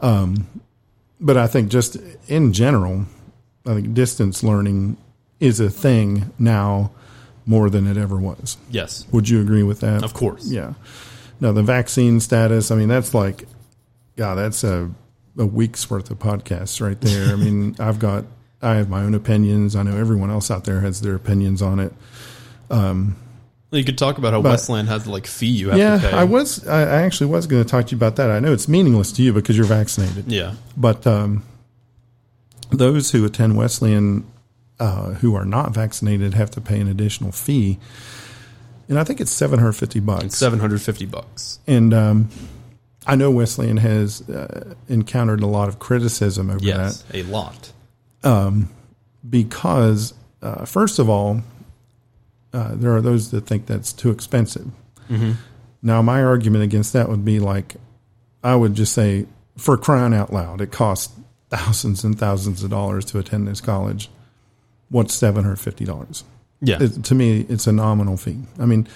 Um, 0.00 0.46
but 1.20 1.38
I 1.38 1.46
think 1.46 1.70
just 1.70 1.96
in 2.28 2.52
general, 2.52 3.06
I 3.66 3.74
think 3.74 3.94
distance 3.94 4.42
learning 4.42 4.96
is 5.40 5.60
a 5.60 5.70
thing 5.70 6.32
now 6.38 6.90
more 7.46 7.68
than 7.70 7.86
it 7.86 7.96
ever 7.96 8.16
was. 8.16 8.56
Yes. 8.70 9.06
Would 9.12 9.28
you 9.28 9.40
agree 9.40 9.62
with 9.62 9.80
that? 9.80 10.02
Of 10.02 10.14
course. 10.14 10.50
Yeah. 10.50 10.74
Now 11.40 11.52
the 11.52 11.62
vaccine 11.62 12.20
status, 12.20 12.70
I 12.70 12.76
mean, 12.76 12.88
that's 12.88 13.12
like, 13.14 13.46
God, 14.16 14.36
that's 14.36 14.64
a, 14.64 14.90
a 15.36 15.44
week's 15.46 15.90
worth 15.90 16.10
of 16.10 16.18
podcasts 16.18 16.80
right 16.80 16.98
there. 17.00 17.32
I 17.32 17.36
mean, 17.36 17.76
I've 17.80 17.98
got, 17.98 18.24
I 18.62 18.76
have 18.76 18.88
my 18.88 19.02
own 19.02 19.14
opinions. 19.14 19.76
I 19.76 19.82
know 19.82 19.96
everyone 19.96 20.30
else 20.30 20.50
out 20.50 20.64
there 20.64 20.80
has 20.80 21.00
their 21.02 21.14
opinions 21.14 21.60
on 21.60 21.80
it. 21.80 21.92
Um, 22.70 23.16
You 23.72 23.84
could 23.84 23.98
talk 23.98 24.16
about 24.18 24.32
how 24.32 24.40
But- 24.40 24.50
Wesleyan 24.52 24.86
has 24.86 25.06
like 25.06 25.26
fee 25.26 25.46
you 25.48 25.68
have 25.70 25.76
to 25.76 25.82
Yeah, 25.82 25.98
pay. 25.98 26.16
I 26.16 26.24
was, 26.24 26.66
I 26.66 26.82
I 26.82 27.02
actually 27.02 27.26
was 27.26 27.46
going 27.46 27.62
to 27.62 27.68
talk 27.68 27.86
to 27.88 27.90
you 27.90 27.96
about 27.98 28.16
that. 28.16 28.30
I 28.30 28.38
know 28.38 28.52
it's 28.52 28.68
meaningless 28.68 29.12
to 29.12 29.22
you 29.22 29.32
because 29.34 29.56
you're 29.56 29.66
vaccinated. 29.66 30.30
Yeah. 30.32 30.54
But 30.76 31.06
um, 31.06 31.42
those 32.78 33.10
who 33.12 33.24
attend 33.24 33.56
Wesleyan 33.56 34.24
uh, 34.80 35.12
who 35.14 35.34
are 35.34 35.44
not 35.44 35.72
vaccinated 35.72 36.34
have 36.34 36.50
to 36.52 36.60
pay 36.60 36.80
an 36.80 36.88
additional 36.88 37.30
fee. 37.32 37.78
and 38.88 38.98
I 38.98 39.04
think 39.04 39.20
it's 39.20 39.30
seven 39.30 39.58
hundred 39.58 39.72
fifty 39.74 40.00
bucks. 40.00 40.34
Seven 40.36 40.58
hundred 40.58 40.82
fifty 40.82 41.06
bucks. 41.06 41.58
And 41.66 41.94
um, 41.94 42.28
I 43.06 43.14
know 43.16 43.30
Wesleyan 43.30 43.76
has 43.78 44.28
uh, 44.28 44.74
encountered 44.88 45.40
a 45.42 45.46
lot 45.46 45.68
of 45.68 45.78
criticism 45.78 46.50
over 46.50 46.64
Yes, 46.64 47.02
that 47.02 47.16
a 47.16 47.22
lot. 47.24 47.72
because, 49.28 50.14
uh, 50.42 50.64
first 50.64 50.98
of 50.98 51.08
all, 51.08 51.42
uh, 52.52 52.74
there 52.74 52.94
are 52.94 53.00
those 53.00 53.30
that 53.30 53.46
think 53.46 53.66
that's 53.66 53.92
too 53.92 54.10
expensive. 54.10 54.66
Now, 55.82 56.00
my 56.00 56.22
argument 56.24 56.64
against 56.64 56.94
that 56.94 57.08
would 57.10 57.24
be 57.26 57.38
like, 57.38 57.76
I 58.42 58.56
would 58.56 58.74
just 58.74 58.94
say, 58.94 59.26
for 59.58 59.76
crying 59.76 60.14
out 60.14 60.32
loud, 60.32 60.60
it 60.62 60.72
costs 60.72 61.12
thousands 61.56 62.04
and 62.04 62.18
thousands 62.18 62.62
of 62.64 62.70
dollars 62.70 63.04
to 63.06 63.18
attend 63.18 63.48
this 63.48 63.60
college. 63.60 64.10
What's 64.90 65.14
seven 65.14 65.44
hundred 65.44 65.56
fifty 65.60 65.84
dollars? 65.84 66.24
Yeah, 66.60 66.78
It, 66.82 67.04
to 67.04 67.14
me, 67.14 67.44
it's 67.48 67.66
a 67.66 67.72
nominal 67.72 68.16
fee. 68.16 68.38
I 68.58 68.64
mean, 68.64 68.88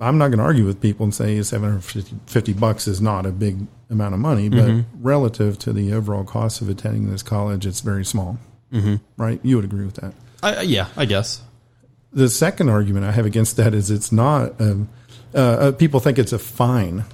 I'm 0.00 0.18
not 0.18 0.28
going 0.28 0.38
to 0.38 0.44
argue 0.44 0.64
with 0.64 0.80
people 0.80 1.04
and 1.04 1.14
say 1.14 1.40
750 1.42 2.52
bucks 2.52 2.86
is 2.86 3.00
not 3.00 3.26
a 3.26 3.30
big 3.32 3.66
amount 3.90 4.14
of 4.14 4.20
money, 4.20 4.48
but 4.48 4.84
relative 5.00 5.58
to 5.60 5.72
the 5.72 5.92
overall 5.92 6.22
cost 6.24 6.60
of 6.60 6.68
attending 6.68 7.10
this 7.10 7.22
college, 7.22 7.66
it's 7.66 7.80
very 7.80 8.04
small. 8.04 8.38
Mm-hmm. 8.72 8.96
Right? 9.16 9.40
You 9.42 9.56
would 9.56 9.64
agree 9.64 9.84
with 9.84 9.96
that. 9.96 10.12
I, 10.42 10.54
I- 10.56 10.62
yeah, 10.62 10.88
I 10.96 11.04
guess. 11.04 11.42
The 12.12 12.28
second 12.28 12.68
argument 12.68 13.06
I 13.06 13.10
have 13.12 13.26
against 13.26 13.56
that 13.56 13.74
is 13.74 13.90
it's 13.90 14.12
not. 14.12 14.60
Um, 14.60 14.88
uh, 15.34 15.38
uh, 15.38 15.72
people 15.72 15.98
think 15.98 16.18
it's 16.20 16.32
a 16.32 16.38
fine, 16.38 17.04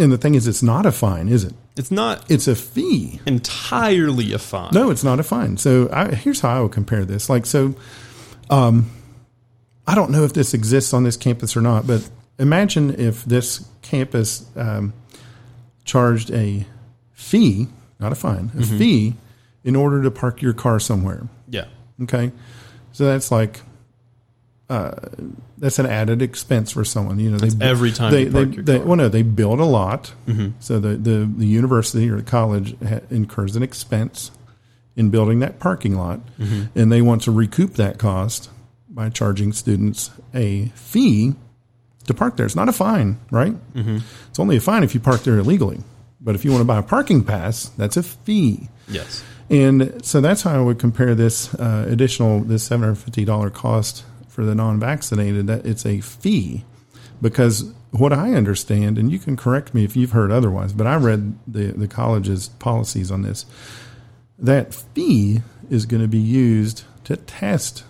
and 0.00 0.10
the 0.10 0.18
thing 0.18 0.34
is, 0.34 0.46
it's 0.48 0.62
not 0.62 0.86
a 0.86 0.92
fine, 0.92 1.28
is 1.28 1.44
it? 1.44 1.54
It's 1.76 1.90
not 1.90 2.28
It's 2.30 2.48
a 2.48 2.54
fee. 2.56 3.20
entirely 3.26 4.32
a 4.32 4.38
fine. 4.38 4.70
No, 4.72 4.90
it's 4.90 5.04
not 5.04 5.20
a 5.20 5.22
fine. 5.22 5.56
So 5.56 5.88
I, 5.92 6.14
here's 6.14 6.40
how 6.40 6.56
I 6.58 6.60
would 6.62 6.72
compare 6.72 7.04
this. 7.04 7.28
Like, 7.30 7.46
so, 7.46 7.74
um, 8.50 8.90
I 9.86 9.94
don't 9.94 10.10
know 10.10 10.24
if 10.24 10.32
this 10.32 10.54
exists 10.54 10.92
on 10.92 11.04
this 11.04 11.16
campus 11.16 11.56
or 11.56 11.60
not, 11.60 11.86
but 11.86 12.08
imagine 12.38 12.98
if 13.00 13.24
this 13.24 13.64
campus 13.82 14.44
um, 14.56 14.92
charged 15.84 16.30
a 16.32 16.66
fee, 17.12 17.68
not 17.98 18.12
a 18.12 18.14
fine, 18.14 18.50
a 18.58 18.62
fee, 18.62 19.14
in 19.64 19.76
order 19.76 20.02
to 20.02 20.10
park 20.10 20.40
your 20.42 20.52
car 20.52 20.80
somewhere. 20.80 21.28
Yeah, 21.48 21.66
Okay, 22.02 22.32
so 22.92 23.04
that's 23.04 23.30
like. 23.30 23.60
Uh, 24.70 24.92
that's 25.58 25.78
an 25.80 25.86
added 25.86 26.22
expense 26.22 26.70
for 26.70 26.84
someone. 26.84 27.18
You 27.18 27.30
know, 27.32 27.38
they 27.38 27.64
every 27.66 27.90
time 27.90 28.12
they, 28.12 28.24
they, 28.24 28.44
they 28.44 28.78
well, 28.78 28.96
no, 28.96 29.08
they 29.08 29.22
build 29.22 29.58
a 29.58 29.64
lot. 29.64 30.12
So 30.60 30.78
the, 30.78 30.90
the, 30.90 31.30
the 31.36 31.46
university 31.46 32.08
or 32.08 32.16
the 32.16 32.22
college 32.22 32.76
ha- 32.86 33.00
incurs 33.10 33.56
an 33.56 33.62
expense 33.64 34.30
in 34.96 35.10
building 35.10 35.40
that 35.40 35.58
parking 35.58 35.96
lot, 35.96 36.20
and 36.38 36.92
they 36.92 37.02
want 37.02 37.22
to 37.22 37.32
recoup 37.32 37.74
that 37.74 37.98
cost 37.98 38.48
by 38.88 39.08
charging 39.08 39.52
students 39.52 40.10
a 40.34 40.66
fee 40.76 41.34
to 42.06 42.14
park 42.14 42.36
there. 42.36 42.46
It's 42.46 42.56
not 42.56 42.68
a 42.68 42.72
fine, 42.72 43.18
right? 43.30 43.54
It's 43.74 44.38
only 44.38 44.56
a 44.56 44.60
fine 44.60 44.82
if 44.84 44.94
you 44.94 45.00
park 45.00 45.22
there 45.24 45.38
illegally. 45.38 45.80
But 46.20 46.34
if 46.36 46.44
you 46.44 46.50
want 46.52 46.60
to 46.60 46.66
buy 46.66 46.78
a 46.78 46.82
parking 46.82 47.24
pass, 47.24 47.70
that's 47.76 47.96
a 47.96 48.02
fee. 48.02 48.68
yes, 48.88 49.24
And 49.48 50.04
so 50.04 50.20
that's 50.20 50.42
how 50.42 50.54
I 50.58 50.60
would 50.62 50.78
compare 50.78 51.14
this 51.16 51.52
uh, 51.54 51.86
additional 51.88 52.40
this 52.40 52.62
seven 52.62 52.84
hundred 52.84 52.96
fifty 52.98 53.24
dollar 53.24 53.50
cost 53.50 54.04
for 54.40 54.46
the 54.46 54.54
non-vaccinated. 54.54 55.46
That 55.48 55.66
it's 55.66 55.84
a 55.84 56.00
fee 56.00 56.64
because 57.20 57.74
what 57.90 58.10
I 58.10 58.32
understand, 58.32 58.96
and 58.96 59.12
you 59.12 59.18
can 59.18 59.36
correct 59.36 59.74
me 59.74 59.84
if 59.84 59.96
you've 59.96 60.12
heard 60.12 60.32
otherwise, 60.32 60.72
but 60.72 60.86
I 60.86 60.96
read 60.96 61.38
the 61.46 61.72
the 61.72 61.86
college's 61.86 62.48
policies 62.48 63.10
on 63.10 63.20
this. 63.20 63.44
That 64.38 64.72
fee 64.74 65.42
is 65.68 65.84
going 65.84 66.00
to 66.00 66.08
be 66.08 66.18
used 66.18 66.84
to 67.04 67.16
test 67.16 67.84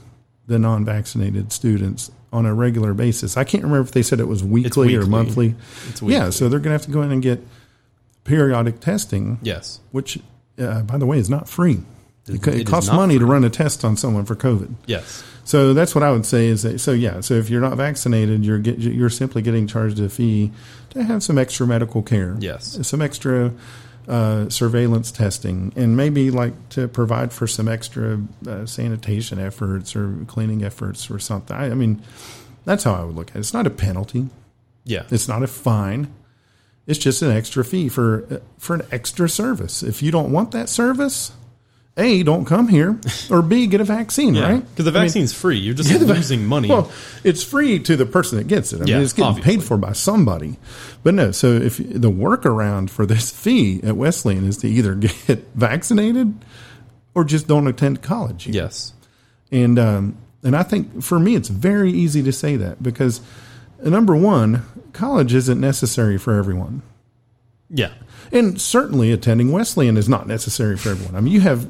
the 0.49 0.59
non-vaccinated 0.59 1.53
students 1.53 2.11
on 2.33 2.47
a 2.47 2.53
regular 2.53 2.95
basis. 2.95 3.37
I 3.37 3.45
can't 3.45 3.63
remember 3.63 3.87
if 3.87 3.93
they 3.93 4.03
said 4.03 4.19
it 4.19 4.27
was 4.27 4.43
weekly, 4.43 4.97
or 4.97 5.01
weekly. 5.01 5.09
monthly. 5.09 5.55
It's 5.89 6.03
Yeah, 6.03 6.31
so 6.31 6.49
they're 6.49 6.59
going 6.59 6.71
to 6.71 6.79
have 6.79 6.87
to 6.87 6.91
go 6.91 7.03
in 7.03 7.13
and 7.13 7.23
get 7.23 7.47
periodic 8.25 8.81
testing 8.81 9.39
yes, 9.41 9.79
which, 9.93 10.19
uh, 10.59 10.83
by 10.83 10.99
the 10.99 11.07
way, 11.07 11.19
is 11.19 11.31
not 11.31 11.49
free. 11.49 11.83
It, 12.29 12.47
It 12.47 12.61
it 12.61 12.67
costs 12.67 12.93
money 12.93 13.19
to 13.19 13.27
run 13.27 13.45
a 13.45 13.51
test 13.51 13.85
on 13.85 13.97
someone 13.97 14.25
for 14.25 14.37
COVID. 14.37 14.75
yes, 14.87 15.25
So 15.45 15.75
that's 15.75 15.95
what 15.95 16.05
I 16.05 16.13
would 16.13 16.27
say 16.27 16.47
is 16.47 16.63
that. 16.63 16.79
So 16.81 16.93
yeah, 16.93 17.21
so 17.23 17.35
if 17.35 17.51
you're 17.51 17.61
not 17.61 17.77
vaccinated, 17.77 18.45
you're 18.45 18.59
get, 18.59 18.79
you're 18.79 19.11
simply 19.11 19.43
getting 19.43 19.67
charged 19.67 19.99
a 20.01 20.09
fee 20.09 20.53
to 20.91 21.03
have 21.03 21.23
some 21.23 21.39
extra 21.39 21.67
medical 21.67 22.03
care. 22.03 22.37
Yes. 22.39 22.79
some 22.87 23.01
extra 23.03 23.53
uh, 24.09 24.49
surveillance 24.49 25.13
testing, 25.13 25.73
and 25.77 25.97
maybe 25.97 26.31
like 26.31 26.53
to 26.71 26.89
provide 26.89 27.33
for 27.33 27.47
some 27.47 27.69
extra 27.69 28.21
uh, 28.49 28.67
sanitation 28.67 29.39
efforts 29.39 29.95
or 29.95 30.25
cleaning 30.27 30.65
efforts 30.65 31.11
or 31.11 31.19
something. 31.21 31.57
I, 31.57 31.67
I 31.71 31.75
mean, 31.75 32.03
that's 32.65 32.83
how 32.85 32.95
I 32.95 33.05
would 33.05 33.15
look 33.15 33.31
at 33.31 33.37
it. 33.37 33.41
It's 33.41 33.55
not 33.55 33.67
a 33.67 33.71
penalty. 33.71 34.29
yeah, 34.85 35.05
It's 35.11 35.29
not 35.29 35.43
a 35.43 35.47
fine. 35.47 36.13
It's 36.87 36.99
just 36.99 37.23
an 37.23 37.31
extra 37.31 37.65
fee 37.65 37.89
for 37.89 38.25
uh, 38.31 38.39
for 38.59 38.75
an 38.75 38.83
extra 38.91 39.29
service. 39.29 39.83
If 39.85 40.03
you 40.03 40.11
don't 40.11 40.33
want 40.33 40.51
that 40.53 40.69
service, 40.69 41.31
A, 41.97 42.23
don't 42.23 42.45
come 42.45 42.69
here, 42.69 42.99
or 43.31 43.43
B, 43.43 43.67
get 43.67 43.81
a 43.81 43.85
vaccine, 43.85 44.35
yeah. 44.35 44.43
right? 44.53 44.61
Because 44.77 44.91
the 44.91 44.99
I 44.99 45.09
mean, 45.09 45.27
free. 45.29 45.59
You're 45.59 45.75
just 45.75 45.91
yeah, 45.93 45.99
losing 45.99 46.47
money. 46.47 46.69
Well, 46.69 46.91
it's 47.25 47.43
free 47.43 47.79
to 47.81 47.97
the 47.97 48.07
person 48.07 48.39
that 48.39 48.47
gets 48.47 48.73
it. 48.73 48.81
I 48.81 48.85
Yeah, 48.85 48.95
mean, 48.97 49.05
it's 49.05 49.13
getting 49.13 49.31
obviously. 49.31 49.57
paid 49.57 49.65
for 49.65 49.77
by 49.77 49.93
somebody. 49.93 50.57
But 51.03 51.15
no, 51.15 51.31
so 51.33 51.49
if 51.53 51.77
the 51.79 52.11
workaround 52.11 52.91
for 52.91 53.07
this 53.07 53.31
fee 53.43 53.81
at 53.83 53.97
Wesleyan 53.97 54.47
is 54.47 54.57
to 54.59 54.69
either 54.69 54.95
get 54.95 55.45
vaccinated 55.55 56.33
or 57.15 57.25
just 57.25 57.49
don't 57.49 57.67
attend 57.67 58.03
college. 58.03 58.47
yes, 58.47 58.95
And 59.51 59.79
um, 59.79 60.17
and 60.43 60.57
I 60.57 60.63
think 60.63 61.03
for 61.03 61.19
me, 61.19 61.35
it's 61.35 61.49
very 61.49 61.91
easy 61.93 62.23
to 62.23 62.33
say 62.33 62.57
that 62.57 62.83
because 62.83 63.21
uh, 63.85 63.91
number 63.91 64.15
one, 64.17 64.63
college 64.93 65.35
isn't 65.35 65.61
necessary 65.61 66.17
for 66.19 66.35
everyone, 66.39 66.83
yeah, 67.69 67.93
and 68.33 68.61
certainly 68.61 69.13
attending 69.13 69.53
Wesleyan 69.53 69.97
is 69.97 70.09
not 70.09 70.27
necessary 70.27 70.77
for 70.77 70.91
everyone. 70.91 71.17
I 71.17 71.21
mean, 71.21 71.33
you 71.33 71.41
have 71.41 71.69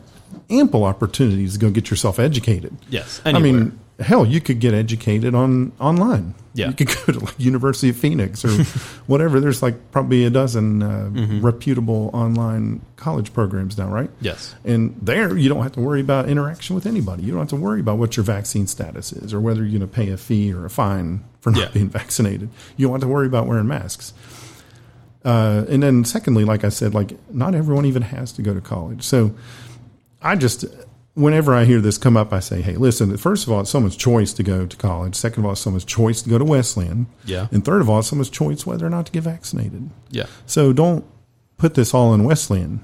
ample 0.48 0.84
opportunities 0.84 1.54
to 1.54 1.58
go 1.58 1.70
get 1.70 1.90
yourself 1.90 2.18
educated. 2.18 2.76
yes. 2.88 3.20
I 3.24 3.38
mean, 3.38 3.78
hell, 3.98 4.24
you 4.26 4.40
could 4.40 4.60
get 4.60 4.74
educated 4.74 5.34
on 5.34 5.72
online. 5.80 6.34
Yeah. 6.52 6.66
you 6.68 6.74
could 6.74 6.88
go 6.88 7.12
to 7.12 7.20
like 7.20 7.38
University 7.38 7.90
of 7.90 7.96
Phoenix 7.96 8.44
or 8.44 8.50
whatever. 9.06 9.38
There's 9.38 9.62
like 9.62 9.92
probably 9.92 10.24
a 10.24 10.30
dozen 10.30 10.82
uh, 10.82 11.10
Mm-hmm. 11.12 11.40
reputable 11.46 12.10
online 12.12 12.80
college 12.96 13.32
programs 13.32 13.78
now, 13.78 13.88
right? 13.88 14.10
yes, 14.20 14.54
And 14.64 14.96
there, 15.00 15.36
you 15.36 15.48
don't 15.48 15.62
have 15.62 15.72
to 15.72 15.80
worry 15.80 16.00
about 16.00 16.28
interaction 16.28 16.74
with 16.74 16.86
anybody. 16.86 17.22
You 17.22 17.30
don't 17.32 17.40
have 17.40 17.48
to 17.50 17.56
worry 17.56 17.78
about 17.80 17.98
what 17.98 18.16
your 18.16 18.24
vaccine 18.24 18.66
status 18.66 19.12
is 19.12 19.32
or 19.32 19.40
whether 19.40 19.60
you're 19.62 19.78
going 19.78 19.80
to 19.80 19.86
pay 19.86 20.10
a 20.10 20.16
fee 20.16 20.52
or 20.52 20.64
a 20.64 20.70
fine 20.70 21.22
for 21.40 21.50
not 21.50 21.60
Yeah. 21.60 21.68
being 21.72 21.88
vaccinated. 22.00 22.48
You 22.76 22.86
don't 22.88 22.94
have 22.94 23.02
to 23.02 23.08
worry 23.08 23.26
about 23.28 23.46
wearing 23.46 23.68
masks. 23.68 24.12
Uh, 25.24 25.64
and 25.68 25.82
then, 25.82 26.04
secondly, 26.04 26.44
like 26.44 26.64
I 26.64 26.70
said, 26.70 26.94
like 26.94 27.12
not 27.32 27.54
everyone 27.54 27.84
even 27.86 28.02
has 28.02 28.32
to 28.32 28.42
go 28.42 28.54
to 28.54 28.60
college. 28.60 29.02
So, 29.02 29.34
I 30.22 30.34
just, 30.36 30.64
whenever 31.14 31.54
I 31.54 31.64
hear 31.64 31.80
this 31.80 31.98
come 31.98 32.16
up, 32.16 32.32
I 32.32 32.40
say, 32.40 32.62
hey, 32.62 32.76
listen. 32.76 33.14
First 33.18 33.46
of 33.46 33.52
all, 33.52 33.60
it's 33.60 33.70
someone's 33.70 33.96
choice 33.96 34.32
to 34.34 34.42
go 34.42 34.64
to 34.66 34.76
college. 34.76 35.14
Second 35.14 35.42
of 35.42 35.46
all, 35.46 35.52
it's 35.52 35.60
someone's 35.60 35.84
choice 35.84 36.22
to 36.22 36.30
go 36.30 36.38
to 36.38 36.44
Wesleyan. 36.44 37.06
Yeah. 37.24 37.48
And 37.52 37.64
third 37.64 37.80
of 37.82 37.90
all, 37.90 37.98
it's 37.98 38.08
someone's 38.08 38.30
choice 38.30 38.64
whether 38.64 38.86
or 38.86 38.90
not 38.90 39.06
to 39.06 39.12
get 39.12 39.22
vaccinated. 39.24 39.90
yeah, 40.10 40.26
So 40.46 40.72
don't 40.72 41.04
put 41.58 41.74
this 41.74 41.92
all 41.92 42.14
in 42.14 42.24
Wesleyan, 42.24 42.80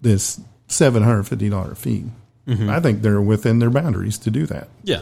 this 0.00 0.40
seven 0.68 1.02
hundred 1.02 1.24
fifty 1.24 1.48
dollar 1.48 1.74
fee. 1.74 2.04
I 2.46 2.80
think 2.80 3.02
they're 3.02 3.20
within 3.20 3.58
their 3.58 3.68
boundaries 3.68 4.16
to 4.18 4.30
do 4.30 4.46
that. 4.46 4.68
yeah, 4.82 5.00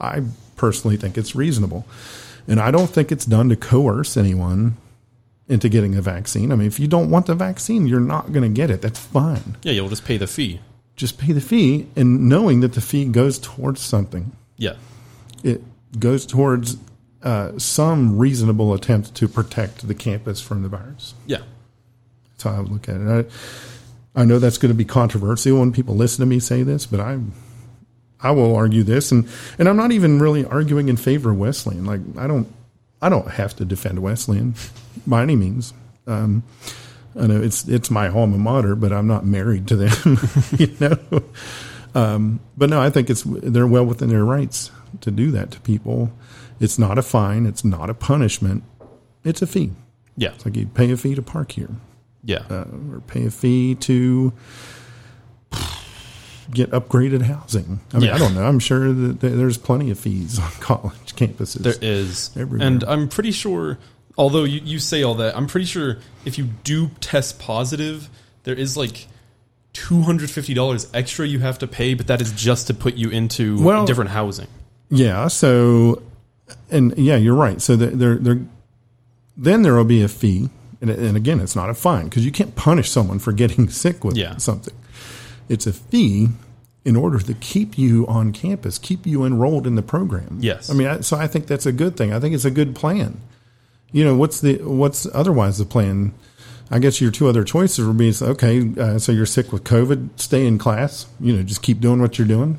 I 0.00 0.22
personally 0.56 0.96
think 0.96 1.18
it's 1.18 1.34
reasonable, 1.36 1.84
and 2.48 2.58
I 2.58 2.70
don't 2.70 2.86
think 2.88 3.12
it's 3.12 3.26
done 3.26 3.50
to 3.50 3.56
coerce 3.56 4.16
anyone 4.16 4.78
into 5.48 5.68
getting 5.68 5.94
a 5.94 6.02
vaccine. 6.02 6.50
I 6.52 6.56
mean, 6.56 6.66
if 6.66 6.80
you 6.80 6.88
don't 6.88 7.10
want 7.10 7.26
the 7.26 7.34
vaccine, 7.34 7.86
you're 7.86 8.00
not 8.00 8.32
going 8.32 8.42
to 8.42 8.48
get 8.54 8.70
it. 8.70 8.82
That's 8.82 8.98
fine. 8.98 9.56
yeah. 9.62 9.72
You'll 9.72 9.88
just 9.88 10.04
pay 10.04 10.16
the 10.16 10.26
fee. 10.26 10.60
Just 10.96 11.18
pay 11.18 11.32
the 11.32 11.40
fee, 11.42 11.86
and 11.94 12.28
knowing 12.28 12.60
that 12.60 12.72
the 12.72 12.80
fee 12.80 13.04
goes 13.04 13.38
towards 13.38 13.80
something, 13.82 14.32
Yeah, 14.56 14.76
it 15.44 15.62
goes 16.00 16.24
towards 16.24 16.78
uh, 17.22 17.58
some 17.58 18.16
reasonable 18.18 18.72
attempt 18.72 19.14
to 19.16 19.28
protect 19.28 19.86
the 19.86 19.94
campus 19.94 20.40
from 20.40 20.62
the 20.62 20.68
virus. 20.68 21.14
yeah, 21.26 21.42
That's 22.30 22.44
how 22.44 22.52
I 22.52 22.60
would 22.60 22.70
look 22.72 22.88
at 22.88 22.96
it. 23.00 23.30
I, 24.16 24.20
I 24.22 24.24
know 24.24 24.38
that's 24.38 24.56
going 24.56 24.70
to 24.70 24.74
be 24.74 24.86
controversial 24.86 25.58
when 25.60 25.70
people 25.70 25.94
listen 25.94 26.22
to 26.22 26.26
me 26.26 26.40
say 26.40 26.62
this, 26.62 26.86
but 26.86 26.98
I, 27.00 27.18
I 28.18 28.30
will 28.30 28.56
argue 28.56 28.82
this, 28.82 29.12
and 29.12 29.28
and 29.58 29.68
I'm 29.68 29.76
not 29.76 29.92
even 29.92 30.18
really 30.18 30.46
arguing 30.46 30.88
in 30.88 30.96
favor 30.96 31.30
of 31.32 31.36
Wesleyan. 31.38 31.84
Like 31.84 32.00
I 32.16 32.26
don't, 32.26 32.50
I 33.00 33.08
don't 33.08 33.30
have 33.32 33.54
to 33.56 33.64
defend 33.64 34.00
Wesleyan 34.00 34.54
by 35.06 35.22
any 35.22 35.36
means. 35.36 35.72
Um, 36.06 36.42
I 37.18 37.26
know 37.26 37.40
it's 37.40 37.66
it's 37.68 37.90
my 37.90 38.08
alma 38.08 38.38
mater, 38.38 38.74
but 38.74 38.92
I'm 38.92 39.06
not 39.06 39.24
married 39.24 39.66
to 39.68 39.76
them. 39.76 40.18
you 40.58 40.74
know, 40.80 41.22
um, 41.94 42.40
but 42.56 42.70
no, 42.70 42.80
I 42.80 42.90
think 42.90 43.10
it's 43.10 43.22
they're 43.24 43.66
well 43.66 43.84
within 43.84 44.08
their 44.08 44.24
rights 44.24 44.70
to 45.00 45.10
do 45.10 45.30
that 45.32 45.50
to 45.52 45.60
people. 45.60 46.12
It's 46.60 46.78
not 46.78 46.98
a 46.98 47.02
fine. 47.02 47.46
It's 47.46 47.64
not 47.64 47.90
a 47.90 47.94
punishment. 47.94 48.64
It's 49.24 49.42
a 49.42 49.46
fee. 49.46 49.72
yeah, 50.16 50.32
It's 50.34 50.46
like 50.46 50.56
you 50.56 50.66
pay 50.66 50.90
a 50.92 50.96
fee 50.96 51.14
to 51.16 51.22
park 51.22 51.52
here 51.52 51.70
yeah. 52.26 52.42
uh, 52.50 52.64
or 52.92 53.00
pay 53.06 53.26
a 53.26 53.30
fee 53.30 53.74
to 53.76 54.32
get 56.50 56.70
upgraded 56.70 57.22
housing. 57.22 57.80
I 57.92 57.98
mean, 57.98 58.08
Yeah. 58.08 58.14
I 58.14 58.18
don't 58.18 58.34
know. 58.34 58.44
I'm 58.44 58.58
sure 58.58 58.92
that 58.92 59.20
there's 59.20 59.58
plenty 59.58 59.90
of 59.90 59.98
fees 59.98 60.38
on 60.38 60.50
college 60.60 61.14
campuses. 61.16 61.62
There 61.62 61.74
is. 61.80 62.30
Everywhere. 62.36 62.66
And 62.66 62.84
I'm 62.84 63.08
pretty 63.08 63.32
sure, 63.32 63.78
although 64.18 64.44
you, 64.44 64.60
you 64.64 64.78
say 64.78 65.02
all 65.02 65.14
that, 65.16 65.36
I'm 65.36 65.46
pretty 65.46 65.66
sure 65.66 65.98
if 66.24 66.38
you 66.38 66.44
do 66.64 66.90
test 67.00 67.38
positive, 67.38 68.08
there 68.44 68.54
is 68.54 68.76
like 68.76 69.06
$250 69.74 70.90
extra 70.94 71.26
you 71.26 71.38
have 71.40 71.58
to 71.58 71.66
pay, 71.66 71.94
but 71.94 72.06
that 72.06 72.20
is 72.20 72.32
just 72.32 72.66
to 72.68 72.74
put 72.74 72.94
you 72.94 73.10
into 73.10 73.62
Well- 73.62 73.86
different 73.86 74.10
housing. 74.10 74.48
Yeah. 74.88 75.28
So, 75.28 76.02
and 76.70 76.96
yeah, 76.96 77.16
you're 77.16 77.34
right. 77.34 77.60
So 77.60 77.76
there, 77.76 78.16
there, 78.16 78.40
then 79.36 79.62
there 79.62 79.74
will 79.74 79.84
be 79.84 80.02
a 80.02 80.08
fee, 80.08 80.48
and, 80.80 80.90
and 80.90 81.16
again, 81.16 81.40
it's 81.40 81.56
not 81.56 81.68
a 81.70 81.74
fine 81.74 82.04
because 82.04 82.24
you 82.24 82.30
can't 82.30 82.54
punish 82.54 82.90
someone 82.90 83.18
for 83.18 83.32
getting 83.32 83.68
sick 83.84 84.04
with 84.04 84.16
Yeah. 84.16 84.36
something. 84.36 84.74
It's 85.48 85.66
a 85.66 85.72
fee 85.72 86.28
in 86.84 86.96
order 86.96 87.18
to 87.18 87.34
keep 87.34 87.76
you 87.76 88.06
on 88.06 88.32
campus, 88.32 88.78
keep 88.78 89.06
you 89.06 89.24
enrolled 89.24 89.66
in 89.66 89.74
the 89.74 89.82
program. 89.82 90.38
Yes. 90.40 90.70
I 90.70 90.74
mean, 90.74 90.86
I, 90.86 91.00
so 91.00 91.16
I 91.16 91.26
think 91.26 91.46
that's 91.46 91.66
a 91.66 91.72
good 91.72 91.96
thing. 91.96 92.12
I 92.12 92.20
think 92.20 92.34
it's 92.34 92.44
a 92.44 92.50
good 92.50 92.74
plan. 92.76 93.20
You 93.92 94.04
know, 94.04 94.16
what's 94.16 94.40
the 94.40 94.58
what's 94.58 95.06
otherwise 95.14 95.58
the 95.58 95.64
plan? 95.64 96.12
I 96.70 96.80
guess 96.80 97.00
your 97.00 97.12
two 97.12 97.28
other 97.28 97.44
choices 97.44 97.86
would 97.86 97.96
be 97.96 98.12
okay. 98.20 98.72
Uh, 98.76 98.98
so 98.98 99.12
you're 99.12 99.26
sick 99.26 99.52
with 99.52 99.62
COVID, 99.64 100.10
stay 100.16 100.46
in 100.46 100.58
class. 100.58 101.06
You 101.20 101.36
know, 101.36 101.42
just 101.42 101.62
keep 101.62 101.80
doing 101.80 102.00
what 102.00 102.18
you're 102.18 102.26
doing 102.26 102.58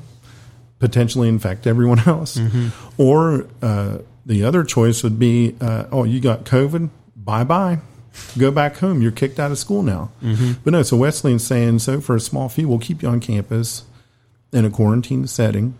potentially 0.79 1.27
infect 1.27 1.67
everyone 1.67 1.99
else. 2.07 2.39
Or 2.97 3.47
uh, 3.61 3.99
the 4.25 4.43
other 4.43 4.63
choice 4.63 5.03
would 5.03 5.19
be, 5.19 5.55
uh, 5.61 5.85
oh, 5.91 6.03
you 6.03 6.19
got 6.19 6.43
COVID, 6.45 6.89
bye 7.15 7.43
bye. 7.43 7.79
Go 8.37 8.51
back 8.51 8.77
home. 8.77 9.01
You're 9.01 9.11
kicked 9.11 9.39
out 9.39 9.51
of 9.51 9.57
school 9.57 9.83
now. 9.83 10.11
But 10.63 10.71
no, 10.71 10.83
so 10.83 10.97
Wesleyan's 10.97 11.45
saying, 11.45 11.79
so 11.79 12.01
for 12.01 12.15
a 12.15 12.19
small 12.19 12.49
fee, 12.49 12.65
we'll 12.65 12.79
keep 12.79 13.01
you 13.01 13.09
on 13.09 13.19
campus 13.19 13.83
in 14.51 14.65
a 14.65 14.69
quarantine 14.69 15.27
setting 15.27 15.75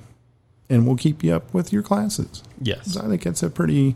and 0.69 0.85
we'll 0.85 0.97
keep 0.97 1.23
you 1.23 1.33
up 1.33 1.53
with 1.53 1.71
your 1.71 1.81
classes. 1.81 2.43
Yes. 2.61 2.93
So 2.93 3.01
I 3.01 3.07
think 3.07 3.23
that's 3.23 3.43
a 3.43 3.49
pretty, 3.49 3.95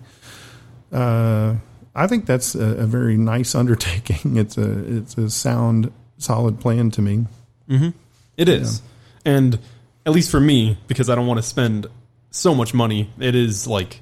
uh, 0.91 1.55
I 1.93 2.07
think 2.07 2.25
that's 2.25 2.55
a, 2.55 2.77
a 2.77 2.85
very 2.85 3.17
nice 3.17 3.55
undertaking. 3.61 4.37
It's 4.37 4.57
a, 4.57 4.97
it's 4.97 5.17
a 5.17 5.29
sound, 5.29 5.91
solid 6.17 6.59
plan 6.59 6.91
to 6.91 7.01
me. 7.01 7.25
It 8.37 8.49
is. 8.49 8.81
And 9.25 9.59
at 10.05 10.13
least 10.13 10.31
for 10.31 10.39
me, 10.39 10.77
because 10.87 11.09
I 11.09 11.15
don't 11.15 11.27
want 11.27 11.37
to 11.39 11.43
spend 11.43 11.87
so 12.31 12.55
much 12.55 12.73
money, 12.73 13.09
it 13.19 13.35
is 13.35 13.67
like 13.67 14.01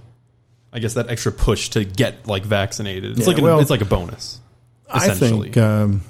I 0.71 0.79
guess 0.79 0.93
that 0.93 1.09
extra 1.09 1.31
push 1.31 1.69
to 1.69 1.83
get 1.83 2.27
like 2.27 2.43
vaccinated. 2.43 3.11
It's 3.11 3.21
Yeah, 3.21 3.27
like 3.27 3.37
a, 3.37 3.41
well, 3.41 3.59
it's 3.59 3.69
like 3.69 3.81
a 3.81 3.85
bonus. 3.85 4.39
I 4.89 5.09
think 5.09 5.57
um, 5.57 6.01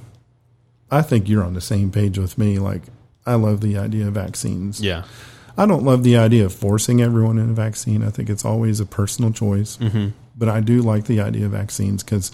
I 0.92 1.02
think 1.02 1.30
you're 1.30 1.44
on 1.44 1.54
the 1.54 1.62
same 1.62 1.92
page 1.92 2.18
with 2.18 2.38
me. 2.38 2.60
Like 2.60 2.84
I 3.26 3.36
love 3.36 3.62
the 3.62 3.78
idea 3.78 4.08
of 4.08 4.14
vaccines. 4.14 4.82
yeah. 4.82 5.04
I 5.58 5.66
don't 5.66 5.84
love 5.84 6.04
the 6.04 6.16
idea 6.16 6.46
of 6.46 6.54
forcing 6.54 7.02
everyone 7.02 7.38
in 7.38 7.50
a 7.50 7.54
vaccine. 7.54 8.02
I 8.02 8.12
think 8.12 8.30
it's 8.30 8.46
always 8.46 8.80
a 8.80 8.86
personal 8.86 9.34
choice. 9.34 9.76
Mm-hmm. 9.76 10.10
But 10.38 10.48
I 10.48 10.62
do 10.62 10.82
like 10.82 11.04
the 11.04 11.20
idea 11.20 11.48
of 11.48 11.52
vaccines 11.52 12.02
because 12.02 12.32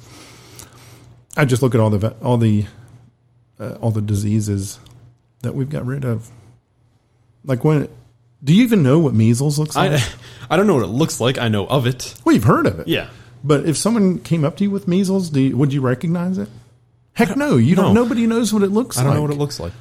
I 1.35 1.45
just 1.45 1.63
look 1.63 1.73
at 1.73 1.81
all 1.81 1.89
the 1.89 2.11
all 2.21 2.37
the 2.37 2.65
uh, 3.59 3.77
all 3.81 3.89
the 3.89 4.01
diseases 4.01 4.79
that 5.41 5.55
we've 5.55 5.69
got 5.69 5.85
rid 5.87 6.05
of. 6.05 6.29
Like 7.43 7.63
when 7.63 7.89
do 8.45 8.53
you 8.53 8.63
even 8.63 8.81
know 8.83 8.99
what 8.99 9.13
measles 9.13 9.59
looks 9.59 9.75
like? 9.75 9.91
I 9.91 10.03
I 10.49 10.55
don't 10.55 10.67
know 10.67 10.75
what 10.75 10.83
it 10.83 10.87
looks 10.87 11.19
like. 11.19 11.37
I 11.37 11.49
know 11.49 11.65
of 11.67 11.85
it. 11.87 12.13
well, 12.23 12.33
you've 12.35 12.43
heard 12.45 12.67
of 12.67 12.79
it. 12.79 12.87
Yeah. 12.87 13.09
But 13.43 13.65
if 13.65 13.75
someone 13.75 14.19
came 14.19 14.45
up 14.45 14.55
to 14.57 14.63
you 14.63 14.71
with 14.71 14.87
measles, 14.87 15.29
do 15.29 15.39
you, 15.41 15.57
would 15.57 15.73
you 15.73 15.81
recognize 15.81 16.37
it? 16.37 16.47
Heck 17.13 17.35
no, 17.35 17.57
you 17.57 17.75
don't. 17.75 17.93
No. 17.93 18.03
Nobody 18.03 18.25
knows 18.27 18.53
what 18.53 18.63
it 18.63 18.69
looks 18.69 18.95
like. 18.97 19.03
I 19.05 19.07
don't 19.07 19.15
know 19.17 19.21
what 19.23 19.31
it 19.31 19.37
looks 19.37 19.59
like. 19.59 19.73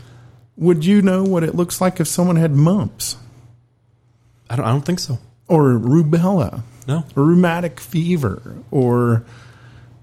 Would 0.56 0.84
you 0.84 1.02
know 1.02 1.22
what 1.24 1.44
it 1.44 1.54
looks 1.54 1.80
like 1.80 2.00
if 2.00 2.06
someone 2.08 2.36
had 2.36 2.52
mumps 2.52 3.16
I 4.48 4.56
don't 4.56 4.64
I 4.66 4.70
don't 4.70 4.84
think 4.84 5.00
so. 5.00 5.18
or 5.48 5.72
rubella 5.74 6.62
No. 6.86 7.04
or 7.16 7.24
rheumatic 7.24 7.80
fever 7.80 8.56
or 8.70 9.24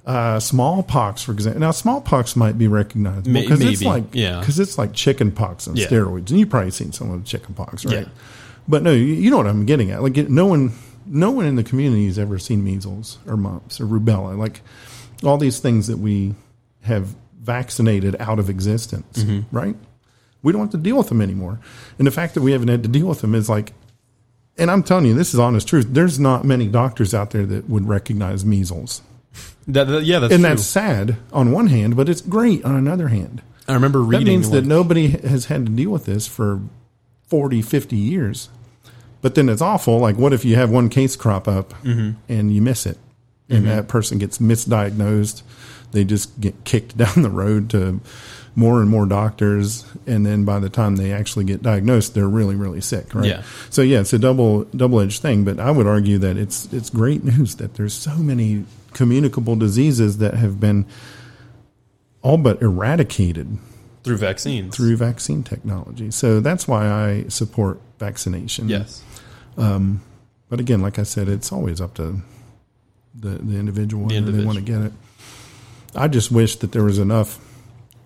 uh, 0.05 0.39
smallpox, 0.39 1.22
for 1.24 1.32
example? 1.32 1.62
Now, 1.62 1.72
smallpox 1.72 2.36
might 2.36 2.57
be 2.57 2.68
recognizable 2.68 3.32
May- 3.32 3.43
because 3.43 3.62
it's 3.62 3.82
maybe, 3.82 3.86
like 3.89 4.03
yeah. 4.14 4.39
because 4.39 4.59
it's 4.59 4.78
like 4.78 4.93
chicken 4.93 5.32
pox 5.32 5.68
on 5.68 5.76
Yeah. 5.76 5.88
steroids, 5.88 6.30
and 6.32 6.39
you've 6.39 6.49
probably 6.49 6.72
seen 6.72 6.91
someone 6.91 7.18
with 7.20 7.28
chicken 7.28 7.53
pox, 7.53 7.86
right? 7.86 7.99
Yeah. 7.99 8.05
But 8.68 8.84
no, 8.84 8.91
you, 8.91 9.03
you 9.05 9.30
know 9.32 9.38
what 9.38 9.47
I'm 9.47 9.66
getting 9.66 9.91
at. 9.91 10.01
Like 10.03 10.16
no 10.30 10.45
one, 10.45 10.72
no 11.05 11.32
one 11.32 11.45
in 11.45 11.55
the 11.55 11.64
community 11.64 12.05
has 12.05 12.18
ever 12.20 12.38
seen 12.39 12.64
measles 12.64 13.18
or 13.28 13.36
mumps 13.38 13.80
or 13.82 13.86
rubella. 13.86 14.38
Like 14.38 14.62
all 15.24 15.38
these 15.38 15.59
things 15.59 15.88
that 15.88 15.97
we 15.97 16.36
have 16.82 17.16
vaccinated 17.39 18.16
out 18.20 18.39
of 18.39 18.49
existence, 18.49 19.24
Mm-hmm. 19.24 19.55
right? 19.55 19.76
We 20.43 20.51
don't 20.51 20.62
have 20.62 20.72
to 20.72 20.78
deal 20.78 20.97
with 20.97 21.09
them 21.09 21.22
anymore. 21.22 21.59
And 21.99 22.07
the 22.07 22.12
fact 22.12 22.34
that 22.34 22.41
we 22.41 22.51
haven't 22.51 22.70
had 22.70 22.82
to 22.84 22.89
deal 22.89 23.05
with 23.07 23.22
them 23.22 23.36
is 23.36 23.47
like, 23.49 23.74
and 24.57 24.72
I'm 24.72 24.82
telling 24.84 25.05
you, 25.05 25.14
this 25.14 25.34
is 25.34 25.39
honest 25.39 25.68
truth. 25.68 25.88
There's 25.89 26.20
not 26.20 26.43
many 26.45 26.68
doctors 26.68 27.14
out 27.14 27.30
there 27.32 27.45
that 27.45 27.70
would 27.70 27.88
recognize 27.88 28.43
measles. 28.43 29.01
That, 29.68 29.86
that- 29.88 30.03
yeah, 30.03 30.18
that's 30.20 30.34
and 30.34 30.41
true. 30.41 30.49
that's 30.49 30.66
sad 30.66 31.18
on 31.32 31.51
one 31.51 31.68
hand, 31.68 31.95
but 31.95 32.09
it's 32.09 32.22
great 32.22 32.66
on 32.66 32.76
another 32.76 33.07
hand. 33.09 33.41
I 33.68 33.74
remember 33.76 33.99
That 33.99 34.05
reading 34.05 34.28
means 34.28 34.49
that 34.49 34.66
nobody 34.66 35.09
has 35.09 35.45
had 35.45 35.66
to 35.68 35.72
deal 35.72 35.91
with 35.91 36.05
this 36.05 36.28
for 36.28 36.59
40, 37.32 37.61
50 37.61 37.95
years. 37.95 38.49
But 39.21 39.36
then 39.36 39.47
it's 39.47 39.61
awful. 39.61 39.99
Like, 39.99 40.17
what 40.17 40.34
if 40.34 40.43
you 40.43 40.57
have 40.57 40.69
one 40.69 40.89
case 40.89 41.15
crop 41.15 41.47
up 41.47 41.69
Mm-hmm. 41.84 42.11
and 42.27 42.53
you 42.53 42.61
miss 42.61 42.86
it? 42.86 42.97
And 43.49 43.67
that 43.67 43.88
person 43.88 44.17
gets 44.17 44.38
misdiagnosed. 44.38 45.43
They 45.91 46.03
just 46.05 46.39
get 46.41 46.63
kicked 46.65 46.95
down 47.03 47.21
the 47.21 47.29
road 47.29 47.69
to 47.71 47.99
more 48.55 48.82
and 48.82 48.89
more 48.89 49.05
doctors. 49.05 49.86
And 50.07 50.25
then 50.25 50.43
by 50.45 50.59
the 50.59 50.69
time 50.69 50.97
they 50.97 51.11
actually 51.13 51.45
get 51.45 51.61
diagnosed, 51.61 52.13
they're 52.13 52.27
really, 52.29 52.55
really 52.55 52.82
sick. 52.82 53.13
Right. 53.15 53.27
Yeah. 53.27 53.43
So, 53.69 53.82
yeah, 53.82 54.01
it's 54.01 54.11
a 54.13 54.19
double, 54.19 54.63
double 54.65 54.99
edged 54.99 55.21
thing. 55.21 55.43
But 55.45 55.59
I 55.59 55.71
would 55.71 55.88
argue 55.88 56.17
that 56.19 56.36
it's, 56.38 56.71
it's 56.73 56.89
great 56.89 57.23
news 57.23 57.55
that 57.55 57.75
there's 57.75 57.93
so 57.93 58.15
many 58.17 58.65
communicable 58.93 59.55
diseases 59.55 60.17
that 60.17 60.34
have 60.34 60.59
been 60.59 60.86
all 62.21 62.38
but 62.38 62.61
eradicated 62.61 63.57
through 64.04 64.18
vaccines. 64.18 64.76
through 64.76 64.97
vaccine 64.97 65.43
technology. 65.43 66.12
So 66.12 66.39
that's 66.39 66.68
why 66.68 66.88
I 66.88 67.26
support 67.30 67.80
vaccination. 67.99 68.70
yes. 68.70 69.04
But 69.56 70.60
again, 70.60 70.82
like 70.82 70.99
I 70.99 71.04
said, 71.04 71.30
it's 71.30 71.52
always 71.52 71.80
up 71.80 71.93
to 71.93 72.22
the, 73.16 73.30
the 73.30 73.58
individual 73.58 74.08
The 74.08 74.20
they 74.20 74.43
want 74.43 74.58
to 74.58 74.64
get 74.64 74.82
it. 74.82 74.91
I 75.95 76.08
just 76.10 76.30
wish 76.32 76.58
that 76.58 76.74
there 76.74 76.84
was 76.84 76.99
enough 76.99 77.39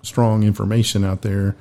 strong 0.04 0.44
information 0.44 1.04
out 1.04 1.24
there, 1.24 1.56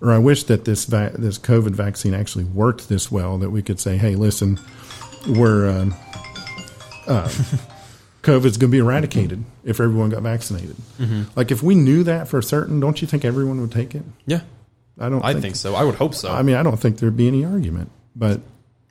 or 0.00 0.12
I 0.12 0.18
wish 0.18 0.44
that 0.44 0.64
this 0.64 0.84
va- 0.84 1.12
this 1.18 1.36
COVID 1.38 1.70
vaccine 1.72 2.14
actually 2.14 2.44
worked 2.44 2.88
this 2.88 3.10
well 3.10 3.38
that 3.38 3.50
we 3.50 3.60
could 3.60 3.80
say, 3.80 3.96
"Hey, 3.96 4.14
listen, 4.14 4.60
we're 5.28 5.68
uh, 5.68 5.90
uh, 7.08 7.28
COVID's 8.22 8.56
going 8.58 8.70
to 8.70 8.74
be 8.76 8.78
eradicated 8.78 9.44
if 9.64 9.80
everyone 9.80 10.10
got 10.10 10.22
vaccinated." 10.22 10.76
Mm-hmm. 10.98 11.22
Like 11.36 11.50
if 11.50 11.62
we 11.62 11.74
knew 11.74 12.02
that 12.04 12.28
for 12.28 12.40
certain, 12.42 12.80
don't 12.80 13.00
you 13.00 13.08
think 13.08 13.24
everyone 13.24 13.60
would 13.60 13.72
take 13.72 13.94
it? 13.94 14.02
Yeah. 14.26 14.40
I 14.98 15.08
don't. 15.08 15.24
I 15.24 15.34
think 15.40 15.56
so. 15.56 15.74
I 15.74 15.84
would 15.84 15.94
hope 15.94 16.14
so. 16.14 16.30
I 16.30 16.42
mean, 16.42 16.56
I 16.56 16.62
don't 16.62 16.76
think 16.78 16.98
there'd 16.98 17.16
be 17.16 17.26
any 17.28 17.44
argument, 17.44 17.90
but 18.14 18.42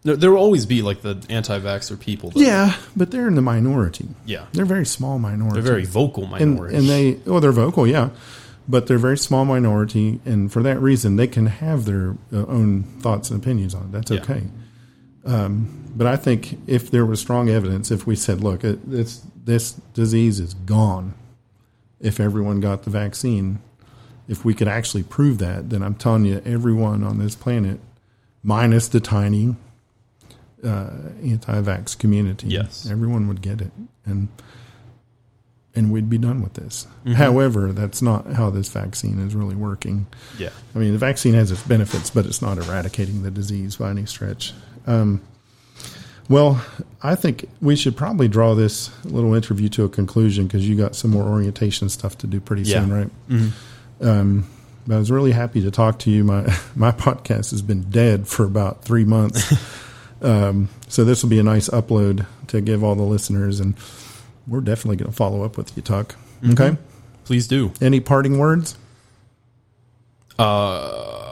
there, 0.01 0.15
there 0.15 0.31
will 0.31 0.39
always 0.39 0.65
be 0.65 0.81
like 0.81 1.01
the 1.01 1.23
anti-vaxxer 1.29 1.99
people. 1.99 2.31
That, 2.31 2.39
yeah, 2.39 2.75
but 2.95 3.11
they're 3.11 3.27
in 3.27 3.35
the 3.35 3.43
minority. 3.43 4.07
Yeah. 4.25 4.45
They're 4.53 4.65
very 4.65 4.85
small 4.85 5.19
minority. 5.19 5.61
They're 5.61 5.71
very 5.71 5.85
vocal 5.85 6.25
minority. 6.25 6.75
and 6.77 6.87
they, 6.89 7.19
oh, 7.27 7.39
they're 7.39 7.51
vocal, 7.51 7.85
yeah, 7.85 8.09
but 8.67 8.87
they're 8.87 8.97
a 8.97 8.99
very 8.99 9.17
small 9.19 9.45
minority, 9.45 10.19
and 10.25 10.51
for 10.51 10.63
that 10.63 10.79
reason, 10.79 11.15
they 11.17 11.27
can 11.27 11.45
have 11.47 11.85
their 11.85 12.15
uh, 12.33 12.45
own 12.47 12.83
thoughts 13.01 13.29
and 13.29 13.39
opinions 13.39 13.75
on 13.75 13.83
it. 13.83 13.91
That's 13.91 14.09
Yeah. 14.09 14.21
okay. 14.21 14.43
Um, 15.25 15.85
but 15.95 16.07
I 16.07 16.15
think 16.15 16.57
if 16.67 16.91
there 16.91 17.05
was 17.05 17.19
strong 17.19 17.49
evidence, 17.49 17.91
if 17.91 18.07
we 18.07 18.15
said, 18.15 18.41
look, 18.41 18.63
it, 18.63 18.89
this 18.89 19.21
this 19.43 19.73
disease 19.93 20.39
is 20.39 20.53
gone, 20.53 21.13
if 21.99 22.19
everyone 22.19 22.59
got 22.61 22.83
the 22.83 22.89
vaccine, 22.89 23.59
if 24.27 24.45
we 24.45 24.53
could 24.53 24.67
actually 24.67 25.03
prove 25.03 25.39
that, 25.39 25.69
then 25.69 25.81
I'm 25.83 25.95
telling 25.95 26.25
you, 26.25 26.41
everyone 26.45 27.03
on 27.03 27.17
this 27.17 27.35
planet, 27.35 27.79
minus 28.43 28.87
the 28.87 28.99
tiny 28.99 29.55
uh, 30.63 30.89
anti-vax 31.23 31.97
community, 31.97 32.47
Yes. 32.47 32.87
everyone 32.89 33.27
would 33.27 33.41
get 33.41 33.59
it, 33.61 33.71
and 34.05 34.29
and 35.75 35.91
we'd 35.91 36.09
be 36.09 36.17
done 36.17 36.41
with 36.41 36.53
this. 36.53 36.87
Mm-hmm. 37.01 37.13
However, 37.13 37.71
that's 37.71 38.01
not 38.01 38.25
how 38.33 38.49
this 38.49 38.67
vaccine 38.69 39.19
is 39.19 39.35
really 39.35 39.55
working. 39.55 40.07
yeah. 40.37 40.49
I 40.75 40.79
mean, 40.79 40.93
the 40.93 40.97
vaccine 40.97 41.35
has 41.35 41.51
its 41.51 41.61
benefits, 41.63 42.09
but 42.09 42.25
it's 42.25 42.41
not 42.41 42.57
eradicating 42.57 43.21
the 43.23 43.31
disease 43.31 43.75
by 43.77 43.91
any 43.91 44.05
stretch. 44.05 44.53
Um, 44.89 45.21
well, 46.27 46.61
I 47.01 47.15
think 47.15 47.47
we 47.61 47.75
should 47.75 47.95
probably 47.95 48.27
draw 48.27 48.53
this 48.55 48.91
little 49.05 49.33
interview 49.33 49.69
to 49.69 49.83
a 49.85 49.89
conclusion 49.89 50.47
because 50.47 50.67
you 50.67 50.75
got 50.75 50.95
some 50.95 51.11
more 51.11 51.23
orientation 51.23 51.89
stuff 51.89 52.17
to 52.19 52.27
do 52.27 52.39
pretty 52.39 52.63
Yeah. 52.63 52.81
soon, 52.81 52.93
right? 52.93 53.51
Um, 54.01 54.47
but 54.87 54.95
I 54.95 54.97
was 54.99 55.11
really 55.11 55.31
happy 55.31 55.61
to 55.61 55.71
talk 55.71 55.99
to 55.99 56.11
you. 56.11 56.23
My 56.23 56.41
my 56.75 56.91
podcast 56.91 57.51
has 57.51 57.61
been 57.61 57.83
dead 57.89 58.27
for 58.27 58.43
about 58.45 58.83
three 58.83 59.05
months, 59.05 59.53
um, 60.21 60.69
so 60.87 61.03
this 61.05 61.21
will 61.23 61.29
be 61.29 61.39
a 61.39 61.43
nice 61.43 61.69
upload 61.69 62.25
to 62.47 62.61
give 62.61 62.83
all 62.83 62.95
the 62.95 63.03
listeners, 63.03 63.59
and 63.59 63.75
we're 64.47 64.61
definitely 64.61 64.95
going 64.97 65.11
to 65.11 65.15
follow 65.15 65.43
up 65.43 65.57
with 65.57 65.75
you, 65.77 65.83
Tuck. 65.83 66.15
Okay. 66.51 66.77
Please 67.25 67.47
do. 67.47 67.71
Any 67.81 67.99
parting 67.99 68.37
words? 68.39 68.75
Uh, 70.39 71.28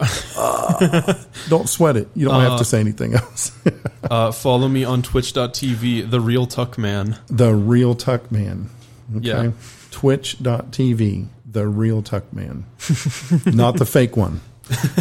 Don't 1.48 1.68
sweat 1.68 1.96
it. 1.96 2.08
You 2.14 2.26
don't 2.28 2.40
have 2.40 2.58
to 2.58 2.64
say 2.64 2.80
anything 2.80 3.14
else. 3.14 3.52
Uh, 4.02 4.32
follow 4.32 4.66
me 4.66 4.82
on 4.82 5.02
twitch.tv, 5.02 6.10
The 6.10 6.20
Real 6.20 6.46
Tuck 6.46 6.76
Man. 6.78 7.18
the 7.28 7.54
Real 7.54 7.94
Tuck 7.94 8.32
Man. 8.32 8.68
Okay. 9.14 9.28
Yeah. 9.28 9.50
Twitch.tv, 9.92 11.28
The 11.48 11.68
Real 11.68 12.02
Tuck 12.02 12.32
Man. 12.32 12.64
Not 13.46 13.76
the 13.76 13.84
fake 13.84 14.16
one. 14.16 14.40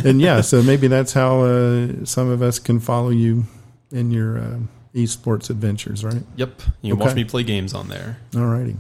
And 0.03 0.21
yeah, 0.21 0.41
so 0.41 0.61
maybe 0.61 0.87
that's 0.87 1.13
how 1.13 1.41
uh, 1.43 2.05
some 2.05 2.29
of 2.29 2.41
us 2.43 2.59
can 2.59 2.79
follow 2.79 3.09
you 3.09 3.45
in 3.91 4.11
your 4.11 4.37
uh, 4.37 4.57
esports 4.93 5.49
adventures, 5.49 6.03
right? 6.03 6.21
Yep. 6.35 6.61
You 6.81 6.95
can 6.95 6.99
watch 7.05 7.15
me 7.15 7.23
play 7.23 7.43
games 7.43 7.73
on 7.73 7.87
there. 7.87 8.17
All 8.35 8.45
righty. 8.45 8.75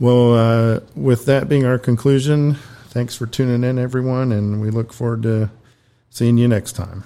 Well, 0.00 0.34
uh, 0.34 0.80
with 0.94 1.24
that 1.26 1.48
being 1.48 1.64
our 1.64 1.78
conclusion, 1.78 2.56
thanks 2.96 3.14
for 3.14 3.26
tuning 3.26 3.62
in, 3.62 3.78
everyone, 3.78 4.32
and 4.32 4.58
we 4.58 4.70
look 4.70 4.90
forward 4.90 5.22
to 5.22 5.50
seeing 6.08 6.38
you 6.38 6.48
next 6.48 6.72
time. 6.72 7.04